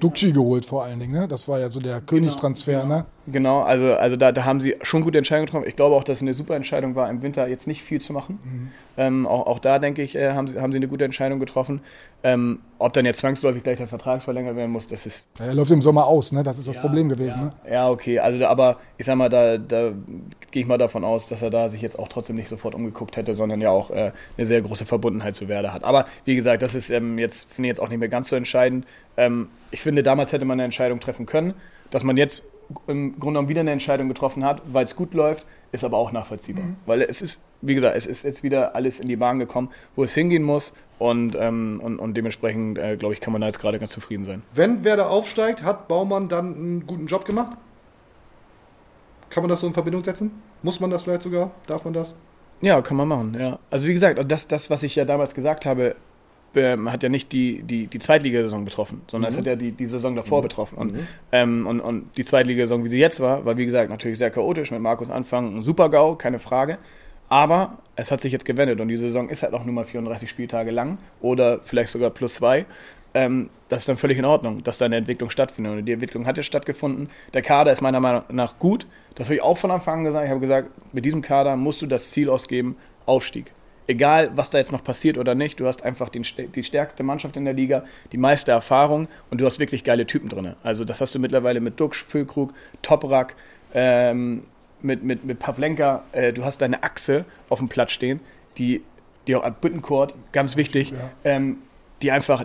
Duxi 0.00 0.32
geholt 0.32 0.64
vor 0.64 0.84
allen 0.84 0.98
Dingen, 0.98 1.12
ne? 1.12 1.28
Das 1.28 1.46
war 1.46 1.60
ja 1.60 1.68
so 1.68 1.78
der 1.78 2.00
Königstransfer, 2.00 2.84
ne? 2.84 3.06
Genau, 3.26 3.62
also, 3.62 3.94
also 3.94 4.16
da, 4.16 4.32
da 4.32 4.44
haben 4.44 4.60
sie 4.60 4.76
schon 4.82 5.02
gute 5.02 5.16
Entscheidungen 5.16 5.46
getroffen. 5.46 5.68
Ich 5.68 5.76
glaube 5.76 5.94
auch, 5.94 6.02
dass 6.02 6.18
es 6.18 6.22
eine 6.22 6.34
super 6.34 6.56
Entscheidung 6.56 6.96
war, 6.96 7.08
im 7.08 7.22
Winter 7.22 7.46
jetzt 7.46 7.68
nicht 7.68 7.82
viel 7.82 8.00
zu 8.00 8.12
machen. 8.12 8.40
Mhm. 8.42 8.70
Ähm, 8.96 9.26
auch, 9.26 9.46
auch 9.46 9.58
da, 9.60 9.78
denke 9.78 10.02
ich, 10.02 10.16
äh, 10.16 10.32
haben, 10.32 10.48
sie, 10.48 10.60
haben 10.60 10.72
sie 10.72 10.78
eine 10.78 10.88
gute 10.88 11.04
Entscheidung 11.04 11.38
getroffen. 11.38 11.80
Ähm, 12.24 12.58
ob 12.78 12.92
dann 12.92 13.04
jetzt 13.04 13.18
zwangsläufig 13.18 13.62
gleich 13.62 13.78
der 13.78 13.86
Vertrag 13.86 14.22
verlängert 14.22 14.56
werden 14.56 14.72
muss, 14.72 14.88
das 14.88 15.06
ist. 15.06 15.28
Er 15.38 15.54
läuft 15.54 15.70
im 15.70 15.82
Sommer 15.82 16.06
aus, 16.06 16.32
ne? 16.32 16.42
Das 16.42 16.58
ist 16.58 16.66
das 16.66 16.80
Problem 16.80 17.08
gewesen, 17.08 17.42
ne? 17.42 17.50
Ja, 17.70 17.90
okay, 17.90 18.18
also 18.18 18.44
aber 18.46 18.78
ich 18.98 19.06
sag 19.06 19.16
mal, 19.16 19.28
da, 19.28 19.56
da 19.56 19.92
gehe 20.50 20.62
ich 20.62 20.68
mal 20.68 20.78
davon 20.78 21.04
aus, 21.04 21.28
dass 21.28 21.42
er 21.42 21.50
da 21.50 21.68
sich 21.68 21.80
jetzt 21.80 21.98
auch 21.98 22.08
trotzdem 22.08 22.36
nicht 22.36 22.48
sofort 22.48 22.74
umgeguckt 22.74 23.16
hätte, 23.16 23.34
sondern 23.34 23.60
ja 23.60 23.70
auch 23.70 23.90
äh, 23.90 24.12
eine 24.36 24.46
sehr 24.46 24.60
große 24.62 24.84
Verbundenheit 24.84 25.36
zu 25.36 25.48
Werder 25.48 25.72
hat. 25.72 25.84
Aber 25.84 26.06
wie 26.24 26.34
gesagt, 26.34 26.62
das 26.62 26.74
ist 26.74 26.90
ähm, 26.90 27.18
jetzt, 27.18 27.52
finde 27.52 27.68
ich 27.68 27.70
jetzt 27.70 27.80
auch 27.80 27.88
nicht 27.88 28.00
mehr 28.00 28.08
ganz 28.08 28.28
so 28.28 28.36
entscheidend. 28.36 28.84
Ähm, 29.16 29.48
ich 29.70 29.80
finde, 29.80 30.02
damals 30.02 30.32
hätte 30.32 30.44
man 30.44 30.56
eine 30.56 30.64
Entscheidung 30.64 30.98
treffen 30.98 31.26
können. 31.26 31.54
Dass 31.90 32.04
man 32.04 32.16
jetzt 32.16 32.44
im 32.86 33.12
Grunde 33.18 33.20
genommen 33.20 33.48
wieder 33.48 33.60
eine 33.60 33.72
Entscheidung 33.72 34.08
getroffen 34.08 34.44
hat, 34.44 34.62
weil 34.66 34.84
es 34.84 34.96
gut 34.96 35.14
läuft, 35.14 35.46
ist 35.72 35.84
aber 35.84 35.96
auch 35.96 36.12
nachvollziehbar. 36.12 36.64
Weil 36.86 37.02
es 37.02 37.22
ist, 37.22 37.40
wie 37.60 37.74
gesagt, 37.74 37.96
es 37.96 38.06
ist 38.06 38.24
jetzt 38.24 38.42
wieder 38.42 38.74
alles 38.74 39.00
in 39.00 39.08
die 39.08 39.16
Bahn 39.16 39.38
gekommen, 39.38 39.70
wo 39.96 40.04
es 40.04 40.14
hingehen 40.14 40.42
muss. 40.42 40.72
Und, 40.98 41.36
ähm, 41.38 41.80
und, 41.82 41.98
und 41.98 42.16
dementsprechend, 42.16 42.78
äh, 42.78 42.96
glaube 42.96 43.14
ich, 43.14 43.20
kann 43.20 43.32
man 43.32 43.40
da 43.40 43.48
jetzt 43.48 43.58
gerade 43.58 43.78
ganz 43.78 43.92
zufrieden 43.92 44.24
sein. 44.24 44.42
Wenn 44.54 44.84
Werder 44.84 45.10
aufsteigt, 45.10 45.62
hat 45.62 45.88
Baumann 45.88 46.28
dann 46.28 46.54
einen 46.54 46.86
guten 46.86 47.06
Job 47.06 47.24
gemacht? 47.24 47.56
Kann 49.30 49.42
man 49.42 49.48
das 49.48 49.60
so 49.60 49.66
in 49.66 49.72
Verbindung 49.72 50.04
setzen? 50.04 50.30
Muss 50.62 50.78
man 50.78 50.90
das 50.90 51.04
vielleicht 51.04 51.22
sogar? 51.22 51.50
Darf 51.66 51.84
man 51.84 51.94
das? 51.94 52.14
Ja, 52.60 52.80
kann 52.80 52.96
man 52.96 53.08
machen, 53.08 53.36
ja. 53.38 53.58
Also 53.70 53.88
wie 53.88 53.92
gesagt, 53.92 54.20
das, 54.30 54.46
das 54.46 54.70
was 54.70 54.84
ich 54.84 54.94
ja 54.94 55.04
damals 55.04 55.34
gesagt 55.34 55.66
habe, 55.66 55.96
ähm, 56.56 56.90
hat 56.90 57.02
ja 57.02 57.08
nicht 57.08 57.32
die, 57.32 57.62
die, 57.62 57.86
die 57.86 57.98
Zweitligasaison 57.98 58.64
betroffen, 58.64 59.02
sondern 59.06 59.30
es 59.30 59.38
hat 59.38 59.46
ja 59.46 59.56
die, 59.56 59.72
die 59.72 59.86
Saison 59.86 60.14
davor 60.16 60.42
betroffen. 60.42 60.76
Und, 60.76 60.98
ähm, 61.32 61.66
und, 61.66 61.80
und 61.80 62.16
die 62.16 62.24
Zweitligasaison, 62.24 62.84
wie 62.84 62.88
sie 62.88 62.98
jetzt 62.98 63.20
war, 63.20 63.44
war 63.44 63.56
wie 63.56 63.64
gesagt 63.64 63.90
natürlich 63.90 64.18
sehr 64.18 64.30
chaotisch 64.30 64.70
mit 64.70 64.80
Markus 64.80 65.10
Anfang, 65.10 65.56
ein 65.56 65.62
super 65.62 65.88
GAU, 65.88 66.16
keine 66.16 66.38
Frage. 66.38 66.78
Aber 67.28 67.78
es 67.96 68.10
hat 68.10 68.20
sich 68.20 68.32
jetzt 68.32 68.44
gewendet 68.44 68.80
und 68.80 68.88
die 68.88 68.96
Saison 68.96 69.30
ist 69.30 69.42
halt 69.42 69.54
auch 69.54 69.64
nur 69.64 69.74
mal 69.74 69.84
34 69.84 70.28
Spieltage 70.28 70.70
lang 70.70 70.98
oder 71.22 71.60
vielleicht 71.62 71.90
sogar 71.90 72.10
plus 72.10 72.34
zwei. 72.34 72.66
Ähm, 73.14 73.48
das 73.68 73.80
ist 73.80 73.88
dann 73.88 73.96
völlig 73.96 74.18
in 74.18 74.24
Ordnung, 74.24 74.62
dass 74.62 74.78
da 74.78 74.84
eine 74.84 74.96
Entwicklung 74.96 75.30
stattfindet. 75.30 75.78
Und 75.78 75.86
die 75.86 75.92
Entwicklung 75.92 76.26
hat 76.26 76.36
jetzt 76.36 76.46
stattgefunden. 76.46 77.08
Der 77.32 77.42
Kader 77.42 77.72
ist 77.72 77.80
meiner 77.80 78.00
Meinung 78.00 78.22
nach 78.30 78.58
gut. 78.58 78.86
Das 79.14 79.28
habe 79.28 79.36
ich 79.36 79.42
auch 79.42 79.56
von 79.56 79.70
Anfang 79.70 80.00
an 80.00 80.04
gesagt. 80.04 80.24
Ich 80.24 80.30
habe 80.30 80.40
gesagt, 80.40 80.70
mit 80.92 81.04
diesem 81.04 81.22
Kader 81.22 81.56
musst 81.56 81.80
du 81.82 81.86
das 81.86 82.10
Ziel 82.10 82.28
ausgeben, 82.28 82.76
Aufstieg. 83.06 83.52
Egal, 83.86 84.30
was 84.36 84.50
da 84.50 84.58
jetzt 84.58 84.72
noch 84.72 84.84
passiert 84.84 85.18
oder 85.18 85.34
nicht, 85.34 85.58
du 85.58 85.66
hast 85.66 85.82
einfach 85.82 86.08
den, 86.08 86.24
die 86.54 86.64
stärkste 86.64 87.02
Mannschaft 87.02 87.36
in 87.36 87.44
der 87.44 87.54
Liga, 87.54 87.84
die 88.12 88.16
meiste 88.16 88.52
Erfahrung 88.52 89.08
und 89.30 89.40
du 89.40 89.46
hast 89.46 89.58
wirklich 89.58 89.84
geile 89.84 90.06
Typen 90.06 90.28
drin. 90.28 90.54
Also 90.62 90.84
das 90.84 91.00
hast 91.00 91.14
du 91.14 91.18
mittlerweile 91.18 91.60
mit 91.60 91.80
Duxch, 91.80 92.02
Füllkrug, 92.04 92.52
Toprak, 92.82 93.34
ähm, 93.74 94.42
mit, 94.82 95.02
mit, 95.02 95.24
mit 95.24 95.38
Pavlenka. 95.38 96.04
Äh, 96.12 96.32
du 96.32 96.44
hast 96.44 96.58
deine 96.58 96.82
Achse 96.82 97.24
auf 97.48 97.58
dem 97.58 97.68
Platz 97.68 97.92
stehen, 97.92 98.20
die, 98.58 98.82
die 99.26 99.36
auch 99.36 99.48
Büttencourt, 99.50 100.14
ganz 100.32 100.56
wichtig, 100.56 100.92
ähm, 101.24 101.58
die 102.02 102.12
einfach 102.12 102.44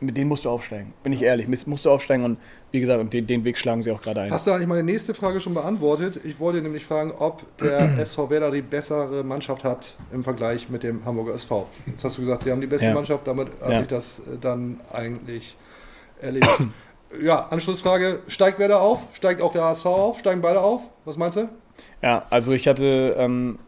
mit 0.00 0.16
denen 0.16 0.28
musst 0.28 0.44
du 0.44 0.50
aufsteigen. 0.50 0.92
Bin 1.02 1.12
ich 1.12 1.22
ehrlich, 1.22 1.48
musst 1.66 1.84
du 1.84 1.90
aufsteigen 1.90 2.24
und 2.24 2.38
wie 2.70 2.80
gesagt, 2.80 3.12
den, 3.12 3.26
den 3.26 3.44
Weg 3.44 3.58
schlagen 3.58 3.82
sie 3.82 3.90
auch 3.90 4.00
gerade 4.02 4.20
ein. 4.22 4.30
Hast 4.32 4.46
du 4.46 4.50
eigentlich 4.52 4.68
meine 4.68 4.82
nächste 4.82 5.14
Frage 5.14 5.40
schon 5.40 5.54
beantwortet? 5.54 6.20
Ich 6.24 6.38
wollte 6.38 6.60
nämlich 6.62 6.84
fragen, 6.84 7.12
ob 7.18 7.42
der 7.58 7.88
SV 7.98 8.30
Werder 8.30 8.50
die 8.50 8.62
bessere 8.62 9.24
Mannschaft 9.24 9.64
hat 9.64 9.94
im 10.12 10.22
Vergleich 10.22 10.68
mit 10.68 10.82
dem 10.82 11.04
Hamburger 11.04 11.34
SV. 11.34 11.66
Jetzt 11.86 12.04
hast 12.04 12.18
du 12.18 12.22
gesagt, 12.22 12.44
die 12.44 12.50
haben 12.52 12.60
die 12.60 12.66
beste 12.66 12.88
Ja. 12.88 12.94
Mannschaft, 12.94 13.26
damit 13.26 13.48
hat 13.60 13.70
Ja. 13.72 13.78
sich 13.78 13.88
das 13.88 14.18
äh, 14.20 14.38
dann 14.40 14.80
eigentlich 14.92 15.56
erledigt. 16.20 16.50
ja, 17.22 17.46
Anschlussfrage, 17.48 18.20
steigt 18.28 18.58
Werder 18.58 18.80
auf? 18.80 19.06
Steigt 19.14 19.40
auch 19.42 19.52
der 19.52 19.64
HSV 19.64 19.86
auf? 19.86 20.18
Steigen 20.18 20.40
beide 20.42 20.60
auf? 20.60 20.82
Was 21.04 21.16
meinst 21.16 21.36
du? 21.38 21.48
Ja, 22.02 22.26
also 22.30 22.52
ich 22.52 22.68
hatte, 22.68 23.16
ähm, 23.18 23.58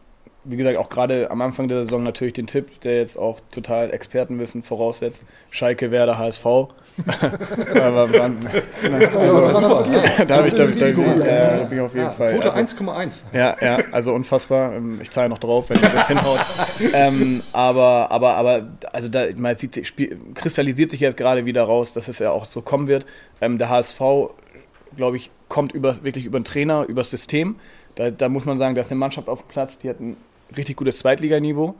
wie 0.43 0.57
gesagt, 0.57 0.77
auch 0.77 0.89
gerade 0.89 1.29
am 1.29 1.41
Anfang 1.41 1.67
der 1.67 1.83
Saison 1.83 2.01
natürlich 2.01 2.33
den 2.33 2.47
Tipp, 2.47 2.81
der 2.81 2.97
jetzt 2.97 3.17
auch 3.17 3.39
total 3.51 3.91
Expertenwissen 3.93 4.63
voraussetzt. 4.63 5.23
Schalke, 5.51 5.91
Werder, 5.91 6.17
HSV. 6.17 6.45
Aber 7.75 8.11
wann, 8.11 8.47
hast 8.51 9.13
da 10.27 10.37
habe 10.37 10.47
ich, 10.47 10.53
da, 10.53 10.63
Das 10.65 10.79
bin 10.79 11.77
ich 11.77 11.83
auf 11.83 11.93
jeden 11.93 12.05
Ja, 12.05 12.11
Fall. 12.11 12.33
Quote 12.33 12.53
also, 12.53 12.75
1,1. 12.75 13.23
ja, 13.33 13.55
ja, 13.61 13.77
also 13.91 14.13
unfassbar. 14.13 14.73
Ich 15.01 15.11
zahle 15.11 15.29
noch 15.29 15.37
drauf, 15.37 15.69
wenn 15.69 15.77
es 15.77 15.93
jetzt 15.93 16.07
hinhaut. 16.07 16.39
ähm, 16.93 17.43
aber, 17.53 18.09
aber, 18.09 18.35
aber, 18.35 18.67
also 18.91 19.09
da 19.09 19.25
man 19.35 19.55
sieht, 19.57 19.85
spiel, 19.85 20.19
kristallisiert 20.33 20.89
sich 20.89 20.99
jetzt 21.01 21.17
gerade 21.17 21.45
wieder 21.45 21.63
raus, 21.63 21.93
dass 21.93 22.07
es 22.07 22.17
ja 22.19 22.31
auch 22.31 22.45
so 22.45 22.61
kommen 22.61 22.87
wird. 22.87 23.05
Ähm, 23.41 23.57
der 23.59 23.69
HSV, 23.69 24.01
glaube 24.97 25.17
ich, 25.17 25.29
kommt 25.49 25.71
über, 25.73 26.03
wirklich 26.03 26.25
über 26.25 26.39
den 26.39 26.45
Trainer, 26.45 26.85
über 26.87 27.01
das 27.01 27.11
System. 27.11 27.57
Da, 27.95 28.09
da 28.09 28.27
muss 28.27 28.45
man 28.45 28.57
sagen, 28.57 28.73
da 28.73 28.81
ist 28.81 28.89
eine 28.89 28.99
Mannschaft 28.99 29.27
auf 29.29 29.41
dem 29.43 29.47
Platz, 29.47 29.77
die 29.77 29.89
hat 29.89 29.99
ein 29.99 30.17
richtig 30.55 30.77
gutes 30.77 30.99
Zweitliganiveau 30.99 31.75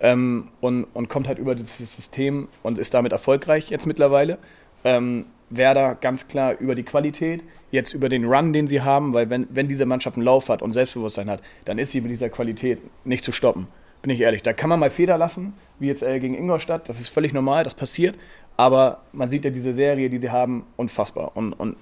ähm, 0.00 0.48
und, 0.60 0.84
und 0.94 1.08
kommt 1.08 1.28
halt 1.28 1.38
über 1.38 1.54
dieses 1.54 1.94
System 1.94 2.48
und 2.62 2.78
ist 2.78 2.94
damit 2.94 3.12
erfolgreich 3.12 3.70
jetzt 3.70 3.86
mittlerweile. 3.86 4.38
Ähm, 4.84 5.26
Werder 5.50 5.96
ganz 5.96 6.28
klar 6.28 6.56
über 6.58 6.74
die 6.74 6.84
Qualität, 6.84 7.42
jetzt 7.72 7.92
über 7.92 8.08
den 8.08 8.24
Run, 8.24 8.52
den 8.52 8.68
sie 8.68 8.82
haben, 8.82 9.12
weil 9.12 9.30
wenn, 9.30 9.48
wenn 9.50 9.66
diese 9.66 9.84
Mannschaft 9.84 10.16
einen 10.16 10.24
Lauf 10.24 10.48
hat 10.48 10.62
und 10.62 10.72
Selbstbewusstsein 10.72 11.28
hat, 11.28 11.42
dann 11.64 11.78
ist 11.78 11.90
sie 11.90 12.00
mit 12.00 12.10
dieser 12.10 12.28
Qualität 12.28 12.78
nicht 13.04 13.24
zu 13.24 13.32
stoppen. 13.32 13.66
Bin 14.00 14.10
ich 14.10 14.20
ehrlich. 14.20 14.42
Da 14.42 14.52
kann 14.52 14.70
man 14.70 14.80
mal 14.80 14.90
Feder 14.90 15.18
lassen, 15.18 15.52
wie 15.78 15.88
jetzt 15.88 16.02
äh, 16.02 16.20
gegen 16.20 16.34
Ingolstadt. 16.34 16.88
Das 16.88 17.00
ist 17.00 17.08
völlig 17.08 17.34
normal, 17.34 17.64
das 17.64 17.74
passiert. 17.74 18.16
Aber 18.56 19.02
man 19.12 19.28
sieht 19.28 19.44
ja 19.44 19.50
diese 19.50 19.72
Serie, 19.72 20.08
die 20.08 20.18
sie 20.18 20.30
haben, 20.30 20.64
unfassbar. 20.76 21.32
Und, 21.34 21.52
und 21.52 21.76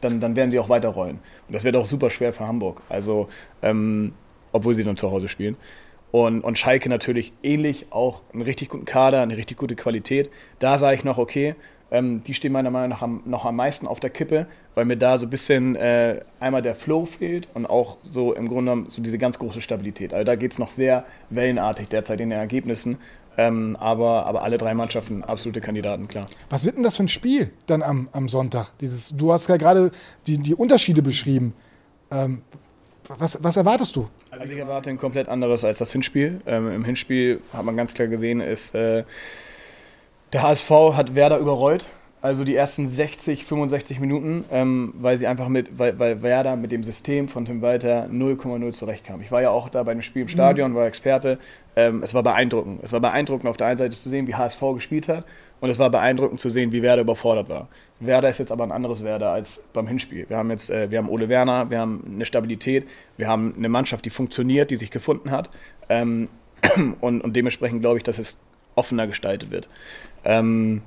dann, 0.00 0.20
dann 0.20 0.36
werden 0.36 0.50
sie 0.50 0.58
auch 0.58 0.68
weiterrollen. 0.68 1.18
Und 1.48 1.54
das 1.54 1.64
wird 1.64 1.74
auch 1.76 1.86
super 1.86 2.10
schwer 2.10 2.32
für 2.32 2.46
Hamburg. 2.46 2.82
Also, 2.88 3.28
ähm, 3.62 4.12
obwohl 4.52 4.74
sie 4.74 4.84
dann 4.84 4.96
zu 4.96 5.10
Hause 5.10 5.28
spielen. 5.28 5.56
Und, 6.10 6.42
und 6.42 6.58
Schalke 6.58 6.88
natürlich 6.88 7.32
ähnlich, 7.42 7.86
auch 7.90 8.22
einen 8.32 8.42
richtig 8.42 8.70
guten 8.70 8.86
Kader, 8.86 9.20
eine 9.20 9.36
richtig 9.36 9.58
gute 9.58 9.76
Qualität. 9.76 10.30
Da 10.58 10.78
sage 10.78 10.96
ich 10.96 11.04
noch, 11.04 11.18
okay, 11.18 11.54
ähm, 11.90 12.22
die 12.24 12.34
stehen 12.34 12.52
meiner 12.52 12.70
Meinung 12.70 12.90
nach 12.90 13.02
am, 13.02 13.22
noch 13.24 13.44
am 13.44 13.56
meisten 13.56 13.86
auf 13.86 14.00
der 14.00 14.10
Kippe, 14.10 14.46
weil 14.74 14.84
mir 14.84 14.96
da 14.96 15.18
so 15.18 15.26
ein 15.26 15.30
bisschen 15.30 15.76
äh, 15.76 16.20
einmal 16.40 16.62
der 16.62 16.74
Flow 16.74 17.04
fehlt 17.04 17.48
und 17.54 17.66
auch 17.66 17.98
so 18.02 18.32
im 18.32 18.48
Grunde 18.48 18.72
genommen 18.72 18.86
so 18.90 19.02
diese 19.02 19.18
ganz 19.18 19.38
große 19.38 19.60
Stabilität. 19.60 20.12
Also 20.12 20.24
da 20.24 20.36
geht 20.36 20.52
es 20.52 20.58
noch 20.58 20.70
sehr 20.70 21.04
wellenartig 21.30 21.88
derzeit 21.88 22.20
in 22.20 22.30
den 22.30 22.38
Ergebnissen. 22.38 22.98
Ähm, 23.36 23.76
aber, 23.78 24.26
aber 24.26 24.42
alle 24.42 24.58
drei 24.58 24.74
Mannschaften 24.74 25.22
absolute 25.22 25.60
Kandidaten, 25.60 26.08
klar. 26.08 26.26
Was 26.50 26.64
wird 26.64 26.76
denn 26.76 26.82
das 26.82 26.96
für 26.96 27.04
ein 27.04 27.08
Spiel 27.08 27.52
dann 27.66 27.82
am, 27.82 28.08
am 28.10 28.28
Sonntag? 28.28 28.72
Dieses, 28.80 29.14
du 29.16 29.32
hast 29.32 29.48
ja 29.48 29.56
gerade 29.56 29.92
die, 30.26 30.38
die 30.38 30.56
Unterschiede 30.56 31.02
beschrieben. 31.02 31.54
Ähm, 32.10 32.42
was, 33.16 33.42
was 33.42 33.56
erwartest 33.56 33.96
du? 33.96 34.08
Also 34.30 34.52
ich 34.52 34.58
erwarte 34.58 34.90
ein 34.90 34.98
komplett 34.98 35.28
anderes 35.28 35.64
als 35.64 35.78
das 35.78 35.92
Hinspiel. 35.92 36.40
Ähm, 36.46 36.70
Im 36.70 36.84
Hinspiel 36.84 37.40
hat 37.52 37.64
man 37.64 37.76
ganz 37.76 37.94
klar 37.94 38.08
gesehen, 38.08 38.40
ist 38.40 38.74
äh, 38.74 39.04
der 40.32 40.42
HSV 40.42 40.70
hat 40.94 41.14
Werder 41.14 41.38
überrollt. 41.38 41.86
Also 42.20 42.42
die 42.44 42.56
ersten 42.56 42.88
60, 42.88 43.44
65 43.44 44.00
Minuten, 44.00 44.44
ähm, 44.50 44.92
weil 44.98 45.16
sie 45.16 45.28
einfach 45.28 45.46
mit, 45.46 45.78
weil, 45.78 46.00
weil 46.00 46.20
Werder 46.20 46.56
mit 46.56 46.72
dem 46.72 46.82
System 46.82 47.28
von 47.28 47.44
Tim 47.44 47.62
Walter 47.62 48.08
0,0 48.10 48.72
zurechtkam. 48.72 49.22
Ich 49.22 49.30
war 49.30 49.40
ja 49.40 49.50
auch 49.50 49.68
da 49.68 49.84
bei 49.84 49.92
dem 49.92 50.02
Spiel 50.02 50.22
im 50.22 50.28
Stadion, 50.28 50.74
war 50.74 50.86
Experte. 50.86 51.38
Ähm, 51.76 52.02
es 52.02 52.14
war 52.14 52.24
beeindruckend. 52.24 52.80
Es 52.82 52.92
war 52.92 52.98
beeindruckend 52.98 53.48
auf 53.48 53.56
der 53.56 53.68
einen 53.68 53.78
Seite 53.78 53.96
zu 53.96 54.08
sehen, 54.08 54.26
wie 54.26 54.34
HSV 54.34 54.60
gespielt 54.74 55.08
hat 55.08 55.24
und 55.60 55.70
es 55.70 55.78
war 55.78 55.90
beeindruckend 55.90 56.40
zu 56.40 56.50
sehen, 56.50 56.72
wie 56.72 56.82
Werder 56.82 57.02
überfordert 57.02 57.48
war. 57.48 57.68
Werder 58.00 58.28
ist 58.28 58.38
jetzt 58.38 58.52
aber 58.52 58.64
ein 58.64 58.72
anderes 58.72 59.02
Werder 59.02 59.30
als 59.30 59.62
beim 59.72 59.86
Hinspiel. 59.86 60.26
Wir 60.28 60.36
haben 60.36 60.50
jetzt, 60.50 60.70
äh, 60.70 60.90
wir 60.90 60.98
haben 60.98 61.08
Ole 61.08 61.28
Werner, 61.28 61.70
wir 61.70 61.80
haben 61.80 62.04
eine 62.14 62.24
Stabilität, 62.24 62.86
wir 63.16 63.28
haben 63.28 63.54
eine 63.56 63.68
Mannschaft, 63.68 64.04
die 64.04 64.10
funktioniert, 64.10 64.70
die 64.70 64.76
sich 64.76 64.90
gefunden 64.90 65.30
hat 65.30 65.50
ähm, 65.88 66.28
und, 67.00 67.20
und 67.20 67.34
dementsprechend 67.34 67.80
glaube 67.80 67.98
ich, 67.98 68.04
dass 68.04 68.18
es 68.18 68.38
offener 68.74 69.06
gestaltet 69.06 69.50
wird. 69.50 69.68
Ähm, 70.24 70.82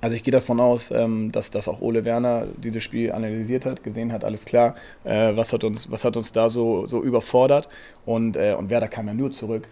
also 0.00 0.16
ich 0.16 0.24
gehe 0.24 0.32
davon 0.32 0.58
aus, 0.58 0.90
ähm, 0.90 1.30
dass, 1.32 1.50
dass 1.50 1.68
auch 1.68 1.80
Ole 1.80 2.04
Werner 2.04 2.46
dieses 2.56 2.82
Spiel 2.82 3.12
analysiert 3.12 3.66
hat, 3.66 3.82
gesehen 3.82 4.12
hat, 4.12 4.24
alles 4.24 4.44
klar, 4.44 4.74
äh, 5.04 5.36
was, 5.36 5.52
hat 5.52 5.64
uns, 5.64 5.90
was 5.90 6.04
hat 6.04 6.16
uns 6.16 6.32
da 6.32 6.48
so, 6.48 6.86
so 6.86 7.02
überfordert 7.02 7.68
und, 8.04 8.36
äh, 8.36 8.54
und 8.58 8.68
Werder 8.68 8.88
kam 8.88 9.06
ja 9.06 9.14
nur 9.14 9.32
zurück, 9.32 9.68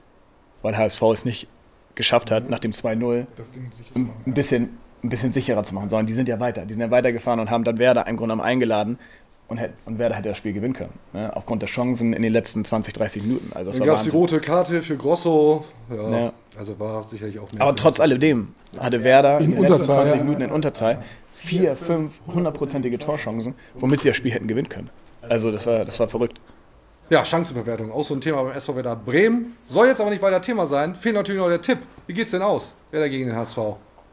weil 0.62 0.76
HSV 0.76 1.02
es 1.02 1.24
nicht 1.24 1.48
geschafft 2.00 2.30
hat, 2.30 2.48
nach 2.50 2.58
dem 2.58 2.72
2-0 2.72 3.26
ein 3.94 4.10
ein 4.26 4.34
bisschen, 4.34 4.78
ein 5.02 5.08
bisschen 5.08 5.32
sicherer 5.32 5.64
zu 5.64 5.74
machen, 5.74 5.88
sondern 5.88 6.06
die 6.06 6.12
sind 6.12 6.28
ja 6.28 6.40
weiter, 6.40 6.64
die 6.66 6.74
sind 6.74 6.82
ja 6.82 6.90
weitergefahren 6.90 7.40
und 7.40 7.50
haben 7.50 7.64
dann 7.64 7.78
Werder 7.78 8.06
im 8.06 8.16
Grunde 8.16 8.34
genommen 8.34 8.48
eingeladen 8.48 8.98
und, 9.48 9.58
hätt, 9.58 9.72
und 9.84 9.98
Werder 9.98 10.14
hätte 10.14 10.28
das 10.28 10.38
Spiel 10.38 10.52
gewinnen 10.52 10.74
können, 10.74 10.92
ne? 11.12 11.34
aufgrund 11.34 11.62
der 11.62 11.68
Chancen 11.68 12.12
in 12.12 12.22
den 12.22 12.32
letzten 12.32 12.64
20, 12.64 12.94
30 12.94 13.22
Minuten. 13.22 13.52
Also 13.54 13.70
das 13.70 13.78
Dann 13.78 13.88
war 13.88 13.94
gab 13.94 14.04
es 14.04 14.10
die 14.10 14.16
rote 14.16 14.40
Karte 14.40 14.82
für 14.82 14.96
Grosso. 14.96 15.64
Ja, 15.90 16.10
Ja. 16.10 16.32
Also 16.58 16.78
war 16.78 17.04
sicherlich 17.04 17.38
auch 17.38 17.50
mehr. 17.52 17.62
Aber 17.62 17.76
trotz 17.76 18.00
alledem 18.00 18.54
hatte 18.76 19.04
Werder 19.04 19.38
in, 19.38 19.44
In 19.44 19.50
den 19.52 19.60
letzten 19.60 19.74
Unterzahl, 19.74 20.02
20 20.02 20.18
ja. 20.18 20.24
Minuten 20.24 20.42
in 20.42 20.50
Unterzahl 20.50 21.02
vier, 21.32 21.76
fünf 21.76 22.20
hundertprozentige 22.26 22.98
Torchancen, 22.98 23.54
womit 23.74 24.00
sie 24.00 24.08
das 24.08 24.16
Spiel 24.16 24.32
hätten 24.32 24.46
gewinnen 24.46 24.68
können. 24.68 24.90
Also 25.22 25.50
das 25.50 25.66
war, 25.66 25.84
das 25.84 25.98
war 25.98 26.08
verrückt. 26.08 26.40
Ja, 27.10 27.24
Chancenverwertung, 27.24 27.90
auch 27.90 28.04
so 28.04 28.14
ein 28.14 28.20
Thema 28.20 28.44
beim 28.44 28.52
SV 28.56 28.76
Werder 28.76 28.94
Bremen. 28.94 29.56
Soll 29.66 29.88
jetzt 29.88 30.00
aber 30.00 30.10
nicht 30.10 30.22
weiter 30.22 30.40
Thema 30.40 30.66
sein. 30.68 30.94
Fehlt 30.94 31.16
natürlich 31.16 31.40
noch 31.40 31.48
der 31.48 31.60
Tipp. 31.60 31.78
Wie 32.06 32.14
geht's 32.14 32.30
denn 32.30 32.42
aus? 32.42 32.74
Werder 32.92 33.08
gegen 33.08 33.26
den 33.26 33.36
HSV. 33.36 33.58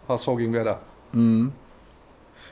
HSV 0.07 0.27
gegen 0.38 0.51
Werder. 0.51 0.81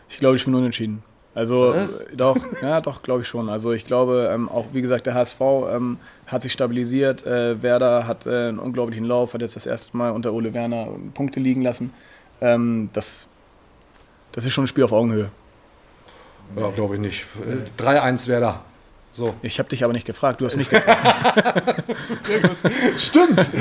Ich 0.08 0.20
glaube, 0.20 0.36
ich 0.36 0.46
bin 0.46 0.54
unentschieden. 0.54 1.04
Also 1.34 1.74
Was? 1.74 2.00
äh, 2.00 2.16
doch, 2.16 2.38
ja, 2.62 2.80
doch, 2.80 3.02
glaube 3.04 3.22
ich 3.22 3.28
schon. 3.28 3.50
Also 3.50 3.74
ich 3.74 3.86
glaube, 3.86 4.30
ähm, 4.34 4.48
auch 4.48 4.68
wie 4.72 4.82
gesagt, 4.82 5.06
der 5.06 5.16
HSV 5.16 5.42
ähm, 5.70 5.98
hat 6.28 6.44
sich 6.44 6.54
stabilisiert. 6.54 7.26
Äh, 7.26 7.62
Werder 7.62 8.08
hat 8.08 8.26
äh, 8.26 8.48
einen 8.48 8.60
unglaublichen 8.60 9.04
Lauf, 9.04 9.34
hat 9.34 9.42
jetzt 9.42 9.56
das 9.56 9.66
erste 9.66 9.98
Mal 9.98 10.12
unter 10.12 10.32
Ole 10.32 10.54
Werner 10.54 10.88
Punkte 11.14 11.40
liegen 11.42 11.62
lassen. 11.62 11.92
Ähm, 12.40 12.90
das, 12.94 13.28
das 14.32 14.46
ist 14.46 14.54
schon 14.54 14.64
ein 14.64 14.68
Spiel 14.68 14.84
auf 14.84 14.94
Augenhöhe. 14.94 15.30
Ja, 16.56 16.70
glaube 16.70 16.96
ich 16.96 17.02
nicht. 17.02 17.26
Äh, 17.78 17.82
3-1 17.82 18.28
Werder. 18.28 18.62
So. 19.16 19.34
Ich 19.42 19.60
habe 19.60 19.70
dich 19.70 19.84
aber 19.84 19.94
nicht 19.94 20.06
gefragt, 20.06 20.42
du 20.42 20.46
hast 20.46 20.58
mich 20.58 20.70
gefragt. 20.70 21.84
Stimmt. 22.98 23.38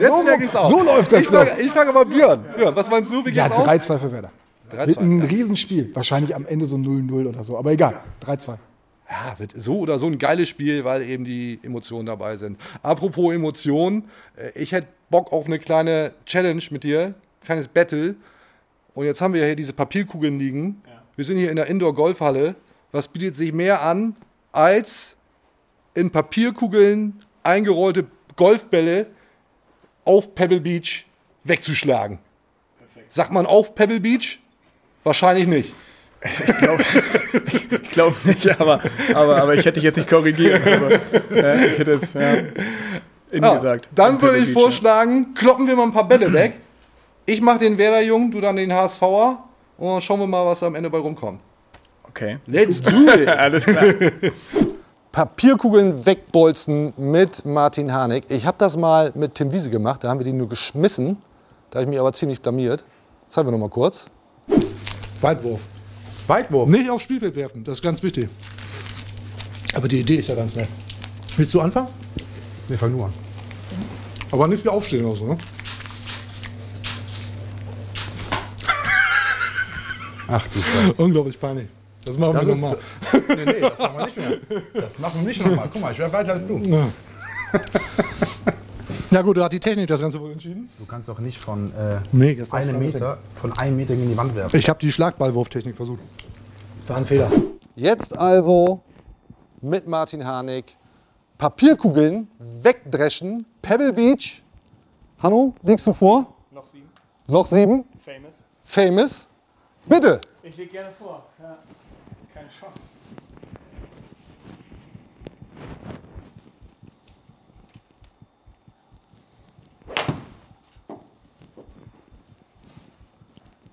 Jetzt 0.00 0.24
merke 0.24 0.44
ich's 0.44 0.54
auch. 0.54 0.68
so 0.70 0.82
läuft 0.82 1.10
das 1.10 1.22
Ich 1.22 1.26
frage, 1.26 1.52
ich 1.60 1.70
frage 1.72 1.92
mal 1.92 2.04
Björn. 2.06 2.44
Björn, 2.56 2.76
was 2.76 2.88
meinst 2.88 3.12
du? 3.12 3.24
Wie 3.26 3.30
Ja, 3.30 3.48
geht's 3.48 3.58
aus? 3.58 3.66
3-2 3.66 3.98
für 3.98 4.12
Werder. 4.12 4.30
Wird 4.70 4.98
ein 4.98 5.22
Riesenspiel. 5.22 5.90
Wahrscheinlich 5.94 6.36
am 6.36 6.46
Ende 6.46 6.66
so 6.66 6.76
0-0 6.76 7.26
oder 7.28 7.42
so. 7.42 7.58
Aber 7.58 7.72
egal. 7.72 8.00
3-2. 8.24 8.58
Ja, 9.10 9.34
wird 9.38 9.54
so 9.56 9.80
oder 9.80 9.98
so 9.98 10.06
ein 10.06 10.18
geiles 10.18 10.48
Spiel, 10.48 10.84
weil 10.84 11.02
eben 11.02 11.24
die 11.24 11.58
Emotionen 11.64 12.06
dabei 12.06 12.36
sind. 12.36 12.60
Apropos 12.84 13.34
Emotionen, 13.34 14.04
äh, 14.36 14.56
ich 14.56 14.70
hätte 14.70 14.86
Bock 15.10 15.32
auf 15.32 15.46
eine 15.46 15.58
kleine 15.58 16.12
Challenge 16.26 16.62
mit 16.70 16.84
dir, 16.84 17.14
kleines 17.44 17.66
Battle. 17.66 18.14
Und 18.94 19.06
jetzt 19.06 19.20
haben 19.20 19.34
wir 19.34 19.40
ja 19.40 19.46
hier 19.48 19.56
diese 19.56 19.72
Papierkugeln 19.72 20.38
liegen. 20.38 20.80
Wir 21.16 21.24
sind 21.24 21.38
hier 21.38 21.50
in 21.50 21.56
der 21.56 21.66
Indoor-Golfhalle. 21.66 22.54
Was 22.92 23.08
bietet 23.08 23.34
sich 23.34 23.52
mehr 23.52 23.82
an, 23.82 24.14
als 24.52 25.16
in 25.94 26.10
Papierkugeln 26.10 27.22
eingerollte 27.42 28.06
Golfbälle 28.36 29.06
auf 30.04 30.34
Pebble 30.34 30.60
Beach 30.60 31.06
wegzuschlagen? 31.44 32.18
Sagt 33.08 33.32
man 33.32 33.46
auf 33.46 33.74
Pebble 33.74 34.00
Beach? 34.00 34.38
Wahrscheinlich 35.04 35.46
nicht. 35.46 35.72
Ich 36.22 36.56
glaube 37.92 38.14
nicht, 38.24 38.60
aber, 38.60 38.80
aber, 39.14 39.42
aber 39.42 39.54
ich 39.54 39.60
hätte 39.60 39.72
dich 39.72 39.84
jetzt 39.84 39.96
nicht 39.96 40.08
korrigiert. 40.08 40.60
Aber, 40.66 40.92
äh, 41.34 41.68
ich 41.68 41.78
hätte 41.78 41.92
es 41.92 42.12
ja, 42.12 42.34
innen 42.34 43.42
Ja, 43.42 43.54
gesagt. 43.54 43.88
dann 43.94 44.20
würde 44.20 44.38
ich 44.38 44.44
Beach, 44.46 44.52
vorschlagen, 44.52 45.34
kloppen 45.34 45.66
wir 45.66 45.76
mal 45.76 45.84
ein 45.84 45.92
paar 45.92 46.06
Bälle 46.06 46.30
weg. 46.32 46.58
Ich 47.24 47.40
mache 47.40 47.60
den 47.60 47.78
Werder-Jungen, 47.78 48.30
du 48.30 48.40
dann 48.40 48.56
den 48.56 48.72
HSVer. 48.72 49.44
Und 49.78 49.88
dann 49.88 50.00
schauen 50.02 50.20
wir 50.20 50.26
mal, 50.26 50.44
was 50.44 50.62
am 50.62 50.74
Ende 50.74 50.90
bei 50.90 50.98
rumkommt. 50.98 51.40
Okay. 52.10 52.38
Let's 52.46 52.80
do 52.80 52.90
it! 53.14 53.28
Alles 53.28 53.64
klar. 53.64 53.84
Papierkugeln 55.12 56.06
wegbolzen 56.06 56.92
mit 56.96 57.44
Martin 57.44 57.92
Harnik. 57.92 58.24
Ich 58.28 58.46
habe 58.46 58.56
das 58.58 58.76
mal 58.76 59.10
mit 59.14 59.34
Tim 59.34 59.52
Wiese 59.52 59.70
gemacht, 59.70 60.04
da 60.04 60.08
haben 60.08 60.20
wir 60.20 60.24
die 60.24 60.32
nur 60.32 60.48
geschmissen. 60.48 61.18
Da 61.70 61.78
habe 61.78 61.84
ich 61.84 61.90
mich 61.90 61.98
aber 61.98 62.12
ziemlich 62.12 62.40
blamiert. 62.40 62.84
Zeigen 63.28 63.48
wir 63.48 63.52
noch 63.52 63.58
mal 63.58 63.68
kurz. 63.68 64.06
Weitwurf. 65.20 65.62
Weitwurf. 66.26 66.68
Nicht 66.68 66.90
aufs 66.90 67.04
Spielfeld 67.04 67.34
werfen, 67.36 67.64
das 67.64 67.78
ist 67.78 67.82
ganz 67.82 68.02
wichtig. 68.02 68.28
Aber 69.74 69.88
die 69.88 70.00
Idee 70.00 70.16
ist 70.16 70.28
ja 70.28 70.34
ganz 70.34 70.54
nett. 70.56 70.68
Willst 71.36 71.54
du 71.54 71.60
anfangen? 71.60 71.88
Nee, 72.68 72.76
fang 72.76 72.92
nur 72.92 73.06
an. 73.06 73.12
Aber 74.32 74.46
nicht 74.48 74.64
wie 74.64 74.68
aufstehen 74.68 75.04
oder 75.04 75.16
so, 75.16 75.26
ne? 75.26 75.38
Ach 80.28 80.46
du 80.48 80.60
Scheiße. 80.60 81.02
Unglaublich 81.02 81.38
peinlich. 81.38 81.66
Das 82.04 82.18
machen 82.18 82.34
wir 82.34 82.54
nochmal. 82.54 82.76
nee, 83.28 83.44
nee, 83.44 83.60
das 83.60 83.78
machen 83.78 83.98
wir 83.98 84.04
nicht 84.06 84.16
mehr. 84.16 84.38
Das 84.74 84.98
machen 84.98 85.20
wir 85.20 85.28
nicht 85.28 85.44
nochmal. 85.46 85.68
Guck 85.72 85.82
mal, 85.82 85.92
ich 85.92 85.98
wäre 85.98 86.12
weiter 86.12 86.32
als 86.32 86.46
du. 86.46 86.60
Ja 89.10 89.22
gut, 89.22 89.36
da 89.36 89.44
hat 89.44 89.52
die 89.52 89.58
Technik 89.58 89.88
das 89.88 90.00
Ganze 90.00 90.20
wohl 90.20 90.30
entschieden. 90.30 90.68
Du 90.78 90.86
kannst 90.86 91.08
doch 91.08 91.18
nicht 91.18 91.42
von 91.42 91.74
äh, 91.74 91.98
Nee, 92.12 92.36
das 92.36 92.52
einem 92.52 92.78
Meter, 92.78 93.18
von 93.34 93.52
einem 93.58 93.76
Meter 93.76 93.96
gegen 93.96 94.08
die 94.08 94.16
Wand 94.16 94.36
werfen. 94.36 94.56
Ich 94.56 94.68
habe 94.68 94.78
die 94.78 94.92
Schlagballwurftechnik 94.92 95.74
versucht. 95.74 96.00
War 96.86 96.96
ein 96.96 97.06
Fehler. 97.06 97.28
Jetzt 97.74 98.16
also 98.16 98.80
mit 99.60 99.86
Martin 99.88 100.24
Harnik 100.24 100.76
Papierkugeln 101.38 102.28
wegdreschen. 102.38 103.46
Pebble 103.62 103.92
Beach. 103.92 104.42
Hanno, 105.18 105.54
liegst 105.62 105.86
du 105.86 105.92
vor? 105.92 106.32
Noch 106.52 106.66
sieben. 106.66 106.88
Noch 107.26 107.46
sieben. 107.46 107.84
Famous. 108.04 108.34
Famous. 108.62 109.28
Bitte. 109.86 110.20
Ich 110.42 110.56
lege 110.56 110.70
gerne 110.70 110.90
vor. 110.98 111.26
Ja. 111.42 111.58
Chance. 112.58 112.80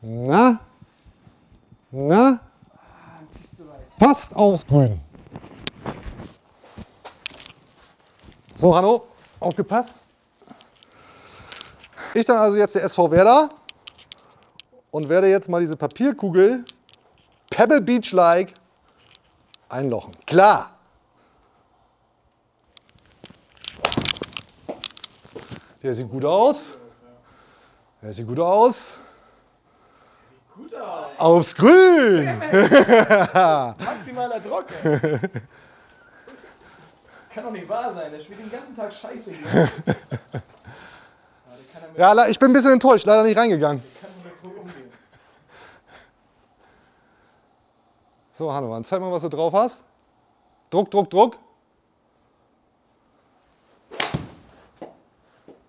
Na? 0.02 0.60
Na? 1.92 2.40
Passt 3.98 4.34
aufs 4.36 4.66
Grün. 4.66 5.02
So, 8.58 8.76
Hanno, 8.76 9.08
aufgepasst. 9.40 9.98
Ich 12.14 12.26
dann 12.26 12.38
also 12.38 12.58
jetzt 12.58 12.74
der 12.76 12.84
SV 12.84 13.12
Werder 13.12 13.50
und 14.92 15.10
werde 15.10 15.28
jetzt 15.30 15.50
mal 15.50 15.62
diese 15.62 15.76
Papierkugel 15.76 16.66
Pebble 17.50 17.82
Beach-like 17.82 18.54
einlochen. 19.70 20.12
Klar. 20.26 20.72
Der 25.84 25.94
sieht 25.94 26.10
gut 26.10 26.26
aus. 26.26 26.74
Der 28.02 28.14
sieht 28.14 28.28
gut 28.28 28.40
aus. 28.40 28.98
Aufs 31.18 31.56
Grün! 31.56 32.26
Maximaler 33.80 34.40
Druck. 34.40 34.66
ey. 34.84 35.20
Kann 37.34 37.44
doch 37.44 37.52
nicht 37.52 37.70
wahr 37.70 37.94
sein. 37.94 38.12
Der 38.12 38.20
spielt 38.20 38.40
den 38.40 38.52
ganzen 38.52 38.76
Tag 38.76 38.92
Scheiße 38.94 39.32
hier. 39.32 39.70
Ja, 41.98 42.28
ich 42.28 42.38
bin 42.38 42.52
ein 42.52 42.54
bisschen 42.54 42.74
enttäuscht, 42.74 43.08
leider 43.08 43.24
nicht 43.24 43.36
reingegangen. 43.36 43.82
So, 48.38 48.54
Hanno, 48.54 48.72
dann 48.72 48.84
zeig 48.84 49.02
mal, 49.02 49.12
was 49.12 49.24
du 49.24 49.30
drauf 49.30 49.52
hast. 49.54 49.84
Druck, 50.70 50.92
Druck, 50.92 51.10
Druck. 51.10 51.38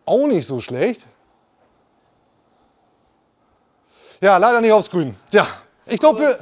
Auch 0.05 0.27
nicht 0.27 0.47
so 0.47 0.61
schlecht. 0.61 1.07
Ja, 4.21 4.37
leider 4.37 4.61
nicht 4.61 4.73
aufs 4.73 4.91
Grün. 4.91 5.17
Ja, 5.31 5.47
ich 5.87 5.99
glaube, 5.99 6.21
wir, 6.21 6.39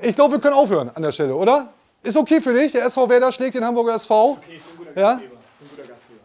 ich 0.00 0.16
glaub, 0.16 0.32
wir 0.32 0.40
können 0.40 0.54
aufhören 0.54 0.90
an 0.92 1.02
der 1.02 1.12
Stelle, 1.12 1.36
oder? 1.36 1.68
Ist 2.02 2.16
okay 2.16 2.40
für 2.40 2.54
dich? 2.54 2.72
Der 2.72 2.84
SV 2.86 3.08
Werder 3.08 3.30
schlägt 3.30 3.54
den 3.54 3.64
Hamburger 3.64 3.94
SV. 3.94 4.38
ja? 4.96 5.20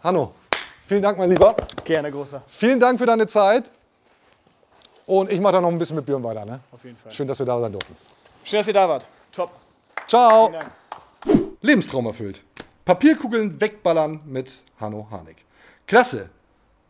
Hanno, 0.02 0.32
vielen 0.88 1.04
Dank, 1.04 1.20
mein 1.20 1.30
Lieber. 1.30 1.56
Gerne, 1.84 2.12
großer. 2.12 2.42
Vielen 2.48 2.80
Dank 2.80 2.98
für 2.98 3.06
deine 3.06 3.28
Zeit. 3.28 3.66
Und 5.06 5.32
ich 5.32 5.40
mache 5.40 5.54
da 5.54 5.62
noch 5.62 5.70
ein 5.70 5.78
bisschen 5.78 5.98
mit 5.98 6.06
Björn 6.06 6.24
weiter. 6.24 6.46
Ne? 6.46 6.62
Auf 6.72 6.84
jeden 6.84 6.98
Fall. 6.98 7.12
Schön, 7.12 7.28
dass 7.28 7.38
wir 7.38 7.46
da 7.46 7.60
sein 7.60 7.72
durften. 7.72 7.96
Schön, 8.44 8.60
dass 8.60 8.68
ihr 8.68 8.74
da 8.74 8.90
wart. 8.90 9.06
Top. 9.36 9.52
Ciao. 10.08 10.50
Lebenstraum 11.62 12.06
erfüllt. 12.06 12.42
Papierkugeln 12.86 13.60
wegballern 13.60 14.22
mit 14.26 14.54
Hanno 14.80 15.08
Harnik. 15.12 15.38
Klasse. 15.88 16.30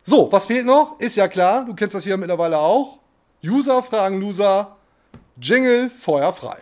So, 0.03 0.31
was 0.31 0.45
fehlt 0.45 0.65
noch? 0.65 0.99
Ist 0.99 1.15
ja 1.15 1.27
klar, 1.27 1.65
du 1.65 1.73
kennst 1.73 1.95
das 1.95 2.03
hier 2.03 2.17
mittlerweile 2.17 2.59
auch. 2.59 2.99
User 3.43 3.81
fragen 3.81 4.21
Loser. 4.21 4.75
Jingle, 5.41 5.89
Feuer 5.89 6.31
frei. 6.33 6.57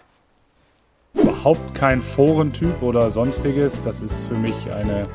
überhaupt 1.43 1.75
kein 1.75 2.01
Forentyp 2.01 2.81
oder 2.81 3.11
sonstiges. 3.11 3.83
Das 3.83 3.99
ist 3.99 4.27
für 4.27 4.35
mich 4.35 4.55
eine, 4.71 5.07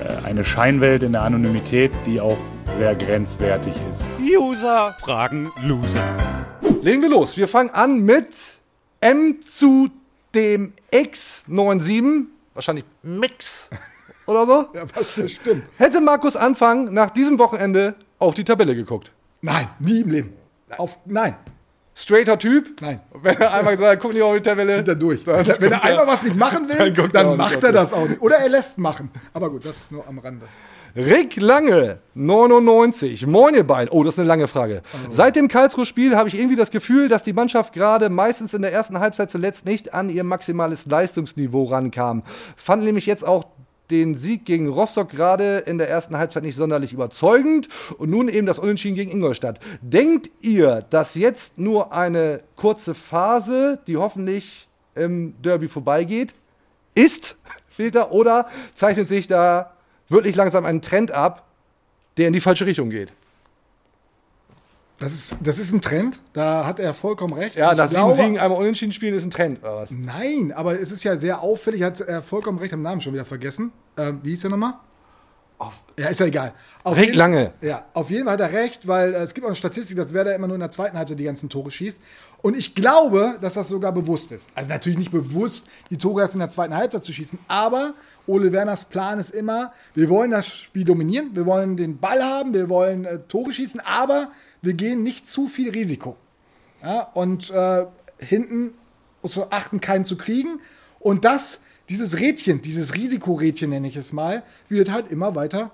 äh, 0.00 0.24
eine 0.24 0.42
Scheinwelt 0.42 1.02
in 1.02 1.12
der 1.12 1.22
Anonymität, 1.22 1.92
die 2.06 2.20
auch 2.20 2.38
sehr 2.78 2.94
grenzwertig 2.94 3.74
ist. 3.90 4.08
User 4.18 4.96
fragen 4.98 5.52
Loser. 5.62 6.16
Legen 6.80 7.02
wir 7.02 7.10
los. 7.10 7.36
Wir 7.36 7.46
fangen 7.46 7.68
an 7.70 8.00
mit 8.00 8.59
M 9.00 9.40
zu 9.42 9.90
dem 10.34 10.72
X97. 10.92 12.24
Wahrscheinlich 12.54 12.84
Mix 13.02 13.70
oder 14.26 14.46
so. 14.46 14.68
Ja, 14.74 14.82
was 14.94 15.32
stimmt. 15.32 15.64
Hätte 15.78 16.00
Markus 16.00 16.36
Anfang 16.36 16.92
nach 16.92 17.10
diesem 17.10 17.38
Wochenende 17.38 17.94
auf 18.18 18.34
die 18.34 18.44
Tabelle 18.44 18.74
geguckt. 18.74 19.10
Nein, 19.40 19.68
nie 19.78 20.00
im 20.00 20.10
Leben. 20.10 20.32
Auf, 20.76 20.98
nein, 21.06 21.34
Straighter 21.94 22.38
Typ. 22.38 22.80
nein. 22.80 23.00
Wenn 23.22 23.36
er 23.36 23.52
einmal 23.54 23.76
gesagt 23.76 23.92
hat, 23.92 24.00
guck 24.00 24.12
nicht 24.12 24.22
auf 24.22 24.34
die 24.34 24.42
Tabelle. 24.42 24.76
Zieht 24.76 24.88
er 24.88 24.94
durch. 24.94 25.24
Dann 25.24 25.46
Wenn 25.46 25.72
er 25.72 25.84
einmal 25.84 26.06
was 26.06 26.22
nicht 26.22 26.36
machen 26.36 26.68
will, 26.68 26.92
Dann 26.92 27.10
dann, 27.12 27.36
macht 27.36 27.62
er 27.62 27.72
das 27.72 27.92
auch 27.92 28.08
nicht. 28.08 28.20
Oder 28.22 28.36
er 28.36 28.48
lässt 28.48 28.78
machen. 28.78 29.10
Aber 29.34 29.50
gut, 29.50 29.64
das 29.64 29.76
ist 29.76 29.92
nur 29.92 30.06
am 30.06 30.18
Rande. 30.18 30.46
Rick 30.96 31.36
Lange, 31.36 31.98
99. 32.14 33.26
Moin 33.26 33.54
ihr 33.54 33.64
beiden. 33.64 33.90
Oh, 33.90 34.02
das 34.02 34.14
ist 34.14 34.18
eine 34.18 34.28
lange 34.28 34.48
Frage. 34.48 34.82
Seit 35.08 35.36
dem 35.36 35.46
Karlsruhe-Spiel 35.46 36.16
habe 36.16 36.28
ich 36.28 36.38
irgendwie 36.38 36.56
das 36.56 36.70
Gefühl, 36.70 37.08
dass 37.08 37.22
die 37.22 37.32
Mannschaft 37.32 37.72
gerade 37.72 38.10
meistens 38.10 38.54
in 38.54 38.62
der 38.62 38.72
ersten 38.72 38.98
Halbzeit 38.98 39.30
zuletzt 39.30 39.64
nicht 39.64 39.94
an 39.94 40.10
ihr 40.10 40.24
maximales 40.24 40.86
Leistungsniveau 40.86 41.64
rankam. 41.64 42.24
Fand 42.56 42.82
nämlich 42.82 43.06
jetzt 43.06 43.24
auch 43.24 43.44
den 43.90 44.14
Sieg 44.14 44.44
gegen 44.44 44.68
Rostock 44.68 45.10
gerade 45.10 45.58
in 45.58 45.78
der 45.78 45.88
ersten 45.88 46.16
Halbzeit 46.16 46.42
nicht 46.42 46.56
sonderlich 46.56 46.92
überzeugend 46.92 47.68
und 47.98 48.10
nun 48.10 48.28
eben 48.28 48.46
das 48.46 48.58
Unentschieden 48.58 48.94
gegen 48.96 49.10
Ingolstadt. 49.10 49.60
Denkt 49.82 50.30
ihr, 50.40 50.84
dass 50.90 51.14
jetzt 51.14 51.58
nur 51.58 51.92
eine 51.92 52.40
kurze 52.56 52.94
Phase, 52.94 53.80
die 53.86 53.96
hoffentlich 53.96 54.68
im 54.94 55.34
Derby 55.42 55.68
vorbeigeht, 55.68 56.34
ist, 56.94 57.36
da, 57.92 58.10
oder 58.10 58.48
zeichnet 58.74 59.08
sich 59.08 59.28
da 59.28 59.72
wirklich 60.10 60.36
langsam 60.36 60.66
ein 60.66 60.82
Trend 60.82 61.12
ab, 61.12 61.46
der 62.16 62.26
in 62.26 62.32
die 62.32 62.40
falsche 62.40 62.66
Richtung 62.66 62.90
geht? 62.90 63.12
Das 64.98 65.14
ist, 65.14 65.36
das 65.42 65.58
ist 65.58 65.72
ein 65.72 65.80
Trend, 65.80 66.20
da 66.34 66.66
hat 66.66 66.78
er 66.78 66.92
vollkommen 66.92 67.32
recht. 67.32 67.56
Ja, 67.56 67.74
nach 67.74 67.88
sieben 67.88 68.12
Siegen 68.12 68.38
einmal 68.38 68.58
unentschieden 68.58 68.92
spielen 68.92 69.14
ist 69.14 69.24
ein 69.24 69.30
Trend, 69.30 69.62
oder 69.62 69.76
was? 69.76 69.90
Nein, 69.90 70.52
aber 70.54 70.78
es 70.78 70.92
ist 70.92 71.04
ja 71.04 71.16
sehr 71.16 71.40
auffällig, 71.40 71.82
hat 71.82 72.02
er 72.02 72.22
vollkommen 72.22 72.58
recht, 72.58 72.74
am 72.74 72.82
Namen 72.82 73.00
schon 73.00 73.14
wieder 73.14 73.24
vergessen. 73.24 73.72
Ähm, 73.96 74.20
wie 74.22 74.30
hieß 74.30 74.42
der 74.42 74.50
nochmal? 74.50 74.74
Ja, 75.98 76.08
ist 76.08 76.20
ja 76.20 76.26
egal. 76.26 76.54
Auf 76.84 76.96
jeden- 76.96 77.14
lange. 77.14 77.52
Ja, 77.60 77.84
auf 77.92 78.10
jeden 78.10 78.24
Fall 78.24 78.32
hat 78.34 78.40
er 78.40 78.52
recht, 78.52 78.88
weil 78.88 79.12
äh, 79.12 79.18
es 79.18 79.34
gibt 79.34 79.44
auch 79.44 79.50
eine 79.50 79.56
Statistik, 79.56 79.96
dass 79.98 80.14
Werder 80.14 80.34
immer 80.34 80.46
nur 80.46 80.54
in 80.56 80.60
der 80.60 80.70
zweiten 80.70 80.96
Halbzeit 80.96 81.18
die 81.18 81.24
ganzen 81.24 81.50
Tore 81.50 81.70
schießt. 81.70 82.00
Und 82.40 82.56
ich 82.56 82.74
glaube, 82.74 83.36
dass 83.42 83.54
das 83.54 83.68
sogar 83.68 83.92
bewusst 83.92 84.32
ist. 84.32 84.48
Also 84.54 84.70
natürlich 84.70 84.98
nicht 84.98 85.10
bewusst, 85.10 85.68
die 85.90 85.98
Tore 85.98 86.22
erst 86.22 86.32
in 86.34 86.40
der 86.40 86.48
zweiten 86.48 86.74
Halbzeit 86.74 87.04
zu 87.04 87.12
schießen, 87.12 87.38
aber 87.48 87.92
Ole 88.26 88.50
Werners 88.52 88.86
Plan 88.86 89.20
ist 89.20 89.30
immer, 89.30 89.72
wir 89.94 90.08
wollen 90.08 90.30
das 90.30 90.48
Spiel 90.48 90.84
dominieren, 90.84 91.30
wir 91.34 91.44
wollen 91.44 91.76
den 91.76 91.98
Ball 91.98 92.22
haben, 92.22 92.54
wir 92.54 92.70
wollen 92.70 93.04
äh, 93.04 93.18
Tore 93.28 93.52
schießen, 93.52 93.80
aber 93.80 94.30
wir 94.62 94.72
gehen 94.72 95.02
nicht 95.02 95.28
zu 95.28 95.48
viel 95.48 95.70
Risiko. 95.70 96.16
Ja, 96.82 97.02
und 97.12 97.50
äh, 97.50 97.84
hinten 98.18 98.72
man 99.22 99.46
achten, 99.50 99.80
keinen 99.82 100.06
zu 100.06 100.16
kriegen. 100.16 100.60
Und 100.98 101.26
das, 101.26 101.60
dieses 101.90 102.18
Rädchen, 102.18 102.62
dieses 102.62 102.94
Risikorädchen 102.94 103.68
nenne 103.68 103.88
ich 103.88 103.96
es 103.96 104.12
mal, 104.12 104.44
wird 104.68 104.90
halt 104.90 105.10
immer 105.10 105.34
weiter 105.34 105.72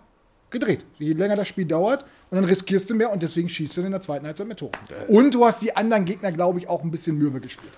gedreht. 0.50 0.84
Je 0.98 1.12
länger 1.12 1.36
das 1.36 1.46
Spiel 1.46 1.66
dauert 1.66 2.04
und 2.30 2.36
dann 2.36 2.44
riskierst 2.44 2.88
du 2.88 2.94
mehr 2.94 3.12
und 3.12 3.22
deswegen 3.22 3.48
schießt 3.48 3.76
du 3.76 3.82
in 3.82 3.90
der 3.90 4.00
zweiten 4.00 4.26
Halbzeit 4.26 4.46
mehr 4.46 4.56
Tore. 4.56 4.72
Und 5.08 5.34
du 5.34 5.44
hast 5.44 5.62
die 5.62 5.76
anderen 5.76 6.06
Gegner, 6.06 6.32
glaube 6.32 6.58
ich, 6.58 6.68
auch 6.68 6.82
ein 6.82 6.90
bisschen 6.90 7.18
mürbe 7.18 7.40
gespielt. 7.40 7.72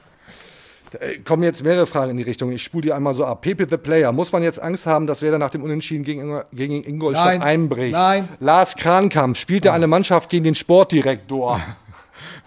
Äh, 1.01 1.18
Kommen 1.18 1.43
jetzt 1.43 1.64
mehrere 1.64 1.86
Fragen 1.86 2.12
in 2.12 2.16
die 2.16 2.22
Richtung. 2.22 2.53
Ich 2.53 2.62
spule 2.62 2.82
die 2.82 2.93
einmal 2.93 3.14
so 3.14 3.24
ab. 3.24 3.43
Pepe 3.43 3.66
the 3.68 3.76
Player. 3.76 4.12
Muss 4.12 4.32
man 4.32 4.43
jetzt 4.43 4.61
Angst 4.61 4.86
haben, 4.86 5.07
dass 5.07 5.20
Werder 5.20 5.39
nach 5.39 5.51
dem 5.51 5.62
Unentschieden 5.62 6.05
gegen, 6.05 6.41
gegen 6.53 6.84
Ingolstadt 6.84 7.26
Nein. 7.26 7.43
einbricht? 7.43 7.93
Nein. 7.93 8.28
Lars 8.41 8.76
Krankamp 8.76 9.36
spielt 9.36 9.64
ja 9.64 9.72
eine 9.72 9.86
Mannschaft 9.86 10.30
gegen 10.30 10.45
den 10.45 10.55
Sportdirektor. 10.55 11.61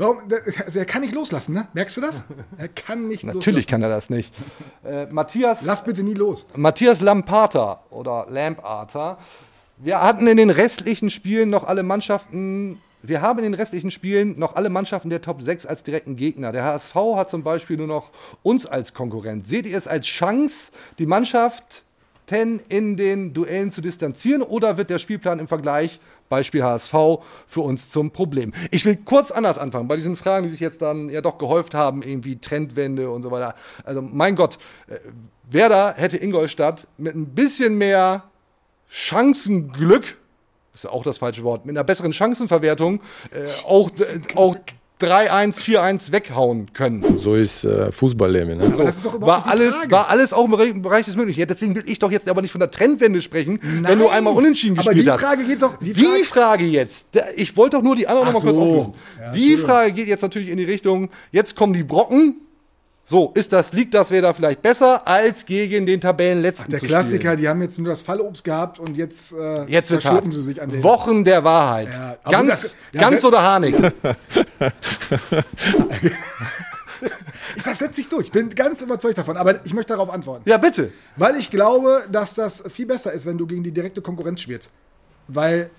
Warum? 0.02 0.18
Also 0.66 0.80
er 0.80 0.86
kann 0.86 1.02
nicht 1.02 1.14
loslassen, 1.14 1.54
ne? 1.54 1.68
Merkst 1.74 1.97
du 1.97 2.02
das? 2.02 2.24
Er 2.58 2.68
kann 2.68 3.08
nicht 3.08 3.24
Natürlich 3.24 3.45
loslassen. 3.45 3.68
kann 3.70 3.84
er 3.84 3.89
das 3.89 4.10
nicht. 4.10 4.34
Äh, 4.84 5.06
Matthias, 5.06 5.62
Lass 5.62 5.84
bitte 5.84 6.02
nie 6.02 6.16
los. 6.16 6.47
Matthias 6.56 7.02
Lampata 7.02 7.84
oder 7.91 8.26
Lamparter. 8.28 9.20
Wir 9.78 10.02
hatten 10.02 10.26
in 10.26 10.38
den 10.38 10.49
restlichen 10.49 11.12
Spielen 11.12 11.52
noch 11.52 11.66
alle 11.66 11.84
Mannschaften. 11.84 12.82
Wir 13.04 13.22
haben 13.22 13.39
in 13.39 13.43
den 13.43 13.54
restlichen 13.54 13.91
Spielen 13.91 14.39
noch 14.39 14.56
alle 14.56 14.70
Mannschaften 14.70 15.12
der 15.12 15.22
Top 15.22 15.43
6 15.43 15.68
als 15.68 15.84
direkten 15.84 16.16
Gegner. 16.16 16.52
Der 16.52 16.64
HSV 16.64 16.95
hat 17.16 17.30
zum 17.30 17.43
Beispiel 17.43 17.78
nur 17.78 17.88
noch 17.88 18.10
uns 18.41 18.66
als 18.66 18.95
Konkurrent. 18.95 19.47
Seht 19.47 19.68
ihr 19.68 19.78
es 19.78 19.88
als 19.88 20.08
Chance, 20.08 20.72
die 20.97 21.06
Mannschaft 21.06 21.84
in 22.70 22.95
den 22.95 23.34
Duellen 23.34 23.72
zu 23.72 23.82
distanzieren 23.82 24.41
oder 24.41 24.78
wird 24.78 24.89
der 24.89 24.99
Spielplan 24.99 25.39
im 25.39 25.49
Vergleich, 25.49 25.99
Beispiel 26.32 26.64
HSV, 26.64 26.94
für 27.46 27.62
uns 27.62 27.92
zum 27.92 28.10
Problem? 28.10 28.54
Ich 28.72 28.86
will 28.86 28.96
kurz 28.96 29.30
anders 29.30 29.60
anfangen, 29.60 29.88
bei 29.88 29.98
diesen 29.98 30.16
Fragen, 30.16 30.46
die 30.46 30.52
sich 30.52 30.62
jetzt 30.62 30.82
dann 30.82 31.10
ja 31.10 31.22
doch 31.22 31.38
gehäuft 31.38 31.76
haben, 31.76 32.02
irgendwie 32.02 32.38
Trendwende 32.38 33.12
und 33.12 33.22
so 33.22 33.30
weiter. 33.30 33.54
Also 33.84 34.02
mein 34.02 34.36
Gott, 34.36 34.58
äh, 34.88 34.98
Werder 35.50 35.94
hätte 35.98 36.18
Ingolstadt 36.18 36.88
mit 36.98 37.14
ein 37.14 37.28
bisschen 37.28 37.78
mehr 37.78 38.24
Chancenglück, 38.88 40.18
ist 40.74 40.86
ja 40.86 40.90
auch 40.90 41.04
das 41.04 41.18
falsche 41.18 41.44
Wort, 41.44 41.66
mit 41.66 41.76
einer 41.76 41.84
besseren 41.84 42.14
Chancenverwertung 42.14 43.02
äh, 43.32 43.46
auch, 43.68 43.92
äh, 43.92 44.36
auch 44.36 44.56
3-1, 45.02 45.60
4-1 45.62 46.12
weghauen 46.12 46.72
können. 46.74 47.18
So 47.18 47.36
ist 47.36 47.64
äh, 47.66 47.91
Fußballleben. 47.91 48.58
Ne? 48.58 48.66
Überhaupt 48.66 49.22
War 49.22 49.43
die 49.43 49.49
alles, 49.49 49.76
Frage. 49.76 49.91
war 49.91 50.10
alles 50.10 50.34
auch 50.34 50.45
im 50.45 50.52
Bereich- 50.52 50.70
im 50.70 50.82
Bereich 50.82 51.06
des 51.06 51.16
Möglichen. 51.16 51.39
Ja, 51.39 51.45
deswegen 51.45 51.76
will 51.76 51.84
ich 51.88 51.99
doch 51.99 52.12
jetzt 52.12 52.30
aber 52.30 52.41
nicht 52.41 52.52
von 52.52 52.60
der 52.60 52.72
Trendwende 52.72 53.22
sprechen, 53.22 53.60
wenn 53.62 53.99
du 53.99 54.06
Nein. 54.06 54.14
einmal 54.14 54.34
unentschieden 54.34 54.78
Aber 54.80 54.89
gespielt 54.91 55.08
die 55.08 55.12
hast. 55.12 55.22
Frage 55.22 55.43
geht 55.45 55.62
doch- 55.62 55.78
die 55.78 55.93
Die 55.93 56.04
Frage- 56.06 56.26
Frage, 56.26 56.66
jetzt, 56.66 57.06
ich 57.36 57.56
wollte 57.58 57.78
doch 57.78 57.84
nur 57.84 57.95
die 57.95 58.08
andere 58.08 58.28
Ach 58.28 58.34
noch 58.34 58.43
mal 58.43 58.54
kurz 58.54 58.56
so. 58.56 58.62
auflösen. 58.62 58.93
Ja, 59.20 59.32
die. 59.32 59.58
Frage 59.58 59.91
geht 59.93 60.08
jetzt 60.08 60.22
natürlich 60.22 60.49
in 60.49 60.58
die 60.58 60.64
Richtung, 60.66 61.10
jetzt 61.32 61.56
kommen 61.56 61.74
die 61.74 61.84
Brocken. 61.84 62.36
So, 63.12 63.34
ist 63.36 63.51
das, 63.51 63.74
liegt 63.74 63.93
das 63.93 64.09
Werder 64.09 64.34
vielleicht 64.34 64.62
besser, 64.62 65.05
als 65.05 65.45
gegen 65.45 65.86
den 65.86 65.99
Tabellenletzten 65.99 66.70
Der 66.72 66.80
zu 66.80 66.86
Klassiker, 66.86 67.36
die 67.36 67.49
haben 67.49 67.62
jetzt 67.62 67.78
nur 67.78 67.89
das 67.89 68.01
Fallobst 68.01 68.41
gehabt 68.41 68.80
und 68.80 68.95
jetzt, 68.95 69.34
äh, 69.34 69.66
Jetzt 69.66 69.89
verschlucken 69.89 70.32
sie 70.32 70.41
sich 70.41 70.62
an 70.62 70.70
den. 70.70 70.82
Wochen 70.82 71.26
der 71.26 71.43
Wahrheit. 71.43 71.89
Ja, 71.91 72.16
ganz 72.32 72.47
das- 72.62 72.76
ja, 72.93 73.01
ganz 73.01 73.16
das- 73.18 73.26
oder 73.26 73.41
Harnik? 73.41 73.76
Das 77.66 77.80
setzt 77.80 77.95
sich 77.95 78.07
durch. 78.07 78.28
Ich 78.28 78.32
bin 78.32 78.49
ganz 78.49 78.82
überzeugt 78.82 79.18
davon. 79.18 79.36
Aber 79.36 79.66
ich 79.66 79.74
möchte 79.74 79.93
darauf 79.93 80.09
antworten. 80.09 80.47
Ja, 80.47 80.57
bitte. 80.57 80.91
Weil 81.16 81.36
ich 81.36 81.49
glaube, 81.49 82.03
dass 82.12 82.34
das 82.36 82.64
viel 82.70 82.86
besser 82.86 83.12
ist, 83.12 83.26
wenn 83.26 83.38
du 83.38 83.45
gegen 83.47 83.64
die 83.64 83.72
direkte 83.72 84.01
Konkurrenz 84.01 84.41
spielst. 84.41 84.72
Weil 85.28 85.70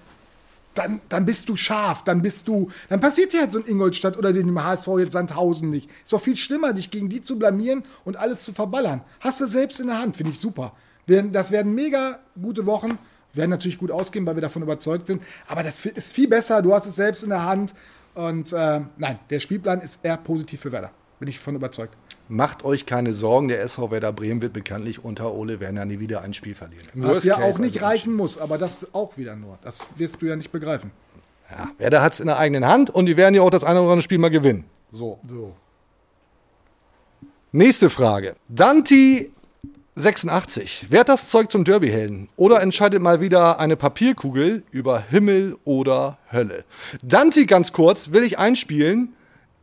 dann, 0.74 1.00
dann 1.08 1.24
bist 1.24 1.48
du 1.48 1.56
scharf, 1.56 2.04
dann 2.04 2.22
bist 2.22 2.48
du, 2.48 2.70
dann 2.88 3.00
passiert 3.00 3.32
dir 3.32 3.40
halt 3.40 3.52
so 3.52 3.58
ein 3.58 3.66
Ingolstadt 3.66 4.16
oder 4.16 4.32
dem 4.32 4.62
HSV 4.62 4.88
jetzt 4.98 5.12
Sandhausen 5.12 5.70
nicht. 5.70 5.90
Ist 6.02 6.12
doch 6.12 6.20
viel 6.20 6.36
schlimmer, 6.36 6.72
dich 6.72 6.90
gegen 6.90 7.08
die 7.08 7.22
zu 7.22 7.38
blamieren 7.38 7.84
und 8.04 8.16
alles 8.16 8.44
zu 8.44 8.52
verballern. 8.52 9.02
Hast 9.20 9.40
du 9.40 9.46
selbst 9.46 9.80
in 9.80 9.88
der 9.88 10.00
Hand, 10.00 10.16
finde 10.16 10.32
ich 10.32 10.38
super. 10.38 10.74
Das 11.06 11.50
werden 11.50 11.74
mega 11.74 12.20
gute 12.40 12.64
Wochen, 12.66 12.98
werden 13.34 13.50
natürlich 13.50 13.78
gut 13.78 13.90
ausgehen, 13.90 14.24
weil 14.26 14.36
wir 14.36 14.42
davon 14.42 14.62
überzeugt 14.62 15.06
sind. 15.06 15.22
Aber 15.46 15.62
das 15.62 15.84
ist 15.84 16.12
viel 16.12 16.28
besser, 16.28 16.62
du 16.62 16.72
hast 16.72 16.86
es 16.86 16.96
selbst 16.96 17.22
in 17.22 17.30
der 17.30 17.44
Hand. 17.44 17.74
Und 18.14 18.52
äh, 18.52 18.80
nein, 18.98 19.18
der 19.30 19.40
Spielplan 19.40 19.80
ist 19.80 20.00
eher 20.02 20.16
positiv 20.16 20.60
für 20.60 20.72
Werder. 20.72 20.90
Bin 21.18 21.28
ich 21.28 21.38
von 21.38 21.54
überzeugt. 21.54 21.96
Macht 22.32 22.64
euch 22.64 22.86
keine 22.86 23.12
Sorgen, 23.12 23.48
der 23.48 23.60
SV 23.60 23.90
Werder 23.90 24.10
Bremen 24.10 24.40
wird 24.40 24.54
bekanntlich 24.54 25.04
unter 25.04 25.34
Ole 25.34 25.60
Werner 25.60 25.84
nie 25.84 26.00
wieder 26.00 26.22
ein 26.22 26.32
Spiel 26.32 26.54
verlieren. 26.54 26.86
Was 26.94 27.10
Worst 27.10 27.24
ja 27.26 27.34
Case 27.34 27.46
auch 27.46 27.58
nicht 27.58 27.74
also 27.74 27.86
reichen 27.86 28.14
muss, 28.14 28.38
aber 28.38 28.56
das 28.56 28.86
auch 28.94 29.18
wieder 29.18 29.36
nur. 29.36 29.58
Das 29.60 29.86
wirst 29.96 30.22
du 30.22 30.26
ja 30.26 30.34
nicht 30.34 30.50
begreifen. 30.50 30.92
Ja, 31.50 31.70
Werder 31.76 32.00
hat 32.00 32.14
es 32.14 32.20
in 32.20 32.28
der 32.28 32.38
eigenen 32.38 32.66
Hand 32.66 32.88
und 32.88 33.04
die 33.04 33.18
werden 33.18 33.34
ja 33.34 33.42
auch 33.42 33.50
das 33.50 33.64
eine 33.64 33.82
oder 33.82 33.90
andere 33.90 34.02
Spiel 34.02 34.16
mal 34.16 34.30
gewinnen. 34.30 34.64
So. 34.90 35.18
So. 35.26 35.54
Nächste 37.52 37.90
Frage. 37.90 38.34
Danti 38.48 39.30
86. 39.96 40.86
Wer 40.88 41.00
hat 41.00 41.10
das 41.10 41.28
Zeug 41.28 41.52
zum 41.52 41.64
Derbyhelden? 41.64 42.30
Oder 42.36 42.62
entscheidet 42.62 43.02
mal 43.02 43.20
wieder 43.20 43.60
eine 43.60 43.76
Papierkugel 43.76 44.62
über 44.70 45.00
Himmel 45.00 45.58
oder 45.64 46.16
Hölle? 46.32 46.64
Danti, 47.02 47.44
ganz 47.44 47.74
kurz, 47.74 48.10
will 48.10 48.22
ich 48.22 48.38
einspielen, 48.38 49.12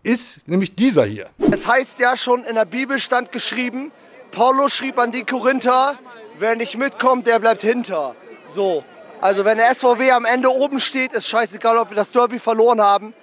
ist 0.04 0.48
nämlich 0.48 0.76
dieser 0.76 1.06
hier. 1.06 1.30
Es 1.52 1.68
heißt 1.68 2.00
ja 2.00 2.16
schon, 2.16 2.44
in 2.44 2.56
der 2.56 2.66
Bibel 2.66 3.00
stand 3.00 3.32
geschrieben, 3.32 3.92
Paulus 4.32 4.74
schrieb 4.74 4.98
an 5.00 5.12
die 5.12 5.24
Korinther, 5.24 5.98
wer 6.38 6.56
nicht 6.56 6.78
mitkommt, 6.78 7.28
der 7.28 7.40
bleibt 7.40 7.62
hinter. 7.62 8.16
So. 8.48 8.84
Also 9.22 9.44
wenn 9.44 9.58
der 9.58 9.76
SVW 9.76 10.12
am 10.12 10.26
Ende 10.26 10.50
oben 10.50 10.80
steht, 10.80 11.12
ist 11.12 11.28
scheißegal, 11.28 11.78
ob 11.78 11.90
wir 11.90 11.96
das 11.96 12.12
Derby 12.12 12.40
verloren 12.40 12.80
haben. 12.80 13.14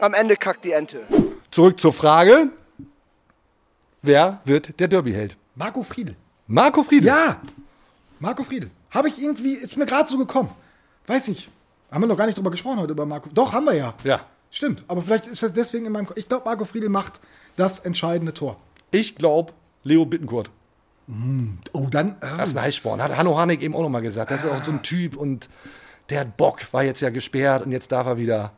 Am 0.00 0.14
Ende 0.14 0.36
kackt 0.36 0.64
die 0.64 0.72
Ente. 0.72 1.06
Zurück 1.50 1.78
zur 1.80 1.92
Frage. 1.92 2.50
Wer 4.02 4.40
wird 4.44 4.78
der 4.80 4.88
Derbyheld? 4.88 5.36
Marco 5.54 5.82
Friedl. 5.82 6.16
Marco 6.46 6.82
Friedl. 6.82 7.06
Ja, 7.06 7.40
Marco 8.20 8.42
Friedl. 8.42 8.70
Habe 8.90 9.08
ich 9.08 9.20
irgendwie, 9.20 9.54
ist 9.54 9.76
mir 9.76 9.86
gerade 9.86 10.08
so 10.08 10.18
gekommen. 10.18 10.50
Weiß 11.06 11.28
nicht. 11.28 11.50
Haben 11.90 12.02
wir 12.02 12.08
noch 12.08 12.16
gar 12.16 12.26
nicht 12.26 12.36
drüber 12.36 12.50
gesprochen 12.50 12.80
heute 12.80 12.92
über 12.92 13.06
Marco. 13.06 13.28
Doch, 13.32 13.52
haben 13.52 13.66
wir 13.66 13.74
ja. 13.74 13.94
Ja. 14.04 14.20
Stimmt. 14.50 14.84
Aber 14.88 15.02
vielleicht 15.02 15.26
ist 15.26 15.42
das 15.42 15.52
deswegen 15.52 15.86
in 15.86 15.92
meinem 15.92 16.06
Kopf. 16.06 16.16
Ich 16.16 16.28
glaube, 16.28 16.44
Marco 16.44 16.64
Friedl 16.64 16.88
macht 16.88 17.20
das 17.56 17.80
entscheidende 17.80 18.32
Tor. 18.32 18.56
Ich 18.90 19.16
glaube, 19.16 19.52
Leo 19.84 20.06
Bittenkurt. 20.06 20.50
Oh, 21.72 21.86
dann. 21.90 22.16
Das 22.20 22.50
ist 22.50 22.56
ein 22.56 22.62
Heißsporn. 22.62 23.02
Hat 23.02 23.16
Hanno 23.16 23.38
Harnik 23.38 23.62
eben 23.62 23.74
auch 23.74 23.82
nochmal 23.82 24.02
gesagt. 24.02 24.30
Das 24.30 24.44
ist 24.44 24.50
auch 24.50 24.62
so 24.62 24.70
ein 24.70 24.82
Typ 24.82 25.16
und 25.16 25.48
der 26.10 26.20
hat 26.20 26.36
Bock, 26.36 26.72
war 26.72 26.82
jetzt 26.84 27.00
ja 27.00 27.10
gesperrt 27.10 27.64
und 27.64 27.72
jetzt 27.72 27.92
darf 27.92 28.06
er 28.06 28.16
wieder. 28.18 28.52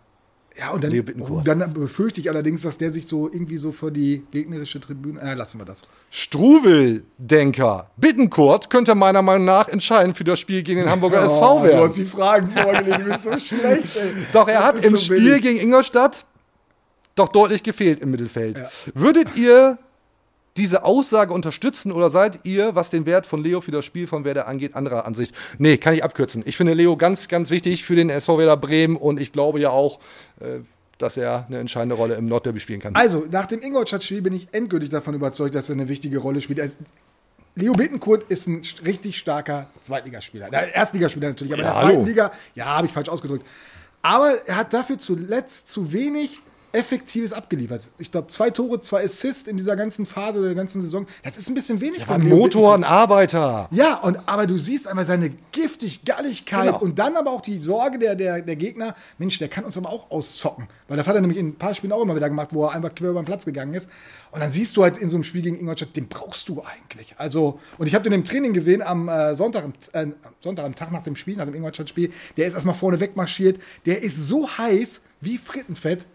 Ja, 0.61 0.71
und 0.73 0.85
dann, 0.85 0.91
Bittencourt. 0.93 1.31
oh, 1.31 1.41
dann 1.43 1.73
befürchte 1.73 2.21
ich 2.21 2.29
allerdings, 2.29 2.61
dass 2.63 2.77
der 2.77 2.93
sich 2.93 3.07
so 3.09 3.27
irgendwie 3.33 3.57
so 3.57 3.73
für 3.73 3.91
die 3.91 4.23
gegnerische 4.31 4.79
Tribüne. 4.79 5.19
Äh, 5.21 5.33
lassen 5.35 5.59
wir 5.59 5.65
das. 5.65 5.83
Struwel-Denker. 6.11 7.91
Bittenkurt 7.97 8.71
könnte 8.71 8.95
meiner 8.95 9.23
Meinung 9.23 9.45
nach 9.47 9.69
entscheidend 9.69 10.17
für 10.17 10.25
das 10.25 10.39
Spiel 10.39 10.63
gegen 10.63 10.81
den 10.81 10.91
Hamburger 10.91 11.23
SV 11.25 11.59
Du 11.61 11.65
werden. 11.65 11.89
hast 11.89 11.97
die 11.99 12.05
Fragen 12.05 12.49
vorgelegt, 12.51 13.01
du 13.01 13.05
bist 13.05 13.25
so 13.25 13.39
schlecht, 13.39 13.97
ey. 13.97 14.13
Doch, 14.33 14.49
er 14.49 14.59
Das 14.61 14.65
hat 14.65 14.85
im 14.85 14.91
so 14.93 14.97
Spiel 14.99 15.17
billig. 15.21 15.43
gegen 15.43 15.61
Ingolstadt 15.61 16.25
doch 17.17 17.29
deutlich 17.29 17.63
gefehlt 17.63 18.01
im 18.01 18.11
Mittelfeld. 18.13 18.59
Würdet 18.95 19.37
ihr 19.37 19.79
diese 20.57 20.85
Aussage 20.85 21.33
unterstützen 21.33 21.93
oder 21.93 22.11
seid 22.11 22.41
ihr, 22.45 22.75
was 22.75 22.91
den 22.91 23.07
Wert 23.07 23.27
von 23.27 23.43
Leo 23.43 23.61
für 23.61 23.71
das 23.71 23.85
Spiel 23.85 24.07
von 24.07 24.25
Werder 24.25 24.49
angeht, 24.49 24.75
anderer 24.75 25.05
Ansicht? 25.07 25.35
Nee, 25.59 25.77
kann 25.77 25.95
ich 25.95 26.03
abkürzen. 26.03 26.43
Ich 26.45 26.57
finde 26.57 26.73
Leo 26.75 26.97
ganz, 26.97 27.29
ganz 27.29 27.51
wichtig 27.51 27.85
für 27.85 27.95
den 27.97 28.11
SV 28.11 28.39
Werder 28.39 28.57
Bremen 28.57 28.97
und 28.97 29.21
ich 29.21 29.33
glaube 29.33 29.61
ja 29.61 29.71
auch, 29.71 30.01
äh, 30.41 30.61
dass 30.99 31.17
er 31.17 31.47
eine 31.49 31.59
entscheidende 31.59 31.95
Rolle 31.95 32.15
im 32.17 32.27
Nordderby 32.27 32.61
spielen 32.61 32.81
kann. 32.81 32.95
Also, 32.95 33.25
nach 33.31 33.47
dem 33.47 33.63
Ingolstadt-Spiel 33.63 34.21
bin 34.21 34.35
ich 34.35 34.49
endgültig 34.53 34.91
davon 34.91 35.15
überzeugt, 35.15 35.55
dass 35.55 35.71
er 35.71 35.77
eine 35.77 35.89
wichtige 35.89 36.19
Rolle 36.19 36.41
spielt. 36.41 36.61
Also, 36.61 36.75
Leo 37.55 37.73
Bittenkurt 37.73 38.25
ist 38.31 38.47
ein 38.47 38.61
richtig 38.85 39.17
starker 39.17 39.67
Zweitligaspieler. 39.83 40.49
Na, 40.53 40.63
Erstligaspieler 40.63 41.29
natürlich, 41.29 41.53
aber 41.55 41.63
Ja, 41.63 41.71
in 41.71 41.75
der 41.77 41.83
hallo. 41.85 41.95
zweiten 41.95 42.07
Liga, 42.09 42.33
ja, 42.55 42.65
habe 42.67 42.87
ich 42.87 42.93
falsch 42.93 43.09
ausgedrückt. 43.09 43.47
Aber 44.03 44.47
er 44.47 44.57
hat 44.57 44.73
dafür 44.73 44.99
zuletzt 44.99 45.69
zu 45.69 45.93
wenig 45.93 46.41
Effektives 46.73 47.33
abgeliefert. 47.33 47.89
Ich 47.99 48.12
glaube, 48.12 48.29
zwei 48.29 48.51
Tore, 48.51 48.81
zwei 48.81 49.05
Assists 49.05 49.49
in 49.49 49.57
dieser 49.57 49.75
ganzen 49.77 50.07
Phase 50.07 50.41
der 50.43 50.55
ganzen 50.55 50.83
Saison. 50.83 51.07
Das 51.23 51.37
ist 51.37 51.49
ein 51.49 51.55
bisschen 51.55 51.81
wenig. 51.81 52.09
Ein 52.09 52.29
Motor, 52.29 52.75
ein 52.75 52.85
Arbeiter. 52.85 53.68
Ja, 53.73 53.97
und 53.97 54.18
aber 54.29 54.47
du 54.47 54.57
siehst 54.57 54.87
einmal 54.87 55.07
seine 55.07 55.31
giftig 55.53 56.05
Galligkeit 56.05 56.66
Genau. 56.66 56.79
und 56.81 56.99
dann 56.99 57.16
aber 57.16 57.33
auch 57.33 57.41
die 57.41 57.61
Sorge 57.62 57.99
der, 57.99 58.14
der, 58.14 58.43
der 58.43 58.57
Gegner, 58.57 58.95
Mensch, 59.18 59.39
der 59.39 59.49
kann 59.49 59.64
uns 59.64 59.77
aber 59.77 59.89
auch 59.91 60.11
auszocken. 60.11 60.68
Weil 60.89 60.97
das 60.97 61.09
hat 61.09 61.14
er 61.14 61.21
nämlich 61.21 61.39
in 61.39 61.49
ein 61.49 61.55
paar 61.57 61.75
Spielen 61.75 61.93
auch 61.93 62.03
immer 62.03 62.14
wieder 62.16 62.29
gemacht, 62.29 62.49
wo 62.53 62.64
er 62.66 62.73
einfach 62.73 62.95
quer 62.95 63.11
über 63.11 63.21
den 63.23 63.27
Platz 63.27 63.45
gegangen 63.45 63.75
ist. 63.75 63.89
Und 64.31 64.41
dann 64.41 64.53
siehst 64.53 64.77
du 64.77 64.83
halt 64.83 64.97
in 64.97 65.11
so 65.11 65.16
einem 65.16 65.25
Spiel 65.25 65.43
gegen 65.43 65.59
Ingolstadt, 65.59 65.97
den 65.97 66.09
brauchst 66.09 66.49
du 66.49 66.62
eigentlich. 66.62 67.14
Also, 67.18 67.59
und 67.79 67.87
ich 67.89 67.95
habe 67.95 68.05
den 68.05 68.12
im 68.12 68.25
Training 68.25 68.53
gesehen 68.53 68.81
am 68.83 69.09
äh, 69.09 69.35
Sonntag, 69.35 69.64
am- 69.64 69.73
äh, 69.93 70.07
Sonntag, 70.41 70.64
am 70.66 70.75
Tag 70.75 70.93
nach 70.93 71.03
dem 71.03 71.16
Spiel, 71.16 71.37
nach 71.37 71.47
dem 71.47 71.55
Ingolstadt-Spiel. 71.55 72.12
Der 72.37 72.47
ist 72.47 72.55
erstmal 72.55 72.75
vorne 72.77 73.01
wegmarschiert. 73.01 73.61
Der 73.87 74.03
ist 74.03 74.16
so 74.29 74.49
heiß 74.49 75.01
wie 75.21 75.37
Frittenfett, 75.37 76.07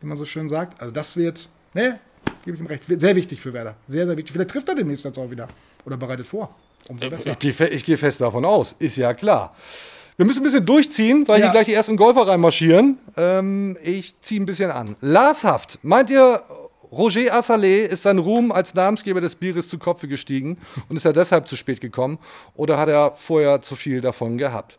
wie 0.00 0.06
man 0.06 0.16
so 0.16 0.24
schön 0.24 0.48
sagt. 0.48 0.80
Also, 0.80 0.92
das 0.92 1.16
wird, 1.16 1.48
ne, 1.74 1.98
gebe 2.44 2.56
ich 2.56 2.60
ihm 2.62 2.66
recht, 2.66 2.84
sehr 2.86 3.16
wichtig 3.16 3.40
für 3.40 3.52
Werder. 3.52 3.74
Sehr, 3.86 4.06
sehr 4.06 4.16
wichtig. 4.16 4.32
Vielleicht 4.32 4.50
trifft 4.50 4.68
er 4.68 4.74
demnächst 4.74 5.04
jetzt 5.04 5.18
auch 5.18 5.30
wieder. 5.30 5.48
Oder 5.84 5.96
bereitet 5.96 6.26
vor. 6.26 6.54
Umso 6.88 7.08
besser. 7.10 7.32
Ich 7.32 7.38
gehe 7.38 7.52
fe 7.52 7.68
ich 7.68 7.84
geh 7.84 7.96
fest 7.96 8.20
davon 8.20 8.44
aus, 8.44 8.74
ist 8.78 8.96
ja 8.96 9.12
klar. 9.14 9.54
Wir 10.16 10.26
müssen 10.26 10.40
ein 10.40 10.44
bisschen 10.44 10.66
durchziehen, 10.66 11.24
weil 11.28 11.38
Ja. 11.40 11.46
hier 11.46 11.52
gleich 11.52 11.66
die 11.66 11.74
ersten 11.74 11.96
Golfer 11.96 12.26
reinmarschieren. 12.26 12.98
Ähm, 13.16 13.76
ich 13.82 14.20
ziehe 14.20 14.40
ein 14.40 14.46
bisschen 14.46 14.70
an. 14.70 14.96
Lashaft, 15.00 15.78
meint 15.82 16.10
ihr, 16.10 16.42
Roger 16.90 17.34
Assalé 17.34 17.82
ist 17.82 18.02
sein 18.02 18.18
Ruhm 18.18 18.50
als 18.50 18.74
Namensgeber 18.74 19.20
des 19.20 19.34
Bieres 19.34 19.68
zu 19.68 19.78
Kopfe 19.78 20.08
gestiegen 20.08 20.58
und 20.88 20.96
ist 20.96 21.04
er 21.04 21.12
deshalb 21.12 21.46
zu 21.46 21.54
spät 21.54 21.80
gekommen? 21.80 22.18
Oder 22.54 22.78
hat 22.78 22.88
er 22.88 23.12
vorher 23.16 23.60
zu 23.60 23.76
viel 23.76 24.00
davon 24.00 24.38
gehabt? 24.38 24.78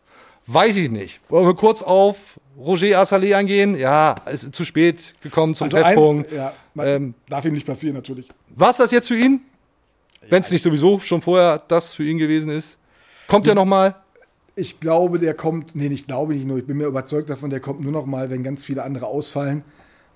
Weiß 0.52 0.76
ich 0.78 0.90
nicht. 0.90 1.20
Wollen 1.28 1.46
wir 1.46 1.54
kurz 1.54 1.80
auf 1.82 2.40
Roger 2.58 3.00
Assalé 3.00 3.36
eingehen? 3.36 3.76
Ja, 3.76 4.16
ist 4.30 4.52
zu 4.52 4.64
spät 4.64 5.12
gekommen 5.22 5.54
zum 5.54 5.66
Also 5.66 5.76
Treffpunkt. 5.78 6.32
ja, 6.32 6.52
ähm, 6.78 7.14
Darf 7.28 7.44
ihm 7.44 7.52
nicht 7.52 7.66
passieren, 7.66 7.94
natürlich. 7.94 8.28
war 8.48 8.70
es 8.70 8.78
das 8.78 8.90
jetzt 8.90 9.06
für 9.08 9.16
ihn? 9.16 9.42
Wenn 10.28 10.42
es 10.42 10.50
nicht 10.50 10.62
sowieso 10.62 10.98
schon 10.98 11.22
vorher 11.22 11.62
das 11.68 11.94
für 11.94 12.02
ihn 12.04 12.18
gewesen 12.18 12.50
ist. 12.50 12.76
Kommt 13.28 13.46
er 13.46 13.54
noch 13.54 13.64
mal? 13.64 13.94
Ich 14.56 14.80
glaube, 14.80 15.20
der 15.20 15.34
kommt, 15.34 15.76
nee, 15.76 15.86
ich 15.86 16.06
glaube 16.08 16.34
nicht 16.34 16.44
nur, 16.46 16.58
ich 16.58 16.66
bin 16.66 16.76
mir 16.78 16.86
überzeugt 16.86 17.30
davon, 17.30 17.50
der 17.50 17.60
kommt 17.60 17.80
nur 17.80 17.92
noch 17.92 18.04
mal, 18.06 18.28
wenn 18.28 18.42
ganz 18.42 18.64
viele 18.64 18.82
andere 18.82 19.06
ausfallen, 19.06 19.62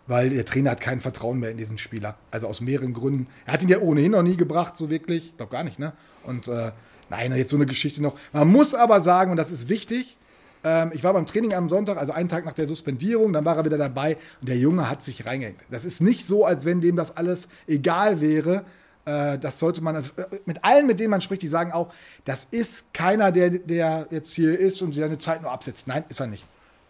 weil 0.09 0.30
der 0.30 0.45
Trainer 0.45 0.72
hat 0.72 0.80
kein 0.80 0.99
Vertrauen 1.01 1.39
mehr 1.39 1.51
in 1.53 1.57
diesen 1.57 1.78
Spieler. 1.78 2.16
Also 2.32 2.49
aus 2.49 2.61
mehreren 2.61 2.93
Gründen. 2.93 3.28
Er 3.47 3.53
hat 3.53 3.62
ihn 3.62 3.68
ja 3.68 3.78
ohnehin 3.78 4.11
noch 4.11 4.22
nie 4.24 4.37
gebracht, 4.37 4.76
so 4.76 4.91
wirklich. 4.91 5.26
Ich 5.26 5.37
glaube 5.37 5.53
gar 5.53 5.62
nicht, 5.62 5.78
ne? 5.78 5.93
Und 6.24 6.49
äh, 6.49 6.72
nein, 7.09 7.35
jetzt 7.37 7.51
so 7.53 7.57
eine 7.57 7.66
Geschichte 7.66 8.03
noch. 8.03 8.16
Man 8.32 8.49
muss 8.49 8.74
aber 8.74 9.01
sagen, 9.01 9.30
und 9.30 9.37
das 9.37 9.53
ist 9.53 9.68
wichtig, 9.68 10.16
ähm, 10.64 10.90
ich 10.94 11.04
war 11.04 11.12
beim 11.12 11.26
Training 11.26 11.52
am 11.54 11.68
Sonntag, 11.68 11.98
also 11.98 12.12
einen 12.12 12.28
Tag 12.28 12.44
nach 12.44 12.54
der 12.54 12.66
Suspendierung, 12.66 13.32
dann 13.32 13.44
war 13.44 13.56
er 13.56 13.64
wieder 13.64 13.78
dabei 13.78 14.16
und 14.40 14.48
der 14.48 14.56
Junge 14.56 14.88
hat 14.90 15.02
sich 15.02 15.26
reingehängt. 15.26 15.60
Das 15.70 15.84
ist 15.84 16.00
nicht 16.00 16.26
so, 16.26 16.44
als 16.44 16.64
wenn 16.64 16.80
dem 16.80 16.96
das 16.96 17.16
alles 17.16 17.48
egal 17.66 18.20
wäre. 18.20 18.64
Äh, 19.04 19.38
das 19.38 19.58
sollte 19.58 19.82
man, 19.82 19.94
das, 19.94 20.12
äh, 20.12 20.24
mit 20.46 20.64
allen, 20.64 20.86
mit 20.86 20.98
denen 20.98 21.10
man 21.10 21.20
spricht, 21.20 21.42
die 21.42 21.48
sagen 21.48 21.72
auch, 21.72 21.92
das 22.24 22.46
ist 22.50 22.92
keiner, 22.94 23.30
der, 23.30 23.50
der 23.50 24.06
jetzt 24.10 24.32
hier 24.32 24.58
ist 24.58 24.80
und 24.80 24.94
seine 24.94 25.18
Zeit 25.18 25.42
nur 25.42 25.52
absetzt. 25.52 25.86
Nein, 25.86 26.04
ist 26.08 26.20
er 26.20 26.26
nicht. 26.26 26.44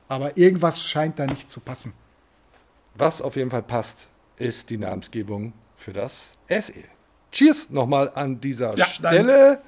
Aber 0.09 0.37
irgendwas 0.37 0.81
scheint 0.83 1.19
da 1.19 1.27
nicht 1.27 1.51
zu 1.51 1.61
passen. 1.61 1.93
Was 2.95 3.21
auf 3.21 3.35
jeden 3.35 3.51
Fall 3.51 3.63
passt, 3.63 4.07
ist 4.37 4.71
die 4.71 4.79
Namensgebung 4.79 5.53
für 5.77 5.93
das 5.93 6.37
SE. 6.49 6.73
Cheers 7.33 7.71
nochmal 7.71 8.13
an 8.15 8.41
dieser 8.41 8.77
Ja, 8.77 8.87
Stelle. 8.87 9.61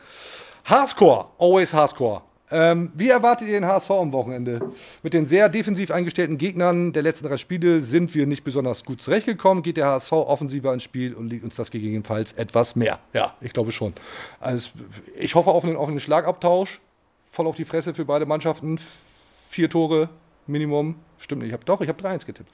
Hardcore, 0.65 1.27
always 1.39 1.75
Hardcore. 1.75 2.23
Ähm, 2.51 2.93
wie 2.95 3.09
erwartet 3.09 3.49
ihr 3.49 3.55
den 3.55 3.67
HSV 3.67 3.91
am 3.91 4.13
Wochenende? 4.13 4.61
Mit 5.03 5.15
den 5.15 5.27
sehr 5.27 5.49
defensiv 5.49 5.91
eingestellten 5.91 6.39
Gegnern 6.39 6.93
der 6.93 7.03
letzten 7.03 7.27
drei 7.27 7.37
Spiele 7.37 7.81
sind 7.81 8.15
wir 8.15 8.27
nicht 8.27 8.45
besonders 8.45 8.85
gut 8.85 9.03
zurechtgekommen. 9.03 9.63
Geht 9.63 9.77
der 9.77 9.87
HSV 9.87 10.13
offensiver 10.13 10.73
ins 10.73 10.85
Spiel 10.85 11.15
und 11.15 11.29
liegt 11.29 11.45
uns 11.45 11.57
das 11.57 11.71
gegebenenfalls 11.71 12.33
etwas 12.35 12.77
mehr? 12.77 13.01
Ja, 13.13 13.35
ich 13.41 13.53
glaube 13.53 13.73
schon. 13.73 13.95
Also, 14.41 14.71
ich 15.19 15.35
hoffe 15.35 15.51
auf 15.51 15.65
einen 15.65 15.77
offenen 15.77 16.01
Schlagabtausch. 16.01 16.81
Voll 17.33 17.47
auf 17.47 17.57
die 17.57 17.65
Fresse 17.65 17.95
für 17.95 18.05
beide 18.05 18.27
Mannschaften. 18.27 18.79
Vier 19.51 19.69
Tore 19.69 20.09
Minimum. 20.47 20.97
Stimmt 21.19 21.43
nicht. 21.43 21.49
Ich 21.49 21.55
habe 21.55 21.65
doch, 21.65 21.81
ich 21.81 21.89
habe 21.89 22.01
3-1 22.01 22.27
getippt. 22.27 22.51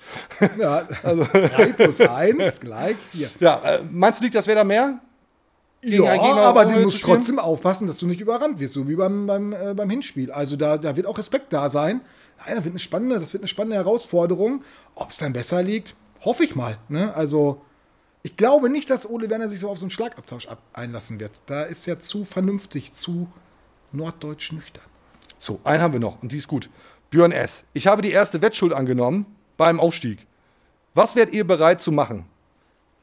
Ja, 0.59 0.86
also 1.03 1.24
3 1.24 1.72
plus 1.72 2.01
1 2.01 2.61
gleich 2.61 2.97
4. 3.12 3.30
Ja, 3.40 3.61
äh, 3.62 3.80
meinst 3.90 4.20
du, 4.20 4.24
liegt 4.24 4.36
das 4.36 4.47
Werder 4.47 4.64
mehr? 4.64 4.99
Gegen 5.83 6.05
Ja, 6.05 6.12
Gegner 6.12 6.43
aber 6.43 6.64
du 6.64 6.78
musst 6.78 7.03
trotzdem 7.03 7.41
aufpassen, 7.41 7.89
dass 7.89 7.99
du 7.99 8.07
nicht 8.07 8.20
überrannt 8.20 8.61
wirst, 8.61 8.74
so 8.74 8.89
wie 8.89 8.95
beim, 8.95 9.26
beim, 9.26 9.53
äh, 9.53 9.74
beim 9.74 9.91
Hinspiel. 9.91 10.30
Also 10.30 10.55
da, 10.55 10.78
da 10.78 10.95
wird 10.95 11.09
auch 11.09 11.18
Respekt 11.18 11.53
da 11.53 11.68
sein. 11.68 12.03
Nein, 12.39 12.55
das 12.55 12.64
wird 12.64 12.72
eine 12.72 12.78
spannende, 12.78 13.18
das 13.18 13.33
wird 13.33 13.43
eine 13.43 13.49
spannende 13.49 13.76
Herausforderung. 13.76 14.62
Ob 14.95 15.11
es 15.11 15.16
dann 15.16 15.33
besser 15.33 15.61
liegt, 15.62 15.97
hoffe 16.20 16.45
ich 16.45 16.55
mal. 16.55 16.78
Ne? 16.89 17.12
Also 17.14 17.62
ich 18.22 18.37
glaube 18.37 18.70
nicht, 18.70 18.91
dass 18.91 19.11
Ole 19.11 19.28
Werner 19.28 19.49
sich 19.49 19.59
so 19.59 19.68
auf 19.68 19.78
so 19.78 19.85
einen 19.85 19.91
Schlagabtausch 19.91 20.47
ab 20.47 20.62
einlassen 20.72 21.18
wird. 21.18 21.33
Da 21.47 21.64
ist 21.64 21.89
er 21.89 21.99
zu 21.99 22.24
vernünftig, 22.24 22.93
zu 22.93 23.26
norddeutsch 23.91 24.53
nüchtern. 24.53 24.85
So, 25.39 25.59
einen 25.64 25.83
haben 25.83 25.93
wir 25.93 26.01
noch 26.01 26.22
und 26.22 26.30
die 26.30 26.37
ist 26.37 26.47
gut. 26.47 26.70
Björn 27.11 27.33
S. 27.33 27.64
Ich 27.72 27.89
habe 27.89 28.03
die 28.03 28.12
erste 28.12 28.41
Wettschuld 28.41 28.72
angenommen 28.72 29.26
beim 29.57 29.80
Aufstieg. 29.80 30.26
Was 30.95 31.16
wärt 31.16 31.33
ihr 31.33 31.45
bereit 31.45 31.83
zu 31.83 31.91
machen? 31.91 32.26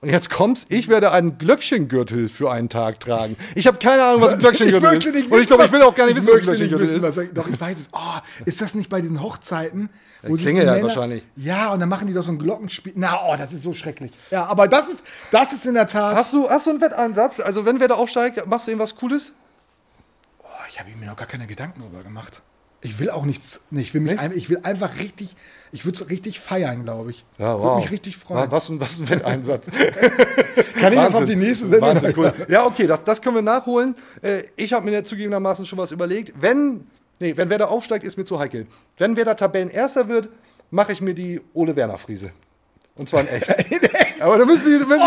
Und 0.01 0.09
jetzt 0.09 0.29
kommt's, 0.29 0.65
ich 0.69 0.87
werde 0.87 1.11
einen 1.11 1.37
Glöckchengürtel 1.37 2.29
für 2.29 2.49
einen 2.49 2.69
Tag 2.69 3.01
tragen. 3.01 3.35
Ich 3.53 3.67
habe 3.67 3.79
keine 3.79 4.03
Ahnung, 4.05 4.21
was 4.21 4.33
ein 4.33 4.39
Glöckchengürtel 4.39 4.93
ist. 4.93 5.29
Und 5.29 5.41
ich 5.41 5.47
glaube, 5.47 5.65
ich 5.65 5.71
will 5.73 5.81
auch 5.81 5.93
gar 5.93 6.05
nicht 6.05 6.15
wissen, 6.15 6.29
was 6.29 6.37
ein 6.37 6.43
Glöckchengürtel 6.43 6.87
wissen, 6.87 7.03
ist. 7.03 7.17
was 7.17 7.33
Doch, 7.33 7.47
ich 7.49 7.59
weiß 7.59 7.79
es. 7.79 7.89
Oh, 7.91 8.19
ist 8.45 8.61
das 8.61 8.75
nicht 8.75 8.89
bei 8.89 9.01
diesen 9.01 9.21
Hochzeiten? 9.21 9.89
Ja, 10.23 10.35
klingelt 10.35 10.69
halt 10.69 10.83
wahrscheinlich. 10.83 11.23
Ja, 11.35 11.71
und 11.73 11.81
dann 11.81 11.89
machen 11.89 12.07
die 12.07 12.13
doch 12.13 12.23
so 12.23 12.31
ein 12.31 12.39
Glockenspiel. 12.39 12.93
Na, 12.95 13.19
oh, 13.25 13.35
das 13.37 13.51
ist 13.51 13.63
so 13.63 13.73
schrecklich. 13.73 14.11
Ja, 14.31 14.45
aber 14.45 14.69
das 14.69 14.89
ist, 14.89 15.05
das 15.31 15.51
ist 15.51 15.65
in 15.65 15.73
der 15.73 15.87
Tat. 15.87 16.15
Hast 16.15 16.31
du, 16.31 16.49
hast 16.49 16.65
du 16.65 16.69
einen 16.69 16.81
Wetteinsatz? 16.81 17.41
Also, 17.41 17.65
wenn 17.65 17.81
Werder 17.81 17.97
aufsteigt, 17.97 18.45
machst 18.47 18.67
du 18.67 18.71
irgendwas 18.71 18.95
Cooles? 18.95 19.33
Oh, 20.43 20.47
ich 20.69 20.79
habe 20.79 20.89
mir 20.95 21.07
noch 21.07 21.17
gar 21.17 21.27
keine 21.27 21.45
Gedanken 21.45 21.81
darüber 21.81 22.03
gemacht. 22.03 22.41
Ich 22.81 22.99
will 22.99 23.09
auch 23.09 23.25
nichts. 23.25 23.61
Nee, 23.71 23.81
ich 23.81 23.93
will 23.93 24.01
mich 24.01 24.17
ein, 24.17 24.35
ich 24.35 24.49
will 24.49 24.59
einfach 24.63 24.99
richtig, 24.99 25.35
ich 25.71 25.85
würde 25.85 26.01
es 26.01 26.09
richtig 26.09 26.39
feiern, 26.39 26.83
glaube 26.85 27.11
ich. 27.11 27.25
Ja, 27.37 27.61
Würde 27.61 27.77
mich 27.77 27.91
richtig 27.91 28.15
freuen. 28.17 28.49
Was, 28.51 28.69
was 28.79 28.99
ein 28.99 29.09
Wetteinsatz. 29.09 29.65
Kann 30.79 30.93
ich 30.93 30.99
das 30.99 31.13
auf 31.13 31.25
die 31.25 31.35
nächste 31.35 31.67
Sendung? 31.67 31.89
Wahnsinn, 31.89 32.13
cool. 32.15 32.33
Ja, 32.47 32.65
okay, 32.65 32.87
das, 32.87 33.03
das 33.03 33.21
können 33.21 33.35
wir 33.35 33.41
nachholen. 33.41 33.95
Äh, 34.21 34.43
ich 34.55 34.71
habe 34.71 34.89
mir 34.89 35.03
zugegebenermaßen 35.03 35.65
schon 35.65 35.77
was 35.77 35.91
überlegt. 35.91 36.33
Wenn, 36.39 36.87
nee, 37.19 37.35
wenn 37.35 37.49
Werder 37.49 37.69
aufsteigt, 37.69 38.05
ist 38.05 38.17
mir 38.17 38.25
zu 38.25 38.39
heikel. 38.39 38.65
Wenn 38.97 39.17
Werder 39.17 39.35
Tabellenerster 39.35 40.07
wird, 40.07 40.29
mache 40.71 40.93
ich 40.93 41.01
mir 41.01 41.13
die 41.13 41.41
Ole 41.53 41.75
Werner 41.75 41.97
Friese. 41.97 42.31
Und 42.99 43.07
zwar 43.09 43.21
in 43.27 43.27
echt. 43.27 43.49
Aber 44.21 44.37
da 44.37 44.45
müssen 44.45 44.65
die, 44.65 44.85
müssen 44.85 45.01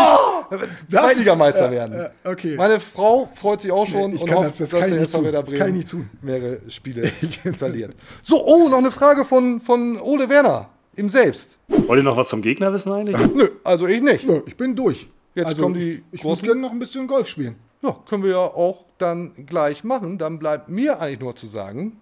die 0.51 0.57
das 0.89 1.01
Zweitligameister 1.03 1.65
ist- 1.65 1.67
äh, 1.67 1.71
werden. 1.71 1.93
äh, 2.23 2.29
okay. 2.29 2.55
Meine 2.57 2.79
Frau 2.79 3.29
freut 3.35 3.61
sich 3.61 3.71
auch 3.71 3.85
schon 3.85 4.09
Nee, 4.09 4.15
ich 4.15 4.21
und 4.23 4.27
kann 4.27 4.37
hofft, 4.39 4.49
das- 4.49 4.57
das 4.57 4.69
dass 4.71 4.79
kann 4.79 4.89
ich 4.89 4.93
der 4.95 5.01
nicht 5.01 5.13
tun. 5.13 5.31
Das 5.31 5.53
kann 5.53 5.67
ich 5.67 5.73
nicht 5.75 5.89
tun. 5.89 6.09
mehrere 6.21 6.59
Spiele 6.69 7.07
verliert. 7.57 7.95
So, 8.23 8.43
oh, 8.45 8.67
noch 8.69 8.79
eine 8.79 8.91
Frage 8.91 9.23
von, 9.25 9.61
von 9.61 9.99
Ole 9.99 10.27
Werner, 10.29 10.69
ihm 10.97 11.09
selbst. 11.09 11.57
Wollt 11.67 11.99
ihr 11.99 12.03
noch 12.03 12.17
was 12.17 12.29
zum 12.29 12.41
Gegner 12.41 12.73
wissen 12.73 12.91
eigentlich? 12.91 13.17
Nö, 13.35 13.49
also 13.63 13.85
ich 13.87 14.01
nicht. 14.01 14.25
Nö, 14.27 14.41
ich 14.47 14.57
bin 14.57 14.75
durch. 14.75 15.07
Jetzt 15.35 15.47
also, 15.47 15.63
kommen 15.63 15.75
die 15.75 15.91
ich, 15.91 16.19
ich 16.19 16.23
muss 16.23 16.39
großen- 16.39 16.45
gerne 16.45 16.61
noch 16.61 16.71
ein 16.71 16.79
bisschen 16.79 17.05
Golf 17.07 17.27
spielen. 17.27 17.55
Ja, 17.83 17.95
können 18.09 18.23
wir 18.23 18.31
ja 18.31 18.37
auch 18.37 18.85
dann 18.97 19.45
gleich 19.45 19.83
machen. 19.83 20.17
Dann 20.17 20.39
bleibt 20.39 20.69
mir 20.69 20.99
eigentlich 20.99 21.19
nur 21.19 21.35
zu 21.35 21.47
sagen, 21.47 21.99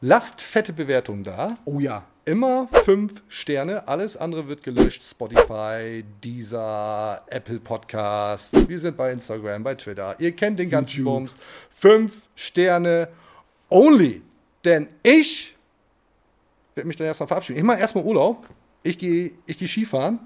lasst 0.00 0.40
fette 0.40 0.72
Bewertungen 0.72 1.24
da. 1.24 1.54
Oh 1.64 1.78
ja. 1.80 2.04
Immer 2.24 2.68
fünf 2.84 3.20
Sterne. 3.28 3.88
Alles 3.88 4.16
andere 4.16 4.46
wird 4.46 4.62
gelöscht. 4.62 5.02
Spotify, 5.02 6.04
Deezer, 6.22 7.20
Apple 7.26 7.58
Podcasts. 7.58 8.52
Wir 8.68 8.78
sind 8.78 8.96
bei 8.96 9.10
Instagram, 9.10 9.64
bei 9.64 9.74
Twitter. 9.74 10.14
Ihr 10.20 10.30
kennt 10.30 10.60
den 10.60 10.70
ganzen 10.70 10.98
YouTube. 10.98 11.14
Bums. 11.14 11.36
Fünf 11.76 12.12
Sterne 12.36 13.08
only. 13.68 14.22
Denn 14.64 14.88
ich 15.02 15.56
werde 16.76 16.86
mich 16.86 16.96
dann 16.96 17.08
erstmal 17.08 17.26
verabschieden. 17.26 17.58
Ich 17.58 17.64
mache 17.64 17.80
erstmal 17.80 18.04
Urlaub. 18.04 18.46
Ich 18.84 18.98
gehe 18.98 19.32
ich 19.46 19.58
geh 19.58 19.66
Skifahren. 19.66 20.20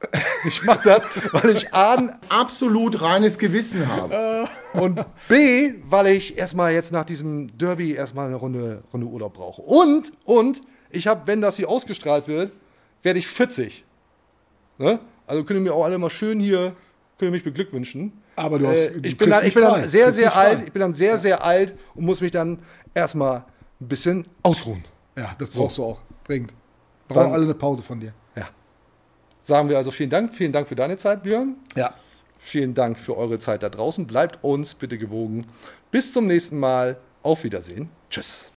Ich 0.46 0.62
mache 0.62 0.88
das, 0.88 1.04
weil 1.32 1.50
ich 1.50 1.74
A, 1.74 1.94
ein 1.94 2.16
absolut 2.28 3.02
reines 3.02 3.36
Gewissen 3.36 3.88
habe. 3.88 4.48
Und 4.74 5.04
B, 5.28 5.74
weil 5.88 6.08
ich 6.08 6.36
erstmal 6.38 6.72
jetzt 6.72 6.92
nach 6.92 7.04
diesem 7.04 7.56
Derby 7.58 7.92
erstmal 7.94 8.26
eine 8.26 8.36
Runde, 8.36 8.82
Runde 8.92 9.06
Urlaub 9.06 9.34
brauche. 9.34 9.62
Und, 9.62 10.12
und, 10.24 10.60
ich 10.90 11.06
habe, 11.06 11.22
wenn 11.26 11.40
das 11.40 11.56
hier 11.56 11.68
ausgestrahlt 11.68 12.28
wird, 12.28 12.52
werde 13.02 13.18
ich 13.18 13.26
40. 13.26 13.84
Ne? 14.78 14.98
Also 15.26 15.44
könnt 15.44 15.58
ihr 15.58 15.62
mir 15.62 15.74
auch 15.74 15.84
alle 15.84 15.98
mal 15.98 16.10
schön 16.10 16.40
hier, 16.40 16.74
könnt 17.18 17.28
ihr 17.28 17.30
mich 17.30 17.44
beglückwünschen. 17.44 18.12
Aber 18.36 18.58
du 18.58 18.68
hast- 18.68 18.86
äh, 18.88 19.00
ich 19.02 19.16
bin 19.18 19.30
dann, 19.30 19.44
ich 19.46 19.54
bin 19.54 19.62
dann 19.64 19.88
sehr, 19.88 20.04
Kriegst 20.04 20.18
sehr 20.18 20.36
alt. 20.36 20.62
Ich 20.66 20.72
bin 20.72 20.80
dann 20.80 20.94
sehr, 20.94 21.18
sehr 21.18 21.42
alt 21.44 21.76
und 21.94 22.04
muss 22.04 22.20
mich 22.20 22.30
dann 22.30 22.58
erstmal 22.94 23.44
ein 23.80 23.88
bisschen 23.88 24.26
ausruhen. 24.42 24.84
Ja, 25.16 25.34
das 25.38 25.50
So. 25.52 25.60
brauchst 25.60 25.78
du 25.78 25.84
auch. 25.84 26.00
Dringend. 26.24 26.54
Brauchen 27.08 27.24
Dann- 27.24 27.32
alle 27.32 27.44
eine 27.44 27.54
Pause 27.54 27.82
von 27.82 27.98
dir. 28.00 28.12
Ja. 28.36 28.48
Sagen 29.40 29.68
wir 29.68 29.76
also 29.76 29.90
vielen 29.90 30.10
Dank. 30.10 30.34
Vielen 30.34 30.52
Dank 30.52 30.68
für 30.68 30.76
deine 30.76 30.96
Zeit, 30.96 31.22
Björn. 31.22 31.56
Ja. 31.74 31.94
Vielen 32.38 32.74
Dank 32.74 32.98
für 32.98 33.16
eure 33.16 33.38
Zeit 33.38 33.62
da 33.62 33.68
draußen. 33.68 34.06
Bleibt 34.06 34.42
uns 34.42 34.74
bitte 34.74 34.98
gewogen. 34.98 35.46
Bis 35.90 36.12
zum 36.12 36.26
nächsten 36.26 36.58
Mal. 36.58 36.98
Auf 37.22 37.44
Wiedersehen. 37.44 37.90
Tschüss. 38.08 38.52